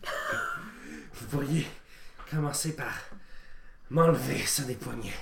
Vous 1.15 1.27
pourriez 1.29 1.67
commencer 2.31 2.75
par 2.77 2.93
m'enlever 3.91 4.39
ça 4.39 4.63
des 4.65 4.75
poignets. 4.75 5.15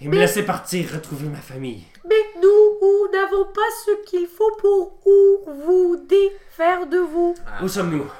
Et 0.00 0.06
me 0.06 0.10
Mais- 0.12 0.18
laisser 0.20 0.44
partir 0.44 0.92
retrouver 0.92 1.28
ma 1.28 1.38
famille. 1.40 1.84
Mais 2.08 2.40
nous 2.42 2.78
ou 2.86 3.08
n'avons 3.12 3.44
pas 3.52 3.70
ce 3.84 4.04
qu'il 4.10 4.26
faut 4.26 4.54
pour 4.56 5.06
ou 5.06 5.44
vous 5.64 5.96
défaire 6.08 6.86
de 6.86 6.98
vous. 6.98 7.34
Ah, 7.46 7.62
Où 7.62 7.68
sommes-nous? 7.68 8.10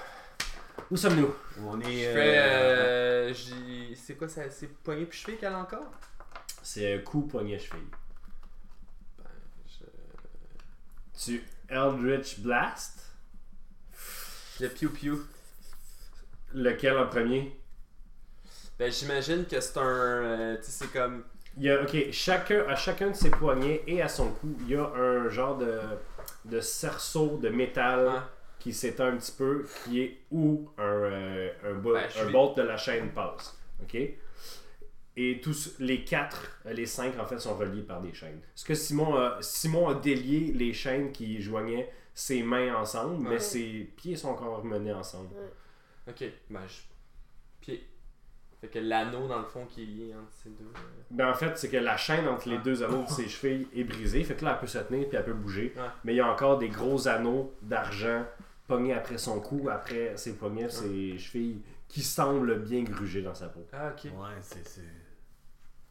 Où 0.91 0.97
sommes-nous? 0.97 1.35
On 1.65 1.81
je 1.81 1.89
est. 1.89 2.13
fais. 2.13 2.39
euh, 2.39 3.33
Euh, 3.33 3.95
c'est 3.97 4.15
quoi 4.17 4.29
ça 4.29 4.49
C'est 4.51 4.69
poignet 4.69 5.07
puis 5.07 5.19
cheville 5.19 5.37
qu'elle 5.39 5.53
a 5.53 5.59
encore? 5.59 5.91
C'est 6.63 7.03
coup 7.03 7.23
poignet 7.23 7.59
cheville. 7.59 7.83
Ben, 9.19 9.25
je. 9.67 9.85
Tu 11.25 11.43
Eldritch 11.69 12.39
Blast? 12.41 13.01
Le 14.61 14.69
piou 14.69 14.91
piou. 14.91 15.21
Lequel 16.55 16.97
en 16.97 17.09
premier? 17.09 17.61
Ben, 18.79 18.91
j'imagine 18.93 19.45
que 19.47 19.61
c'est 19.61 19.79
un. 19.79 19.83
euh, 19.83 20.57
tu 20.59 20.65
sais, 20.65 20.71
c'est 20.71 20.93
comme. 20.93 21.25
Il 21.57 21.65
y 21.65 21.71
a, 21.71 21.83
ok, 21.83 22.11
chacun, 22.13 22.65
à 22.69 22.77
chacun 22.77 23.09
de 23.09 23.15
ses 23.17 23.31
poignets 23.31 23.83
et 23.87 24.03
à 24.03 24.09
son 24.09 24.31
cou, 24.31 24.55
il 24.61 24.69
y 24.69 24.77
a 24.77 24.85
un 24.85 25.29
genre 25.31 25.57
de, 25.57 25.81
de 26.45 26.61
cerceau 26.61 27.39
de 27.39 27.49
métal 27.49 28.05
Ouais. 28.07 28.21
Qui 28.59 28.73
s'étend 28.73 29.07
un 29.07 29.17
petit 29.17 29.33
peu, 29.33 29.67
qui 29.85 30.01
est 30.03 30.19
où 30.31 30.69
un, 30.79 30.83
euh, 30.83 31.51
un, 31.65 31.75
bo- 31.75 31.93
Ben, 31.95 32.09
un 32.21 32.31
bolt 32.31 32.57
de 32.57 32.63
la 32.63 32.77
chaîne 32.77 33.11
passe. 33.11 33.57
Ok? 33.83 33.97
Et 35.19 35.41
tous 35.41 35.77
les 35.79 36.05
quatre, 36.05 36.59
euh, 36.67 36.73
les 36.73 36.85
cinq 36.87 37.19
en 37.19 37.25
fait, 37.25 37.39
sont 37.39 37.55
reliés 37.57 37.83
par 37.83 38.01
des 38.03 38.13
chaînes. 38.13 38.41
Ce 38.55 38.65
que 38.65 38.75
Simon 38.75 39.15
a, 39.17 39.39
Simon 39.41 39.89
a 39.89 39.95
délié 39.95 40.53
les 40.53 40.73
chaînes 40.75 41.11
qui 41.13 41.41
joignaient 41.41 41.91
ses 42.13 42.43
mains 42.43 42.75
ensemble, 42.75 43.23
mais 43.23 43.31
Ouais. 43.31 43.39
ses 43.39 43.91
pieds 43.97 44.17
sont 44.17 44.29
encore 44.31 44.65
menés 44.65 44.93
ensemble. 44.93 45.31
Ok, 46.09 46.25
ben, 46.51 46.61
je. 46.69 46.75
Pied. 47.61 47.87
Fait 48.61 48.69
que 48.69 48.79
l'anneau, 48.79 49.27
dans 49.29 49.39
le 49.39 49.45
fond, 49.45 49.67
qui 49.67 49.83
est 49.83 49.87
lié 49.87 50.15
entre 50.15 50.33
ces 50.43 50.49
deux. 50.51 50.65
euh, 50.65 50.79
Ben 51.11 51.31
en 51.31 51.35
fait, 51.35 51.57
c'est 51.59 51.69
que 51.69 51.77
la 51.77 51.97
chaîne 51.97 52.27
entre 52.29 52.49
les 52.49 52.57
Ah. 52.57 52.63
deux 52.65 52.83
anneaux 52.83 53.03
de 53.05 53.09
ses 53.11 53.29
chevilles 53.29 53.69
est 53.75 53.85
brisée. 53.85 54.23
Fait 54.25 54.35
que 54.35 54.45
là, 54.45 54.53
elle 54.55 54.61
peut 54.61 54.67
se 54.67 54.79
tenir 54.79 55.09
puis 55.09 55.17
elle 55.17 55.25
peut 55.25 55.33
bouger. 55.35 55.73
Ouais. 55.77 55.83
Mais 56.05 56.15
il 56.15 56.17
y 56.17 56.21
a 56.21 56.31
encore 56.31 56.59
des 56.59 56.69
gros 56.69 57.07
anneaux 57.09 57.53
d'argent 57.63 58.25
pognés 58.67 58.95
après 58.95 59.19
son 59.19 59.41
cou, 59.41 59.69
après 59.71 60.17
ses 60.17 60.35
poignets, 60.35 60.69
ses 60.71 61.19
chevilles, 61.19 61.63
qui 61.89 62.03
semblent 62.03 62.61
bien 62.61 62.83
grugés 62.83 63.23
dans 63.23 63.35
sa 63.35 63.49
peau. 63.49 63.67
Ah, 63.73 63.91
ok. 63.93 64.05
Ouais, 64.05 64.29
c'est. 64.43 64.67
c'est- 64.67 64.81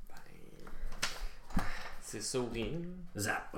Ben. 0.10 0.66
C'est 2.02 2.22
ça 2.22 2.40
ou 2.40 2.50
rien. 2.50 2.72
Zap! 3.18 3.58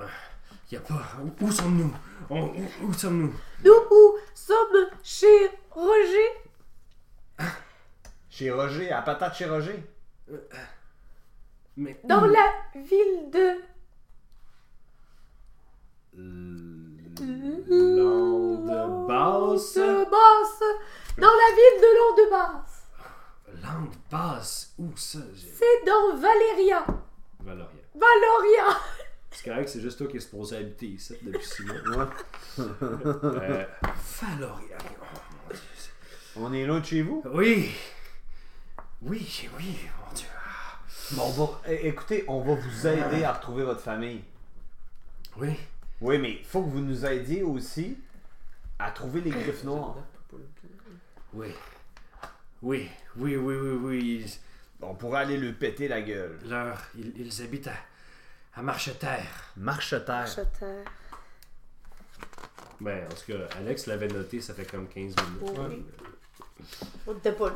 Y 0.70 0.76
a 0.76 0.80
pas. 0.80 1.02
Où, 1.22 1.44
où 1.44 1.50
sommes-nous? 1.52 1.94
On- 2.30 2.48
où 2.48 2.66
où 2.82 2.92
sommes-nous? 2.92 3.34
Nous 3.64 3.72
ou 3.90 4.16
sommes 4.34 4.88
chez 5.02 5.50
Roger? 5.70 6.28
Chez 8.30 8.50
Roger, 8.50 8.90
à 8.92 9.02
patate 9.02 9.34
chez 9.34 9.46
Roger. 9.46 9.82
Mais. 11.76 11.98
Dans 12.04 12.22
où? 12.26 12.30
la 12.30 12.52
ville 12.76 13.30
de. 13.30 13.60
Lande 17.20 19.06
basse. 19.08 19.74
Dans 21.18 21.26
la 21.26 21.50
ville 21.54 21.80
de 21.80 21.90
Londe 21.98 22.30
basse. 22.30 22.82
Lande 23.62 23.94
basse. 24.10 24.72
Où 24.78 24.88
ça? 24.96 25.18
C'est 25.36 25.84
dans 25.86 26.16
Valéria. 26.16 26.84
Valoria. 27.40 27.82
Valoria. 27.94 28.78
C'est 29.30 29.44
correct, 29.50 29.68
c'est 29.68 29.80
juste 29.80 29.98
toi 29.98 30.06
qui 30.06 30.16
es 30.16 30.20
supposé 30.20 30.56
habiter 30.56 30.86
ici 30.86 31.14
depuis 31.22 31.44
six 31.44 31.64
mois. 31.86 32.08
Ouais. 32.58 32.64
Euh, 32.82 33.64
Valoria. 34.20 34.76
Oh, 34.80 34.84
mon 35.48 35.48
Dieu. 35.54 35.60
c'est- 35.76 35.90
On 36.40 36.52
est 36.52 36.64
loin 36.66 36.80
de 36.80 36.84
chez 36.86 37.02
vous? 37.02 37.22
Oui. 37.32 37.70
Oui, 39.02 39.48
oui, 39.58 39.78
mon 40.06 40.12
Dieu. 40.14 40.26
Bon, 41.12 41.22
on 41.24 41.30
va- 41.30 41.60
é- 41.70 41.86
écoutez, 41.88 42.24
on 42.28 42.40
va 42.40 42.54
vous 42.54 42.86
aider 42.86 43.24
à 43.24 43.32
retrouver 43.32 43.64
votre 43.64 43.80
famille. 43.80 44.22
Oui. 45.36 45.54
Oui, 46.00 46.18
mais 46.18 46.32
il 46.32 46.44
faut 46.44 46.62
que 46.62 46.70
vous 46.70 46.80
nous 46.80 47.04
aidiez 47.04 47.42
aussi 47.42 47.98
à 48.78 48.90
trouver 48.90 49.20
les 49.20 49.30
griffes 49.30 49.64
noires. 49.64 49.96
Oui. 51.32 51.48
Oui, 52.62 52.88
oui, 53.16 53.36
oui, 53.36 53.54
oui, 53.56 53.78
oui. 53.82 54.38
On 54.80 54.94
pourrait 54.94 55.20
aller 55.22 55.36
lui 55.36 55.52
péter 55.52 55.88
la 55.88 56.00
gueule. 56.00 56.38
Ils, 56.44 56.50
leur- 56.50 56.82
ils, 56.96 57.12
ils 57.26 57.42
habitent 57.42 57.68
à, 57.68 57.74
à 58.54 58.62
Marcheterre. 58.62 59.52
Marche-terre. 59.56 60.26
Chater. 60.26 60.84
Ben, 62.80 63.04
en 63.06 63.08
tout 63.14 63.32
cas, 63.32 63.56
Alex 63.58 63.86
l'avait 63.86 64.06
noté, 64.08 64.40
ça 64.40 64.54
fait 64.54 64.64
comme 64.70 64.86
15 64.88 64.94
minutes. 65.16 65.58
Oui. 65.58 65.84
On 67.08 67.14
n'était 67.14 67.32
pas 67.32 67.48
là. 67.48 67.54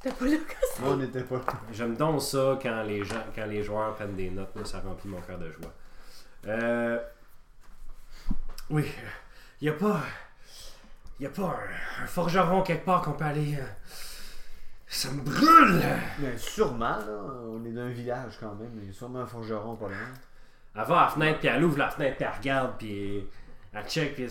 T'es 0.00 0.10
pas 0.10 0.24
là 0.24 0.36
quand 0.48 0.66
ça. 0.74 0.82
Moi, 0.82 0.90
on 0.94 0.96
n'était 0.96 1.22
pas 1.22 1.36
là. 1.36 1.60
J'aime 1.72 1.94
donc 1.96 2.20
ça 2.22 2.58
quand 2.60 2.82
les, 2.82 3.04
gens, 3.04 3.24
quand 3.34 3.46
les 3.46 3.62
joueurs 3.62 3.94
prennent 3.94 4.16
des 4.16 4.30
notes, 4.30 4.54
là, 4.56 4.64
ça 4.64 4.80
remplit 4.80 5.08
mon 5.08 5.20
cœur 5.20 5.38
de 5.38 5.48
joie. 5.50 5.72
Euh, 6.48 6.98
oui, 8.70 8.90
il 9.60 9.68
a 9.68 9.72
pas. 9.72 10.00
Il 11.20 11.26
a 11.26 11.30
pas 11.30 11.42
un, 12.00 12.04
un 12.04 12.06
forgeron 12.06 12.62
quelque 12.62 12.84
part 12.84 13.02
qu'on 13.02 13.12
peut 13.12 13.24
aller. 13.24 13.56
euh, 13.56 13.64
ça 14.88 15.10
me 15.10 15.20
brûle! 15.22 15.82
Mais 16.18 16.36
sûrement, 16.36 16.96
là, 16.98 17.22
on 17.48 17.64
est 17.64 17.70
d'un 17.70 17.88
village 17.90 18.34
quand 18.40 18.54
même. 18.56 18.70
Il 18.82 18.86
y 18.88 18.90
a 18.90 18.92
sûrement 18.92 19.20
un 19.20 19.26
forgeron 19.26 19.76
pas 19.76 19.86
loin. 19.86 19.96
Elle 20.74 20.84
va 20.84 21.00
à 21.00 21.04
la 21.04 21.08
fenêtre, 21.10 21.38
puis 21.38 21.48
elle 21.48 21.62
ouvre 21.64 21.78
la 21.78 21.90
fenêtre, 21.90 22.16
puis 22.16 22.26
elle 22.26 22.38
regarde, 22.38 22.72
puis 22.78 23.26
elle 23.72 23.84
check, 23.86 24.14
puis 24.14 24.26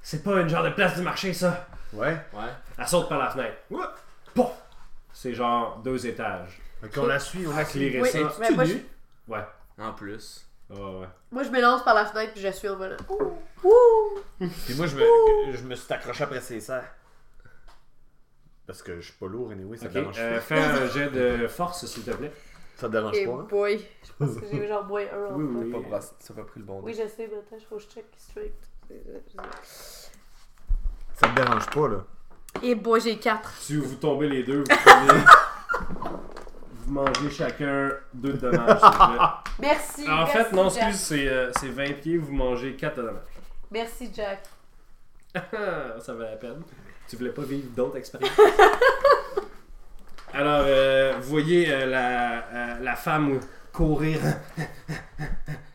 c'est 0.00 0.22
pas 0.22 0.40
une 0.40 0.48
genre 0.48 0.64
de 0.64 0.70
place 0.70 0.96
du 0.96 1.02
marché, 1.02 1.32
ça. 1.32 1.66
Ouais. 1.92 2.12
Ouais. 2.32 2.48
Elle 2.78 2.86
saute 2.88 3.08
par 3.08 3.18
la 3.18 3.30
fenêtre. 3.30 3.56
Oups! 3.70 3.86
Pouf! 4.34 4.50
C'est 5.12 5.34
genre 5.34 5.78
deux 5.78 6.06
étages. 6.06 6.58
Fait 6.80 6.88
qu'on 6.88 7.06
la 7.06 7.18
suit, 7.18 7.46
on 7.46 7.54
la 7.56 7.64
suit. 7.64 8.00
Oui, 8.00 8.08
ça. 8.08 8.18
mais 8.40 8.50
moi, 8.50 8.64
je, 8.64 8.74
Ouais. 9.28 9.44
En 9.78 9.92
plus. 9.92 10.46
Ouais, 10.72 11.00
ouais. 11.00 11.06
moi, 11.30 11.42
je 11.42 11.50
me 11.50 11.60
lance 11.60 11.84
par 11.84 11.94
la 11.94 12.06
fenêtre 12.06 12.32
puis 12.32 12.40
je 12.42 12.48
suis 12.48 12.68
en 12.68 12.76
volant. 12.76 12.96
Ouh. 13.10 13.32
Ouh. 13.68 14.48
Puis 14.66 14.74
moi, 14.74 14.86
je 14.86 14.96
me, 14.96 15.02
je 15.54 15.62
me 15.64 15.74
suis 15.74 15.92
accroché 15.92 16.24
après 16.24 16.40
ses 16.40 16.60
serres. 16.60 16.94
Parce 18.66 18.82
que 18.82 18.96
je 19.00 19.06
suis 19.10 19.18
pas 19.18 19.26
lourd, 19.26 19.50
anyway, 19.50 19.76
ça 19.76 19.86
Ok, 19.86 19.92
te 19.92 19.98
dérange 19.98 20.16
euh, 20.18 20.34
pas. 20.36 20.40
fais 20.40 20.58
un 20.58 20.86
jet 20.94 21.10
de 21.10 21.46
force, 21.48 21.84
s'il 21.84 22.04
te 22.04 22.10
plaît. 22.12 22.32
Ça 22.76 22.86
te 22.86 22.92
dérange 22.92 23.16
Et 23.16 23.26
pas, 23.26 23.32
hein? 23.32 23.46
boy. 23.50 23.84
Je 24.04 24.12
pense 24.26 24.36
que 24.36 24.46
j'ai 24.50 24.66
genre 24.66 24.84
moins 24.84 25.02
un 25.12 25.34
en 25.34 25.36
Oui, 25.38 25.58
fait. 25.58 25.64
oui. 25.76 25.82
Pas 25.82 25.88
brassé- 25.96 26.14
Ça 26.20 26.32
pas 26.34 26.42
pris 26.44 26.60
le 26.60 26.66
bon 26.66 26.80
Oui, 26.82 26.92
je 26.94 27.06
sais, 27.08 27.28
mais 27.30 27.38
attends, 27.38 27.56
il 27.58 27.64
faut 27.64 27.76
que 27.76 27.82
je 27.82 27.88
check 27.88 28.06
straight. 28.16 28.54
Ça 31.14 31.28
te 31.28 31.34
dérange 31.36 31.66
pas, 31.70 31.88
là? 31.88 32.04
Et 32.62 32.74
boy, 32.74 33.00
j'ai 33.00 33.18
4. 33.18 33.50
Si 33.58 33.76
vous 33.76 33.94
tombez 33.96 34.28
les 34.28 34.42
deux, 34.42 34.58
vous 34.60 34.64
prenez. 34.84 35.20
vous 36.92 37.00
mangez 37.00 37.30
chacun 37.30 37.90
deux 38.12 38.34
de 38.34 38.38
dommages, 38.50 38.78
s'il 38.78 38.88
vous 38.88 39.12
plaît. 39.12 39.26
Merci. 39.60 40.08
En 40.08 40.16
merci, 40.16 40.32
fait, 40.32 40.52
non, 40.52 40.68
Jack. 40.68 40.88
excuse, 40.88 41.00
c'est 41.00 41.28
euh, 41.28 41.52
c'est 41.58 41.68
20 41.68 42.00
pieds, 42.00 42.18
vous 42.18 42.32
mangez 42.32 42.74
4 42.76 42.96
de 42.96 43.02
dommages. 43.02 43.22
Merci, 43.70 44.10
Jack. 44.14 44.42
ça 46.00 46.14
valait 46.14 46.32
la 46.32 46.36
peine. 46.36 46.62
Tu 47.08 47.16
voulais 47.16 47.30
pas 47.30 47.42
vivre 47.42 47.68
d'autres 47.74 47.96
expériences? 47.96 48.30
Alors, 50.34 50.64
euh, 50.66 51.14
vous 51.20 51.28
voyez 51.30 51.70
euh, 51.70 51.86
la, 51.86 52.44
euh, 52.48 52.78
la 52.80 52.96
femme 52.96 53.40
courir 53.72 54.18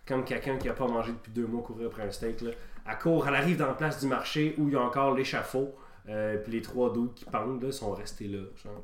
comme 0.08 0.24
quelqu'un 0.24 0.58
qui 0.58 0.70
a 0.70 0.74
pas 0.74 0.88
mangé 0.88 1.12
depuis 1.12 1.32
deux 1.32 1.46
mois 1.48 1.64
courir 1.64 1.88
après 1.88 2.04
un 2.04 2.12
steak. 2.12 2.42
Là. 2.42 2.52
Elle 2.90 2.98
court, 3.00 3.28
elle 3.28 3.36
arrive 3.36 3.58
dans 3.58 3.68
la 3.68 3.74
place 3.74 4.00
du 4.00 4.08
marché 4.08 4.56
où 4.58 4.68
il 4.68 4.74
y 4.74 4.78
a 4.78 4.82
encore 4.82 5.14
l'échafaud. 5.16 5.76
Euh, 6.10 6.38
puis 6.38 6.54
les 6.54 6.62
trois 6.62 6.94
doutes 6.94 7.16
qui 7.16 7.26
pendent 7.26 7.62
là, 7.62 7.72
sont 7.72 7.92
restés 7.92 8.28
là. 8.28 8.40
genre. 8.64 8.82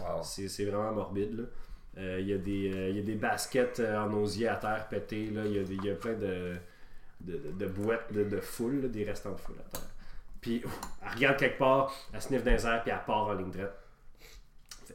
Wow. 0.00 0.22
C'est 0.24 0.48
c'est 0.48 0.64
vraiment 0.64 0.90
morbide. 0.92 1.38
là. 1.38 1.44
Euh, 1.98 2.18
Il 2.20 2.28
y, 2.28 2.32
a 2.32 2.38
des, 2.38 2.72
euh, 2.74 2.88
il 2.90 2.96
y 2.96 2.98
a 3.00 3.02
des 3.02 3.14
baskets 3.14 3.78
euh, 3.80 3.98
en 4.02 4.12
osier 4.14 4.48
à 4.48 4.56
terre 4.56 4.86
pétées. 4.88 5.30
là. 5.30 5.42
Il 5.44 5.52
y, 5.52 5.58
a 5.58 5.62
il 5.62 5.84
y 5.84 5.90
a 5.90 5.94
plein 5.94 6.14
de, 6.14 6.54
de, 7.20 7.36
de- 7.38 7.52
de 7.52 7.66
boîtes 7.66 8.12
de, 8.12 8.24
de 8.24 8.40
foule, 8.40 8.82
là, 8.82 8.88
des 8.88 9.04
restants 9.04 9.30
de 9.32 9.36
foule 9.40 9.56
à 9.60 9.70
terre. 9.70 9.86
Puis 10.40 10.62
ouf, 10.64 10.78
elle 11.02 11.14
regarde 11.14 11.36
quelque 11.38 11.58
part, 11.58 11.94
elle 12.12 12.20
sniffe 12.20 12.42
dans 12.44 12.50
les 12.50 12.66
airs, 12.66 12.82
puis 12.82 12.90
elle 12.92 13.04
part 13.06 13.28
en 13.28 13.32
ligne 13.34 13.50
droite. 13.50 13.78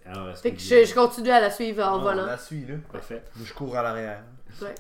Alors, 0.05 0.35
se 0.35 0.41
Fait 0.41 0.51
que 0.53 0.59
je, 0.59 0.85
je 0.85 0.93
continue 0.93 1.29
à 1.29 1.39
la 1.39 1.49
suivre 1.51 1.83
en 1.83 1.97
On 1.99 2.01
volant. 2.01 2.25
la 2.25 2.37
suit, 2.37 2.65
là. 2.65 2.75
Parfait. 2.91 3.23
Je 3.43 3.53
cours 3.53 3.75
à 3.77 3.83
l'arrière. 3.83 4.21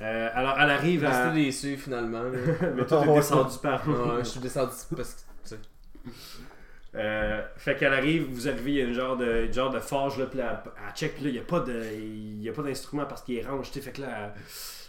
Euh, 0.01 0.29
alors, 0.33 0.55
elle 0.59 0.71
arrive 0.71 1.05
à. 1.05 1.25
Restez 1.29 1.43
déçu 1.45 1.77
finalement. 1.77 2.23
Mais 2.75 2.85
toi, 2.85 3.01
t'es 3.03 3.07
Ouais. 3.09 3.15
descendu 3.15 3.57
par. 3.61 3.87
Ouais, 3.87 4.19
je 4.19 4.23
suis 4.29 4.39
descendu 4.39 4.71
parce 4.95 5.25
que. 5.49 5.55
Euh, 6.95 7.41
fait 7.55 7.75
qu'elle 7.75 7.93
arrive, 7.93 8.25
vous 8.31 8.47
arrivez, 8.47 8.71
il 8.71 8.77
y 8.77 8.81
a 8.81 8.85
une 8.85 8.93
genre 8.93 9.15
de, 9.15 9.45
une 9.45 9.53
genre 9.53 9.69
de 9.69 9.79
forge, 9.79 10.17
là, 10.17 10.25
puis 10.25 10.39
là, 10.39 10.63
elle, 10.65 10.71
elle 10.87 10.95
check, 10.95 11.15
puis 11.15 11.23
là, 11.25 11.29
il 11.29 11.33
n'y 11.33 11.39
a 11.39 11.43
pas 11.43 11.59
de- 11.59 11.83
il 11.93 12.41
y 12.41 12.49
a 12.49 12.51
pas 12.51 12.63
d'instrument 12.63 13.05
parce 13.05 13.21
qu'il 13.21 13.35
est 13.37 13.45
range, 13.45 13.69
fait 13.69 13.91
que 13.91 14.01
là, 14.01 14.07
elle, 14.35 14.41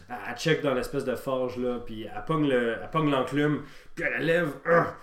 elle- 0.08 0.16
elle 0.30 0.36
check 0.36 0.62
dans 0.62 0.72
l'espèce 0.72 1.04
de 1.04 1.14
forge, 1.14 1.58
là, 1.58 1.78
puis 1.84 2.04
elle 2.04 2.24
pogne, 2.26 2.48
le, 2.48 2.76
elle 2.82 2.90
pogne 2.90 3.10
l'enclume, 3.10 3.64
puis 3.94 4.04
elle 4.06 4.12
la 4.12 4.18
lève, 4.20 4.48
hein, 4.64 4.94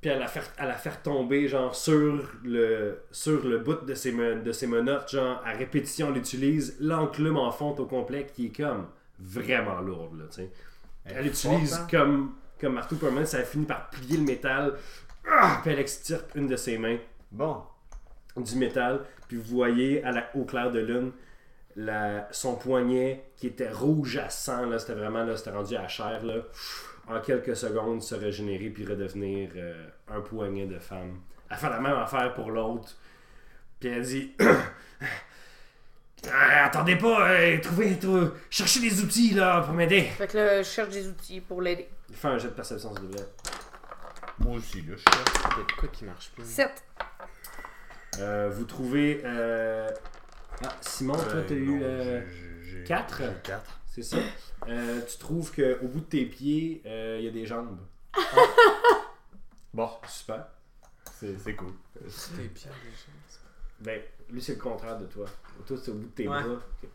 puis 0.00 0.10
elle 0.10 0.20
la 0.20 0.26
fait, 0.26 0.50
elle 0.58 0.68
la 0.68 0.74
fait 0.74 1.02
tomber, 1.02 1.48
genre, 1.48 1.74
sur 1.76 2.18
le, 2.44 3.02
sur 3.10 3.44
le 3.46 3.58
bout 3.58 3.84
de 3.84 3.94
ses, 3.94 4.12
men- 4.12 4.42
de 4.42 4.52
ses 4.52 4.66
menottes, 4.66 5.10
genre, 5.10 5.42
à 5.44 5.52
répétition, 5.52 6.08
on 6.08 6.12
l'utilise, 6.12 6.76
l'enclume 6.80 7.36
en 7.36 7.50
fonte 7.52 7.78
au 7.78 7.84
complet, 7.86 8.26
qui 8.34 8.46
est 8.46 8.56
comme 8.56 8.86
vraiment 9.20 9.80
lourde, 9.80 10.18
là, 10.18 10.24
tu 10.30 10.36
sais. 10.36 10.50
Elle 11.04 11.24
l'utilise 11.24 11.74
hein? 11.74 11.86
comme, 11.90 12.32
comme 12.60 12.74
marteau 12.74 12.96
permanent, 12.96 13.26
ça 13.26 13.42
finit 13.42 13.66
par 13.66 13.90
plier 13.90 14.16
le 14.18 14.22
métal. 14.24 14.74
Ah! 15.28 15.60
Puis 15.62 15.70
elle 15.72 15.78
extirpe 15.78 16.34
une 16.34 16.46
de 16.46 16.56
ses 16.56 16.78
mains 16.78 16.98
Bon. 17.30 17.62
du 18.36 18.56
métal. 18.56 19.04
Puis 19.28 19.36
vous 19.36 19.44
voyez 19.56 20.02
à 20.04 20.10
la, 20.12 20.30
au 20.36 20.44
clair 20.44 20.70
de 20.70 20.80
lune 20.80 21.12
la, 21.76 22.28
son 22.32 22.56
poignet 22.56 23.24
qui 23.36 23.46
était 23.46 23.70
rouge 23.70 24.16
à 24.18 24.28
sang. 24.28 24.66
Là, 24.66 24.78
c'était 24.78 24.94
vraiment 24.94 25.24
là, 25.24 25.36
c'était 25.36 25.50
rendu 25.52 25.74
à 25.76 25.88
chair. 25.88 26.22
Là, 26.24 26.34
en 27.08 27.20
quelques 27.20 27.56
secondes, 27.56 28.02
se 28.02 28.14
régénérer 28.14 28.68
puis 28.70 28.84
redevenir 28.84 29.50
euh, 29.56 29.86
un 30.08 30.20
poignet 30.20 30.66
de 30.66 30.78
femme. 30.78 31.20
Elle 31.50 31.56
fait 31.56 31.70
la 31.70 31.80
même 31.80 31.96
affaire 31.96 32.34
pour 32.34 32.50
l'autre. 32.50 32.94
Puis 33.80 33.88
elle 33.88 34.02
dit 34.02 34.32
Ah, 36.32 36.66
Attendez 36.66 36.96
pas, 36.96 37.30
euh, 37.32 37.58
trouvez, 37.60 37.98
trouvez- 37.98 38.28
cherchez 38.48 38.80
des 38.80 39.02
outils 39.02 39.34
là 39.34 39.60
pour 39.62 39.74
m'aider. 39.74 40.02
Fait 40.02 40.28
que 40.28 40.36
là, 40.36 40.62
je 40.62 40.68
cherche 40.68 40.90
des 40.90 41.08
outils 41.08 41.40
pour 41.40 41.60
l'aider. 41.60 41.88
Il 42.10 42.14
fait 42.14 42.28
un 42.28 42.38
jet 42.38 42.48
de 42.48 42.52
perception 42.52 42.94
s'il 42.94 43.06
vous 43.06 43.08
plaît. 43.12 43.24
Moi 44.42 44.56
aussi, 44.56 44.82
là, 44.82 44.94
je 44.96 45.02
cherche. 45.02 45.34
Il 45.56 45.58
y 45.58 45.62
a 45.62 45.76
quoi 45.78 45.88
qui 45.88 46.04
marche 46.04 46.30
plus. 46.34 46.44
7. 46.44 46.84
Euh, 48.18 48.50
vous 48.50 48.64
trouvez. 48.64 49.22
euh, 49.24 49.88
Ah, 50.64 50.76
Simon, 50.80 51.14
toi, 51.14 51.42
t'as 51.46 51.54
eu. 51.54 51.80
euh, 51.82 52.20
quatre? 52.84 53.18
J'ai 53.22 53.32
4. 53.44 53.80
C'est 53.86 54.02
ça. 54.02 54.16
Euh, 54.68 55.00
tu 55.10 55.18
trouves 55.18 55.52
qu'au 55.54 55.86
bout 55.88 56.00
de 56.00 56.04
tes 56.04 56.24
pieds, 56.26 56.82
euh, 56.86 57.16
il 57.20 57.24
y 57.24 57.28
a 57.28 57.32
des 57.32 57.46
jambes. 57.46 57.78
Bon, 59.74 59.88
Super. 60.06 60.44
c'est 61.18 61.34
c'est 61.38 61.54
cool. 61.56 61.72
Tes 62.36 62.42
pierres 62.48 62.74
déjà. 62.84 63.40
Ben, 63.80 64.02
lui, 64.28 64.42
c'est 64.42 64.56
le 64.56 64.60
contraire 64.60 64.98
de 64.98 65.06
toi. 65.06 65.24
Toi, 65.66 65.78
c'est 65.82 65.90
au 65.90 65.94
bout 65.94 66.08
de 66.08 66.12
tes 66.12 66.28
Ouais. 66.28 66.42
bras. 66.42 66.52
Ok. 66.82 66.88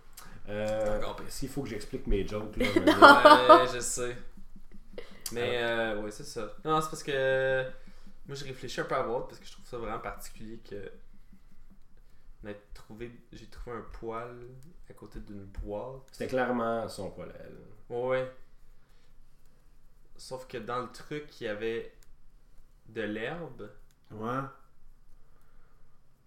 Euh. 0.49 1.01
S'il 1.27 1.49
faut 1.49 1.63
que 1.63 1.69
j'explique 1.69 2.05
mes 2.05 2.25
jokes, 2.27 2.55
là? 2.55 2.65
Ouais, 3.65 3.67
je 3.73 3.79
sais. 3.79 4.15
Mais 5.31 5.61
euh, 5.61 6.01
ouais, 6.01 6.11
c'est 6.11 6.23
ça. 6.23 6.53
Non, 6.63 6.81
c'est 6.81 6.89
parce 6.89 7.03
que 7.03 7.63
moi 8.25 8.35
je 8.35 8.45
réfléchis 8.45 8.81
un 8.81 8.85
peu 8.85 8.95
à 8.95 9.03
votre 9.03 9.27
parce 9.27 9.39
que 9.39 9.45
je 9.45 9.51
trouve 9.51 9.65
ça 9.65 9.77
vraiment 9.77 9.99
particulier 9.99 10.59
que 10.69 10.91
trouvé, 12.87 13.11
j'ai 13.33 13.47
trouvé 13.47 13.77
un 13.77 13.85
poil 13.99 14.35
à 14.89 14.93
côté 14.93 15.19
d'une 15.19 15.45
boîte. 15.45 16.03
C'était 16.11 16.27
clairement 16.27 16.87
son 16.87 17.11
poil 17.11 17.29
à 17.31 17.43
elle. 17.43 17.57
Ouais, 17.89 18.07
ouais. 18.07 18.31
Sauf 20.15 20.47
que 20.47 20.57
dans 20.57 20.81
le 20.81 20.91
truc, 20.91 21.39
il 21.41 21.43
y 21.45 21.47
avait 21.47 21.93
de 22.87 23.01
l'herbe. 23.01 23.69
Ouais. 24.11 24.41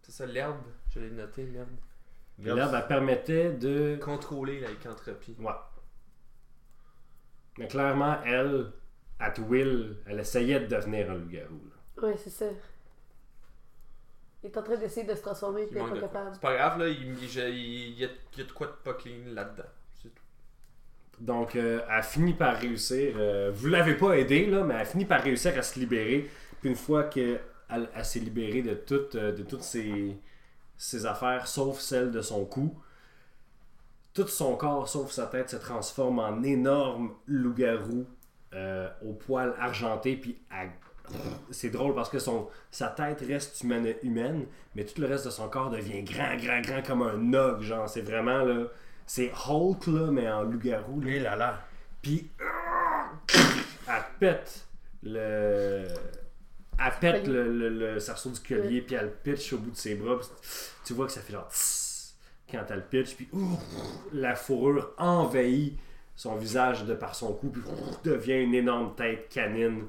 C'est 0.03 0.13
ça, 0.13 0.27
l'herbe? 0.27 0.63
Je 0.91 1.01
l'ai 1.01 1.11
noté, 1.11 1.47
l'herbe. 1.47 1.69
L'herbe, 2.39 2.75
elle 2.75 2.87
permettait 2.87 3.53
de. 3.53 3.99
Contrôler 4.01 4.61
la 4.61 4.71
lycanthropie. 4.71 5.37
Ouais. 5.39 5.53
Mais 7.59 7.69
clairement, 7.69 8.23
elle, 8.25 8.73
at 9.21 9.35
will, 9.39 9.97
elle 10.07 10.19
essayait 10.21 10.61
de 10.61 10.67
devenir 10.67 11.11
un 11.11 11.15
loup-garou. 11.15 11.61
Ouais, 12.03 12.17
c'est 12.17 12.31
ça. 12.31 12.47
Il 14.43 14.47
est 14.51 14.57
en 14.57 14.63
train 14.63 14.77
d'essayer 14.77 15.07
de 15.07 15.15
se 15.15 15.21
transformer, 15.21 15.63
Il 15.63 15.69
puis 15.69 15.77
il 15.77 15.79
est 15.79 15.83
manque 15.83 15.95
pas 15.95 16.01
capable. 16.01 16.31
C'est 16.35 16.41
pas 16.41 16.55
grave, 16.57 16.79
là, 16.79 16.89
il, 16.89 17.19
il- 17.23 17.29
je- 17.29 17.41
il- 17.41 17.89
il 17.91 17.99
y, 17.99 18.05
a, 18.05 18.09
il 18.33 18.39
y 18.39 18.43
a 18.43 18.45
de 18.45 18.53
quoi 18.53 18.69
de 18.69 18.73
pas 18.73 18.95
clean 18.95 19.35
là-dedans. 19.35 19.69
C'est 20.03 20.09
tout. 20.09 20.23
Donc, 21.21 21.57
euh, 21.57 21.81
elle 21.91 22.03
finit 22.03 22.33
par 22.35 22.57
réussir. 22.57 23.15
euh, 23.19 23.51
vous 23.55 23.67
l'avez 23.69 23.95
pas 23.97 24.19
aidé, 24.19 24.47
là, 24.47 24.65
mais 24.65 24.75
elle 24.75 24.87
finit 24.87 25.05
par 25.05 25.23
réussir 25.23 25.57
à 25.59 25.63
se 25.63 25.79
libérer. 25.79 26.31
Puis 26.61 26.71
une 26.71 26.77
fois 26.77 27.05
qu'elle 27.05 27.41
elle 27.69 28.05
s'est 28.05 28.21
libérée 28.21 28.63
de, 28.63 28.75
toutes 28.75 29.15
euh, 29.15 29.33
de 29.33 29.43
toutes 29.43 29.63
ses, 29.63 30.17
ses 30.79 31.05
affaires, 31.05 31.47
sauf 31.47 31.79
celle 31.79 32.11
de 32.11 32.23
son 32.23 32.47
cou, 32.47 32.75
tout 34.15 34.27
son 34.27 34.57
corps, 34.57 34.89
sauf 34.89 35.11
sa 35.13 35.27
tête, 35.27 35.51
se 35.51 35.57
transforme 35.57 36.19
en 36.19 36.43
énorme 36.43 37.15
loup-garou 37.27 38.07
euh, 38.55 38.89
au 39.05 39.13
poil 39.13 39.55
argenté. 39.59 40.17
Puis 40.17 40.41
elle- 40.51 40.71
c'est 41.51 41.71
drôle 41.71 41.95
parce 41.95 42.09
que 42.09 42.19
son, 42.21 42.49
sa 42.71 42.87
tête 42.89 43.21
reste 43.27 43.63
humaine, 43.63 43.95
humaine, 44.03 44.47
mais 44.77 44.85
tout 44.85 45.01
le 45.01 45.09
reste 45.09 45.25
de 45.25 45.31
son 45.31 45.49
corps 45.49 45.71
devient 45.71 46.03
grand, 46.05 46.37
grand, 46.37 46.61
grand 46.61 46.83
comme 46.87 47.03
un 47.03 47.35
og. 47.35 47.63
Genre, 47.63 47.89
c'est 47.89 48.03
vraiment 48.03 48.45
là. 48.45 48.67
C'est 49.07 49.33
Hulk, 49.49 49.87
là, 49.89 50.11
mais 50.13 50.31
en 50.31 50.43
loup-garou. 50.43 51.01
là. 51.01 51.07
Lui, 51.07 51.19
là, 51.21 51.35
là. 51.37 51.61
Puis 52.01 52.31
elle 53.89 54.03
pète 54.19 54.67
le. 55.03 55.87
Elle 56.83 56.93
pète 57.01 57.27
le, 57.27 57.53
le, 57.53 57.69
le 57.69 58.01
cerceau 58.01 58.31
du 58.31 58.41
collier, 58.41 58.81
puis 58.81 58.95
elle 58.95 59.07
le 59.07 59.11
pitch 59.11 59.53
au 59.53 59.59
bout 59.59 59.71
de 59.71 59.77
ses 59.77 59.97
bras. 59.97 60.17
puis 60.19 60.29
tu 60.85 60.95
vois 60.95 61.07
que 61.07 61.13
ça 61.13 61.21
fait 61.21 61.33
genre 61.33 61.49
tss 61.51 62.17
quand 62.51 62.65
elle 62.71 62.77
le 62.77 62.83
pitch, 62.83 63.15
puis 63.17 63.29
la 64.13 64.35
fourrure 64.35 64.93
envahit 64.99 65.79
son 66.21 66.37
visage 66.37 66.85
de 66.85 66.93
par 66.93 67.15
son 67.15 67.33
cou, 67.33 67.51
devient 68.05 68.43
une 68.43 68.55
énorme 68.55 68.95
tête 68.95 69.31
canine. 69.31 69.85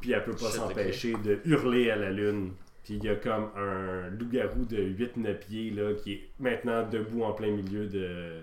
Puis 0.00 0.12
elle 0.12 0.22
peut 0.22 0.36
pas 0.36 0.50
s'empêcher 0.50 1.14
de 1.14 1.40
hurler 1.46 1.90
à 1.90 1.96
la 1.96 2.10
lune. 2.10 2.52
Puis 2.84 2.96
il 2.96 3.04
y 3.04 3.08
a 3.08 3.14
comme 3.14 3.48
un 3.56 4.10
loup-garou 4.10 4.66
de 4.66 4.76
8-9 4.76 5.34
pieds 5.38 5.70
là, 5.70 5.94
qui 5.94 6.12
est 6.12 6.28
maintenant 6.38 6.86
debout 6.86 7.22
en 7.22 7.32
plein 7.32 7.50
milieu 7.52 7.86
de, 7.86 8.42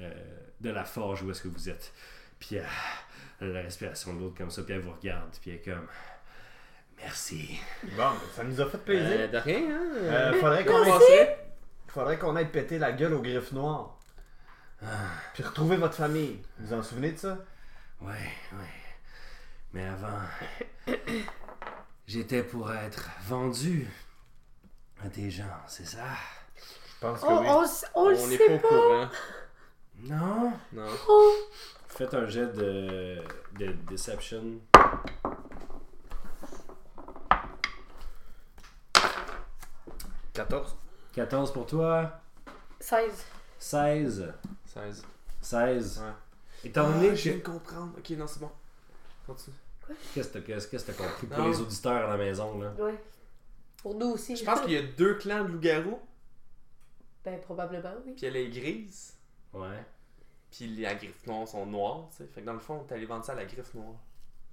euh, 0.00 0.10
de 0.62 0.70
la 0.70 0.84
forge 0.84 1.22
où 1.22 1.30
est-ce 1.30 1.42
que 1.42 1.48
vous 1.48 1.68
êtes. 1.68 1.92
Puis 2.38 2.56
euh, 2.56 2.62
elle 3.42 3.50
a 3.50 3.52
la 3.52 3.60
respiration 3.60 4.14
de 4.14 4.20
l'autre 4.20 4.38
comme 4.38 4.50
ça, 4.50 4.62
puis 4.62 4.72
elle 4.72 4.80
vous 4.80 4.94
regarde, 4.98 5.36
puis 5.42 5.50
elle 5.50 5.56
est 5.58 5.74
comme 5.74 5.86
Merci. 7.02 7.60
Bon, 7.82 7.90
ben, 7.98 8.14
ça 8.34 8.44
nous 8.44 8.58
a 8.62 8.64
fait 8.64 8.78
plaisir. 8.78 9.10
Euh, 9.10 9.28
de 9.28 9.36
rien, 9.36 9.58
hein? 9.58 9.90
Euh, 9.94 10.32
faudrait 10.40 10.64
qu'on 10.64 10.82
aille, 10.84 11.02
c'est? 11.06 11.38
faudrait 11.88 12.18
qu'on 12.18 12.34
aille 12.34 12.50
péter 12.50 12.78
la 12.78 12.92
gueule 12.92 13.12
aux 13.12 13.20
griffes 13.20 13.52
noires. 13.52 13.99
Puis 15.34 15.42
retrouver 15.42 15.76
votre 15.76 15.94
famille. 15.94 16.40
Vous 16.58 16.68
vous 16.68 16.72
en 16.74 16.82
souvenez 16.82 17.12
de 17.12 17.18
ça? 17.18 17.38
Ouais, 18.00 18.12
ouais. 18.52 18.74
Mais 19.72 19.86
avant, 19.86 20.20
j'étais 22.06 22.42
pour 22.42 22.72
être 22.72 23.08
vendu 23.22 23.86
à 25.04 25.08
des 25.08 25.30
gens, 25.30 25.44
c'est 25.66 25.86
ça? 25.86 26.04
Je 26.56 27.00
pense 27.00 27.20
que 27.20 27.26
Oh, 27.28 27.38
oui. 27.40 27.46
on, 27.48 27.64
s- 27.64 27.84
on 27.94 28.08
le 28.08 28.16
n'est 28.16 28.36
sait 28.36 28.58
pas 28.58 28.66
au 28.66 28.68
courant. 28.68 29.08
Non? 30.04 30.52
Non. 30.72 30.88
Oh. 31.08 31.32
Faites 31.88 32.14
un 32.14 32.26
jet 32.26 32.46
de, 32.46 33.22
de 33.58 33.72
Deception. 33.90 34.42
14. 40.34 40.76
14 41.14 41.52
pour 41.52 41.66
toi, 41.66 42.20
16. 42.78 43.24
16. 43.58 44.32
16. 44.74 45.04
16. 45.40 45.98
Ouais. 46.04 46.12
Étant 46.68 46.90
donné 46.90 47.10
Ah, 47.10 47.14
je 47.14 47.22
viens 47.30 47.32
que. 47.32 47.38
de 47.38 47.42
comprendre. 47.42 47.94
Ok, 47.98 48.10
non, 48.10 48.26
c'est 48.26 48.40
bon. 48.40 48.50
Continue. 49.26 49.56
Qu'est-ce 50.14 50.28
que 50.28 50.38
t'as- 50.38 50.40
qu'est-ce 50.42 50.68
que 50.68 50.92
t'as 50.92 50.92
compris 50.92 51.26
pour 51.26 51.38
Non. 51.38 51.48
les 51.48 51.60
auditeurs 51.60 52.08
à 52.08 52.10
la 52.10 52.16
maison, 52.16 52.58
là? 52.60 52.72
Ouais. 52.78 52.94
Pour 53.78 53.94
nous 53.94 54.06
aussi. 54.10 54.36
Je 54.36 54.44
pense 54.44 54.60
qu'il 54.60 54.72
y 54.72 54.76
a 54.76 54.82
deux 54.82 55.14
clans 55.14 55.42
de 55.44 55.48
loups-garous, 55.48 55.98
Ben, 57.24 57.40
probablement, 57.40 57.94
oui. 58.06 58.12
puis 58.16 58.26
elle 58.26 58.36
est 58.36 58.48
grise, 58.50 59.14
Ouais. 59.52 59.84
puis 60.50 60.76
la 60.76 60.94
griffe 60.94 61.26
noire 61.26 61.48
sont 61.48 61.66
noires, 61.66 62.08
tu 62.10 62.18
sais. 62.18 62.26
Fait 62.26 62.40
que 62.42 62.46
dans 62.46 62.52
le 62.52 62.58
fond, 62.60 62.84
t'es 62.84 62.94
allé 62.94 63.06
vendre 63.06 63.24
ça 63.24 63.32
à 63.32 63.36
la 63.36 63.44
griffe 63.46 63.74
noire. 63.74 63.94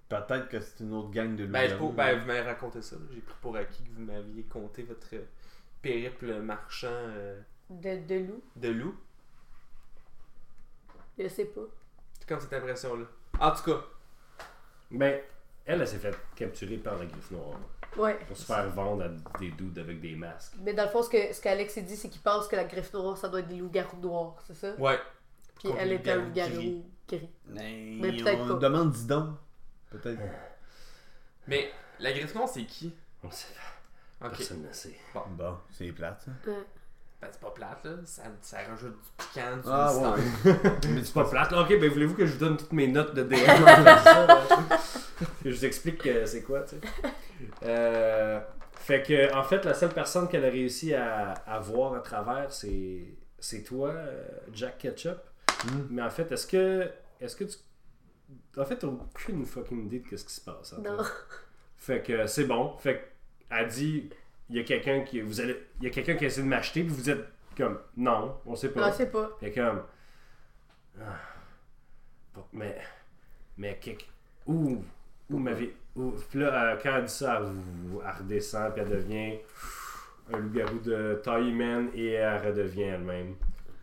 Peut-être 0.09 0.47
que 0.49 0.59
c'est 0.59 0.79
une 0.79 0.93
autre 0.93 1.11
gang 1.11 1.35
de 1.35 1.45
Ben, 1.45 1.67
je- 1.69 1.73
loups-garous. 1.75 1.93
ben, 1.93 2.19
vous 2.19 2.25
m'avez 2.25 2.41
raconté 2.41 2.81
ça. 2.81 2.95
J'ai 3.13 3.19
pris 3.21 3.35
pour 3.41 3.55
acquis 3.57 3.83
que 3.83 3.89
vous 3.91 4.01
m'aviez 4.01 4.43
conté 4.43 4.83
votre 4.83 5.09
périple 5.81 6.41
marchand 6.41 6.87
euh, 6.89 7.39
De, 7.69 8.05
de 8.07 8.15
loup. 8.25 8.41
de 8.55 8.69
loup. 8.69 8.95
Je 11.17 11.27
sais 11.27 11.45
pas. 11.45 11.61
C'est 12.19 12.27
comme 12.27 12.39
cette 12.39 12.53
impression-là. 12.53 13.05
En 13.39 13.51
tout 13.51 13.63
cas, 13.71 13.81
Ben, 14.91 15.19
elle, 15.65 15.81
elle 15.81 15.87
s'est 15.87 15.97
fait 15.99 16.15
capturer 16.35 16.77
par 16.77 16.97
la 16.97 17.05
griffe 17.05 17.31
noire 17.31 17.59
Ouais. 17.97 18.17
pour 18.27 18.37
se 18.37 18.45
faire 18.45 18.69
vendre 18.69 19.03
à 19.05 19.37
des 19.39 19.51
dudes 19.51 19.77
avec 19.79 19.99
des 19.99 20.15
masques. 20.15 20.53
Mais 20.61 20.73
dans 20.73 20.83
le 20.83 20.89
fond, 20.89 21.01
ce 21.03 21.09
que 21.09 21.33
ce 21.33 21.41
qu'Alex 21.41 21.73
s'est 21.73 21.81
dit, 21.81 21.95
c'est 21.97 22.09
qu'il 22.09 22.21
pense 22.21 22.47
que 22.47 22.55
la 22.55 22.63
griffe 22.65 22.93
noire, 22.93 23.17
ça 23.17 23.27
doit 23.27 23.39
être 23.41 23.47
des 23.47 23.57
loups-garous 23.57 23.97
noirs, 23.97 24.35
c'est 24.45 24.53
ça? 24.55 24.75
ouais. 24.75 24.99
Puis 25.59 25.69
Contre 25.69 25.81
elle 25.81 25.93
est 25.93 26.07
un 26.07 26.15
loups-garous 26.17 26.51
loup-garou 26.51 26.85
gris. 27.09 27.29
Mais, 27.47 27.97
Mais 27.99 28.17
peut-être 28.17 28.41
on 28.41 28.47
pas. 28.49 28.53
demande 28.55 28.91
dis 28.91 29.07
donc. 29.07 29.35
Peut-être. 29.89 30.21
Mais 31.47 31.71
la 31.99 32.11
griffe 32.11 32.35
noire, 32.35 32.47
c'est 32.49 32.65
qui? 32.65 32.93
On 33.23 33.31
sait 33.31 33.53
pas, 34.19 34.27
Ok. 34.27 34.37
personne 34.37 34.61
ne 34.67 34.71
sait. 34.71 34.95
Bon, 35.13 35.57
c'est 35.71 35.91
plate, 35.91 36.21
ça. 36.21 36.31
Ben, 37.19 37.27
c'est 37.31 37.41
pas 37.41 37.49
plate, 37.51 37.83
là. 37.83 37.91
Ça, 38.05 38.23
ça 38.41 38.57
rajoute 38.69 38.93
du 38.93 39.09
piquant, 39.17 39.57
du 39.57 39.63
Ah, 39.65 39.91
ouais. 39.95 40.53
Mais 40.89 41.03
c'est 41.03 41.13
pas 41.13 41.25
plate. 41.25 41.51
là. 41.51 41.61
Ok, 41.61 41.69
ben 41.79 41.89
voulez-vous 41.89 42.13
que 42.15 42.25
je 42.27 42.33
vous 42.33 42.37
donne 42.39 42.57
toutes 42.57 42.73
mes 42.73 42.87
notes 42.87 43.15
de 43.15 43.23
DM 43.23 43.35
en 43.35 43.67
faisant 43.67 43.97
ça, 44.03 44.27
là? 44.27 44.41
Que 45.43 45.49
je 45.49 45.55
vous 45.57 45.65
explique 45.65 45.97
que 45.97 46.25
c'est 46.27 46.43
quoi, 46.43 46.61
tu 46.61 46.75
sais. 46.75 46.81
Euh, 47.63 48.39
fait 48.75 49.01
que, 49.01 49.33
en 49.35 49.43
fait, 49.43 49.65
la 49.65 49.73
seule 49.73 49.93
personne 49.93 50.27
qu'elle 50.29 50.45
a 50.45 50.49
réussi 50.49 50.93
à, 50.93 51.31
à 51.31 51.59
voir 51.59 51.95
à 51.95 52.01
travers, 52.01 52.51
c'est, 52.51 53.15
c'est 53.39 53.63
toi, 53.63 53.89
euh, 53.89 54.23
Jack 54.53 54.77
Ketchup. 54.77 55.17
Mm. 55.65 55.69
Mais 55.89 56.01
en 56.03 56.09
fait, 56.11 56.31
est-ce 56.31 56.45
que, 56.45 56.87
est-ce 57.19 57.35
que 57.35 57.45
tu. 57.45 57.57
En 58.59 58.65
fait, 58.65 58.77
t'as 58.77 58.87
aucune 58.87 59.43
fucking 59.45 59.85
idée 59.87 60.03
de 60.11 60.17
ce 60.17 60.23
qui 60.25 60.33
se 60.33 60.41
passe. 60.41 60.73
en 60.73 60.81
Non. 60.81 61.03
fait. 61.03 61.09
Fait 61.77 62.01
que 62.03 62.27
c'est 62.27 62.43
bon. 62.45 62.77
Fait 62.77 63.11
qu'elle 63.49 63.67
dit 63.69 64.09
il 64.49 64.57
y 64.57 64.59
a 64.59 64.63
quelqu'un 64.63 65.01
qui. 65.01 65.21
Vous 65.21 65.41
allez. 65.41 65.57
Il 65.79 65.85
y 65.85 65.87
a 65.87 65.89
quelqu'un 65.89 66.15
qui 66.15 66.25
a 66.25 66.27
essayé 66.27 66.43
de 66.43 66.49
m'acheter, 66.49 66.83
puis 66.83 66.93
vous 66.93 67.09
êtes 67.09 67.25
comme 67.55 67.79
non, 67.97 68.37
on 68.45 68.55
sait 68.55 68.69
pas. 68.69 68.81
Non, 68.81 68.91
je 68.91 68.97
sais 68.97 69.09
pas. 69.11 69.29
Fait 69.39 69.51
comme. 69.51 69.81
Ah. 70.99 71.19
Mais. 72.53 72.77
Mais. 73.57 73.79
Où. 74.45 74.83
Où 75.29 75.37
m'avez. 75.37 75.75
Où. 75.95 76.11
Puis 76.29 76.39
là, 76.39 76.73
euh, 76.73 76.77
quand 76.81 76.95
elle 76.95 77.05
dit 77.05 77.13
ça, 77.13 77.41
elle 77.43 78.17
redescend, 78.19 78.73
puis 78.73 78.83
elle 78.83 78.89
devient 78.89 79.37
un 80.31 80.37
loup-garou 80.37 80.79
de 80.79 81.19
taille 81.23 81.49
humaine, 81.49 81.89
et 81.93 82.11
elle 82.13 82.45
redevient 82.47 82.83
elle-même. 82.83 83.35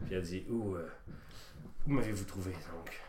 Puis 0.06 0.14
elle 0.14 0.22
dit 0.22 0.44
Où. 0.48 0.76
euh, 0.76 0.88
où 1.86 1.92
m'avez-vous 1.92 2.24
trouvé 2.24 2.52
donc? 2.52 3.00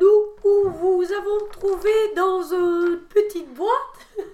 Nous, 0.00 0.34
où 0.44 0.70
vous 0.70 1.04
avons 1.12 1.46
trouvé 1.52 1.90
dans 2.16 2.42
une 2.42 3.00
petite 3.08 3.54
boîte, 3.54 4.06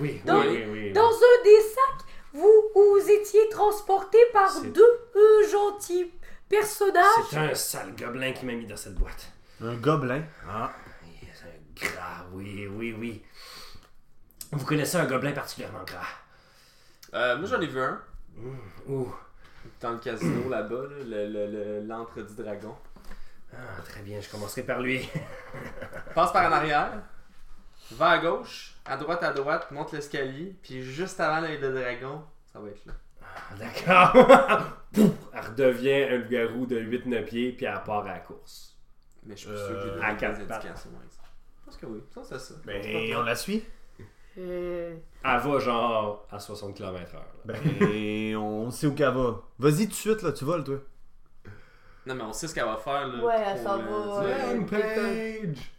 Oui, 0.00 0.20
Dans- 0.24 0.40
oui, 0.40 0.64
oui, 0.66 0.70
oui. 0.72 0.92
dans 0.92 1.10
un 1.10 1.42
des 1.44 1.60
sacs, 1.60 2.06
vous, 2.32 2.62
vous 2.74 3.10
étiez 3.10 3.48
transporté 3.50 4.18
par 4.32 4.60
deux 4.62 5.00
euh, 5.16 5.48
gentils 5.50 6.10
personnages. 6.48 7.04
C'est 7.30 7.36
un 7.38 7.54
sale 7.54 7.94
gobelin 7.96 8.32
qui 8.32 8.46
m'a 8.46 8.52
mis 8.52 8.66
dans 8.66 8.76
cette 8.76 8.94
boîte. 8.94 9.30
Un 9.62 9.74
gobelin? 9.74 10.22
Ah. 10.48 10.72
Un 11.44 11.84
gras, 11.86 12.24
oui, 12.32 12.66
oui, 12.66 12.94
oui. 12.98 13.22
Vous 14.52 14.64
connaissez 14.64 14.96
un 14.96 15.06
gobelin 15.06 15.32
particulièrement 15.32 15.82
gras? 15.84 16.06
Euh, 17.14 17.36
moi, 17.38 17.46
j'en 17.48 17.60
ai 17.60 17.66
vu 17.66 17.80
un. 17.80 18.00
Où 18.86 19.12
Dans 19.80 19.92
le 19.92 19.98
casino 19.98 20.48
là-bas, 20.50 20.82
là, 21.04 21.04
le- 21.04 21.26
le- 21.28 21.46
le- 21.80 21.86
l'antre 21.86 22.20
du 22.22 22.34
dragon. 22.34 22.74
Ah, 23.52 23.82
très 23.86 24.00
bien, 24.00 24.20
je 24.20 24.30
commencerai 24.30 24.62
par 24.62 24.80
lui. 24.80 25.06
Passe 26.14 26.32
par 26.32 26.48
en 26.48 26.52
arrière, 26.52 26.90
va 27.90 28.10
à 28.10 28.18
gauche, 28.18 28.71
à 28.84 28.96
droite, 28.96 29.22
à 29.22 29.32
droite, 29.32 29.70
monte 29.70 29.92
l'escalier, 29.92 30.54
puis 30.62 30.82
juste 30.82 31.18
avant 31.20 31.40
l'œil 31.40 31.58
de 31.60 31.70
dragon, 31.70 32.22
ça 32.52 32.58
va 32.60 32.68
être 32.68 32.84
là. 32.86 32.92
Ah, 33.22 33.54
D'accord. 33.58 34.66
Pouf! 34.92 35.10
elle 35.32 35.40
redevient 35.40 36.02
un 36.02 36.16
loup-garou 36.18 36.66
de 36.66 36.78
8-9 36.80 37.24
pieds, 37.24 37.52
puis 37.52 37.64
elle 37.66 37.82
part 37.84 38.04
à 38.06 38.12
la 38.14 38.18
course. 38.18 38.76
Mais 39.24 39.34
je 39.36 39.40
suis 39.42 39.48
pas 39.50 39.56
sûr 39.56 39.68
que 39.68 39.80
j'ai 39.82 39.88
Euh, 39.88 39.94
donné 39.94 40.04
à 40.04 40.12
des 40.12 40.18
quatre 40.18 40.46
pattes. 40.46 40.64
indications. 40.64 40.90
ouais. 40.90 41.06
Je 41.10 41.64
pense 41.64 41.76
que 41.76 41.86
oui. 41.86 42.00
Ça, 42.10 42.20
c'est 42.24 42.38
ça. 42.38 42.54
Ben, 42.66 43.16
on 43.16 43.22
la 43.22 43.34
suit? 43.36 43.64
Euh, 44.38 44.96
Elle 45.24 45.40
va 45.40 45.58
genre 45.60 46.26
à 46.30 46.38
60 46.38 46.74
km/h. 46.74 47.18
Ben, 47.44 48.36
on 48.36 48.70
sait 48.70 48.86
où 48.86 48.94
qu'elle 48.94 49.14
va. 49.14 49.40
Vas-y 49.58 49.84
tout 49.84 49.90
de 49.90 49.94
suite, 49.94 50.22
là, 50.22 50.32
tu 50.32 50.44
voles, 50.44 50.64
toi. 50.64 50.76
Non, 52.06 52.14
mais 52.16 52.22
on 52.22 52.32
sait 52.32 52.48
ce 52.48 52.54
qu'elle 52.54 52.64
va 52.64 52.76
faire. 52.78 53.06
Là, 53.06 53.24
Ouais, 53.24 53.34
elle 53.46 53.62
pour 53.62 53.70
s'en 53.70 53.78
va, 53.78 54.24
euh, 54.24 54.58
Rampage! 54.58 55.70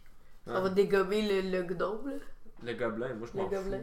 On 0.46 0.60
va 0.62 0.68
dégommer 0.70 1.42
le, 1.42 1.50
le 1.50 1.62
gnome, 1.64 2.08
là. 2.08 2.14
Le 2.64 2.72
gobelin, 2.74 3.14
moi 3.14 3.28
je 3.32 3.38
m'en 3.38 3.48
fous. 3.48 3.70
là. 3.70 3.78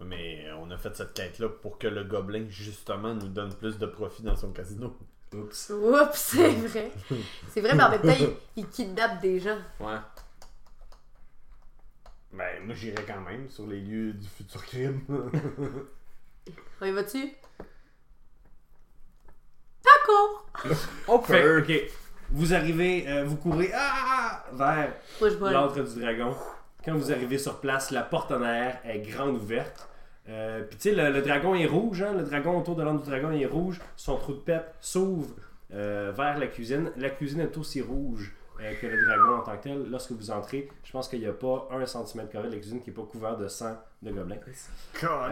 Mais 0.00 0.46
on 0.58 0.70
a 0.70 0.76
fait 0.76 0.94
cette 0.96 1.14
quête-là 1.14 1.48
pour 1.48 1.78
que 1.78 1.86
le 1.86 2.04
gobelin, 2.04 2.46
justement, 2.48 3.14
nous 3.14 3.28
donne 3.28 3.54
plus 3.54 3.78
de 3.78 3.86
profit 3.86 4.22
dans 4.22 4.36
son 4.36 4.52
casino. 4.52 4.96
Oups. 5.32 5.70
Oups, 5.70 6.10
c'est 6.14 6.50
vrai. 6.52 6.90
C'est 7.48 7.60
vrai, 7.60 7.74
mais 7.74 7.82
en 7.82 7.90
même 7.90 8.02
temps, 8.02 8.16
il, 8.20 8.30
il 8.56 8.68
kidnappe 8.68 9.20
des 9.20 9.40
gens. 9.40 9.58
Ouais. 9.80 9.96
Ben, 12.32 12.64
moi, 12.64 12.74
j'irais 12.74 13.04
quand 13.06 13.20
même 13.20 13.48
sur 13.48 13.66
les 13.66 13.80
lieux 13.80 14.12
du 14.12 14.26
futur 14.28 14.64
crime. 14.64 15.00
On 16.80 16.84
y 16.86 16.90
va-tu? 16.90 17.32
D'accord. 19.84 20.46
On 21.08 21.20
Fait, 21.20 21.56
ok. 21.58 21.72
Vous 22.30 22.52
arrivez, 22.52 23.06
euh, 23.08 23.24
vous 23.24 23.36
courez 23.36 23.70
ah, 23.74 24.44
vers 24.52 24.92
Moi, 25.20 25.28
je 25.30 25.34
vole. 25.36 25.52
l'antre 25.52 25.82
du 25.82 26.00
dragon. 26.00 26.34
Quand 26.84 26.94
vous 26.94 27.10
arrivez 27.12 27.38
sur 27.38 27.60
place, 27.60 27.90
la 27.90 28.02
porte 28.02 28.30
en 28.32 28.42
arrière 28.42 28.78
est 28.84 28.98
grande 29.00 29.36
ouverte. 29.36 29.88
Euh, 30.28 30.62
Puis 30.62 30.76
tu 30.78 30.90
sais, 30.90 30.94
le, 30.94 31.10
le 31.12 31.22
dragon 31.22 31.54
est 31.54 31.66
rouge, 31.66 32.02
hein? 32.02 32.12
le 32.16 32.22
dragon 32.24 32.58
autour 32.58 32.76
de 32.76 32.82
l'antre 32.82 33.04
du 33.04 33.10
dragon 33.10 33.30
est 33.32 33.46
rouge. 33.46 33.80
Son 33.96 34.16
trou 34.16 34.32
de 34.34 34.38
pète 34.40 34.74
s'ouvre 34.80 35.34
euh, 35.72 36.12
vers 36.16 36.38
la 36.38 36.46
cuisine. 36.46 36.90
La 36.96 37.10
cuisine 37.10 37.40
est 37.40 37.56
aussi 37.56 37.80
rouge 37.82 38.32
euh, 38.60 38.72
que 38.80 38.86
le 38.86 39.04
dragon 39.06 39.36
en 39.36 39.42
tant 39.42 39.56
que 39.56 39.62
tel. 39.64 39.90
Lorsque 39.90 40.12
vous 40.12 40.30
entrez, 40.30 40.68
je 40.82 40.92
pense 40.92 41.08
qu'il 41.08 41.20
n'y 41.20 41.26
a 41.26 41.32
pas 41.32 41.68
un 41.72 41.84
centimètre 41.86 42.30
carré 42.30 42.48
de 42.48 42.52
la 42.54 42.58
cuisine 42.58 42.80
qui 42.82 42.90
n'est 42.90 42.96
pas 42.96 43.02
couvert 43.02 43.36
de 43.36 43.48
sang 43.48 43.76
de 44.02 44.10
gobelins. 44.10 44.36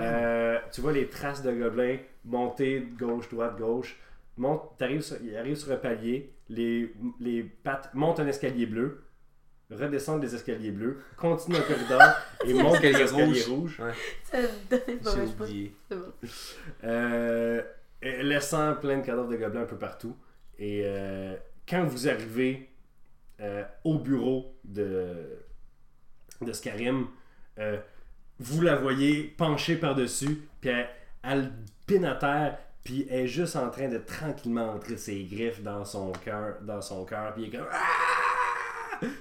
Euh, 0.01 0.59
tu 0.73 0.81
vois 0.81 0.93
les 0.93 1.09
traces 1.09 1.43
de 1.43 1.53
gobelins 1.53 1.99
monter 2.25 2.81
de 2.81 2.99
gauche, 2.99 3.29
droite, 3.29 3.59
gauche. 3.59 3.99
Monte, 4.39 4.77
t'arrives 4.79 5.03
sur, 5.03 5.17
il 5.23 5.37
arrive 5.37 5.57
sur 5.57 5.71
un 5.73 5.77
palier, 5.77 6.33
les, 6.49 6.95
les 7.21 7.43
pattes 7.43 7.91
montent 7.93 8.19
un 8.21 8.27
escalier 8.27 8.65
bleu, 8.65 9.03
redescendent 9.75 10.23
les 10.23 10.35
escaliers 10.35 10.71
bleus, 10.71 10.99
continue 11.17 11.57
un 11.57 11.63
corridor 11.63 12.03
et 12.47 12.55
monte 12.55 12.81
les 12.81 12.91
Escalier 12.91 13.05
escaliers 13.05 13.43
rouges. 13.45 13.81
Ça 14.25 14.39
me 14.39 14.47
donne 14.71 14.99
pas 14.99 15.11
J'ai 15.15 15.21
oublié. 15.21 15.77
C'est 15.89 15.97
bon. 15.97 16.13
Euh, 16.85 17.63
laissant 18.03 18.75
plein 18.75 18.99
de 18.99 19.07
cadavres 19.07 19.29
de 19.29 19.37
gobelins 19.37 19.63
un 19.63 19.67
peu 19.67 19.79
partout. 19.79 20.17
Et 20.59 20.83
euh, 20.85 21.37
quand 21.69 21.85
vous 21.85 22.09
arrivez 22.09 22.71
euh, 23.41 23.65
au 23.85 23.99
bureau 23.99 24.55
de, 24.65 25.39
de 26.41 26.53
Scarim, 26.53 27.09
euh, 27.59 27.79
vous 28.39 28.61
la 28.61 28.77
voyez 28.77 29.25
penchée 29.25 29.77
par-dessus, 29.77 30.43
puis 30.61 30.71
elle, 30.71 30.89
elle 31.23 31.53
pine 31.87 32.05
à 32.05 32.15
terre, 32.15 32.59
puis 32.85 33.07
elle 33.11 33.21
est 33.21 33.27
juste 33.27 33.57
en 33.57 33.71
train 33.71 33.89
de 33.89 33.99
tranquillement 33.99 34.73
entrer 34.75 34.97
ses 34.97 35.25
griffes 35.25 35.63
dans 35.63 35.85
son 35.85 36.11
cœur, 36.13 36.57
dans 36.63 36.81
son 36.81 37.05
cœur, 37.05 37.33
puis 37.35 37.45
elle 37.45 37.55
est 37.55 37.59
comme 37.59 37.69
Ah! 37.71 38.22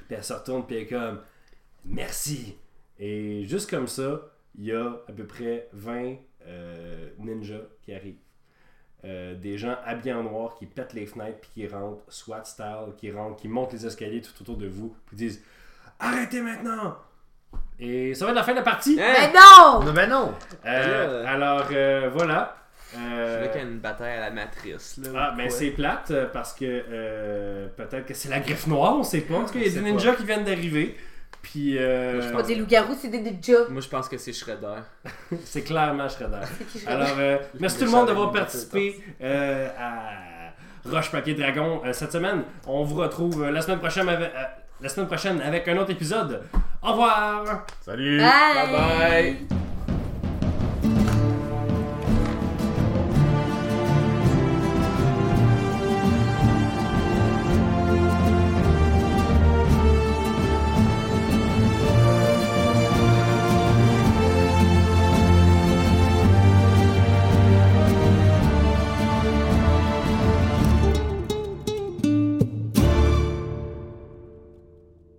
Puis 0.07 0.15
elle 0.15 0.23
se 0.23 0.33
retourne, 0.33 0.65
puis 0.65 0.75
elle 0.75 0.83
est 0.83 0.87
comme 0.87 1.21
Merci. 1.85 2.55
Et 2.99 3.43
juste 3.45 3.69
comme 3.69 3.87
ça, 3.87 4.21
il 4.57 4.65
y 4.65 4.71
a 4.71 5.01
à 5.07 5.11
peu 5.11 5.25
près 5.25 5.67
20 5.73 6.15
euh, 6.47 7.09
ninjas 7.19 7.63
qui 7.81 7.93
arrivent. 7.93 8.17
Euh, 9.03 9.33
des 9.33 9.57
gens 9.57 9.77
habillés 9.83 10.13
en 10.13 10.21
noir 10.21 10.53
qui 10.53 10.67
pètent 10.67 10.93
les 10.93 11.07
fenêtres 11.07 11.39
puis 11.41 11.49
qui 11.51 11.67
rentrent, 11.67 12.03
SWAT 12.07 12.43
style, 12.43 12.93
qui 12.97 13.11
rentrent, 13.11 13.37
qui 13.37 13.47
montent 13.47 13.73
les 13.73 13.87
escaliers 13.87 14.21
tout 14.21 14.39
autour 14.41 14.57
de 14.57 14.67
vous, 14.67 14.95
puis 15.07 15.17
disent 15.17 15.43
Arrêtez 15.99 16.41
maintenant 16.41 16.97
Et 17.79 18.13
ça 18.13 18.25
va 18.25 18.31
être 18.31 18.35
la 18.35 18.43
fin 18.43 18.51
de 18.51 18.57
la 18.57 18.63
partie? 18.63 19.01
Hein? 19.01 19.13
Mais 19.17 19.33
non! 19.33 19.83
Non, 19.83 19.91
ben 19.91 20.07
non! 20.07 20.35
Euh, 20.65 21.25
alors 21.25 21.65
euh, 21.71 22.11
voilà. 22.13 22.60
Je 22.93 22.97
Euh, 22.99 23.37
voulais 23.37 23.51
qu'il 23.51 23.61
y 23.61 23.63
ait 23.63 23.67
une 23.67 23.79
bataille 23.79 24.17
à 24.17 24.19
la 24.21 24.31
matrice. 24.31 24.99
Là, 25.01 25.09
ah, 25.31 25.33
ben 25.37 25.49
c'est 25.49 25.71
plate 25.71 26.11
euh, 26.11 26.27
parce 26.31 26.53
que 26.53 26.65
euh, 26.65 27.67
peut-être 27.77 28.05
que 28.05 28.13
c'est 28.13 28.29
la 28.29 28.39
griffe 28.39 28.67
noire, 28.67 28.95
on 28.97 29.03
sait 29.03 29.21
pas. 29.21 29.35
En 29.35 29.45
tout 29.45 29.53
cas, 29.53 29.59
il 29.59 29.67
y 29.73 29.77
a 29.77 29.81
des 29.81 29.91
ninjas 29.91 30.15
qui 30.15 30.25
viennent 30.25 30.43
d'arriver. 30.43 30.97
Puis 31.41 31.77
euh, 31.79 32.13
Moi, 32.15 32.21
je 32.21 32.27
Pas 32.31 32.37
pense- 32.39 32.47
des 32.47 32.55
loups-garous, 32.55 32.95
c'est 33.01 33.07
des 33.07 33.19
ninjas. 33.21 33.67
Moi 33.69 33.81
je 33.81 33.87
pense 33.87 34.07
que 34.07 34.17
c'est 34.17 34.33
Shredder. 34.33 34.81
c'est 35.45 35.63
clairement 35.63 36.07
Shredder. 36.07 36.45
C'est 36.69 36.87
Alors, 36.87 37.07
euh, 37.17 37.37
merci 37.59 37.79
tout 37.79 37.85
le 37.85 37.91
monde 37.91 38.07
d'avoir 38.07 38.31
participé 38.31 39.01
euh, 39.23 39.67
à 39.79 40.49
Roche 40.87 41.11
Papier 41.11 41.33
Dragon 41.33 41.81
euh, 41.85 41.93
cette 41.93 42.11
semaine. 42.11 42.43
On 42.67 42.83
vous 42.83 42.95
retrouve 42.95 43.43
euh, 43.43 43.51
la 43.51 43.61
semaine 43.61 43.79
prochaine 43.79 44.07
avec, 44.09 44.29
euh, 44.35 44.43
la 44.81 44.89
semaine 44.89 45.07
prochaine 45.07 45.41
avec 45.41 45.67
un 45.67 45.77
autre 45.77 45.91
épisode. 45.91 46.43
Au 46.83 46.91
revoir. 46.91 47.65
Salut! 47.81 48.19
Bye! 48.19 48.67
Bye 48.69 49.37
bye! 49.47 49.70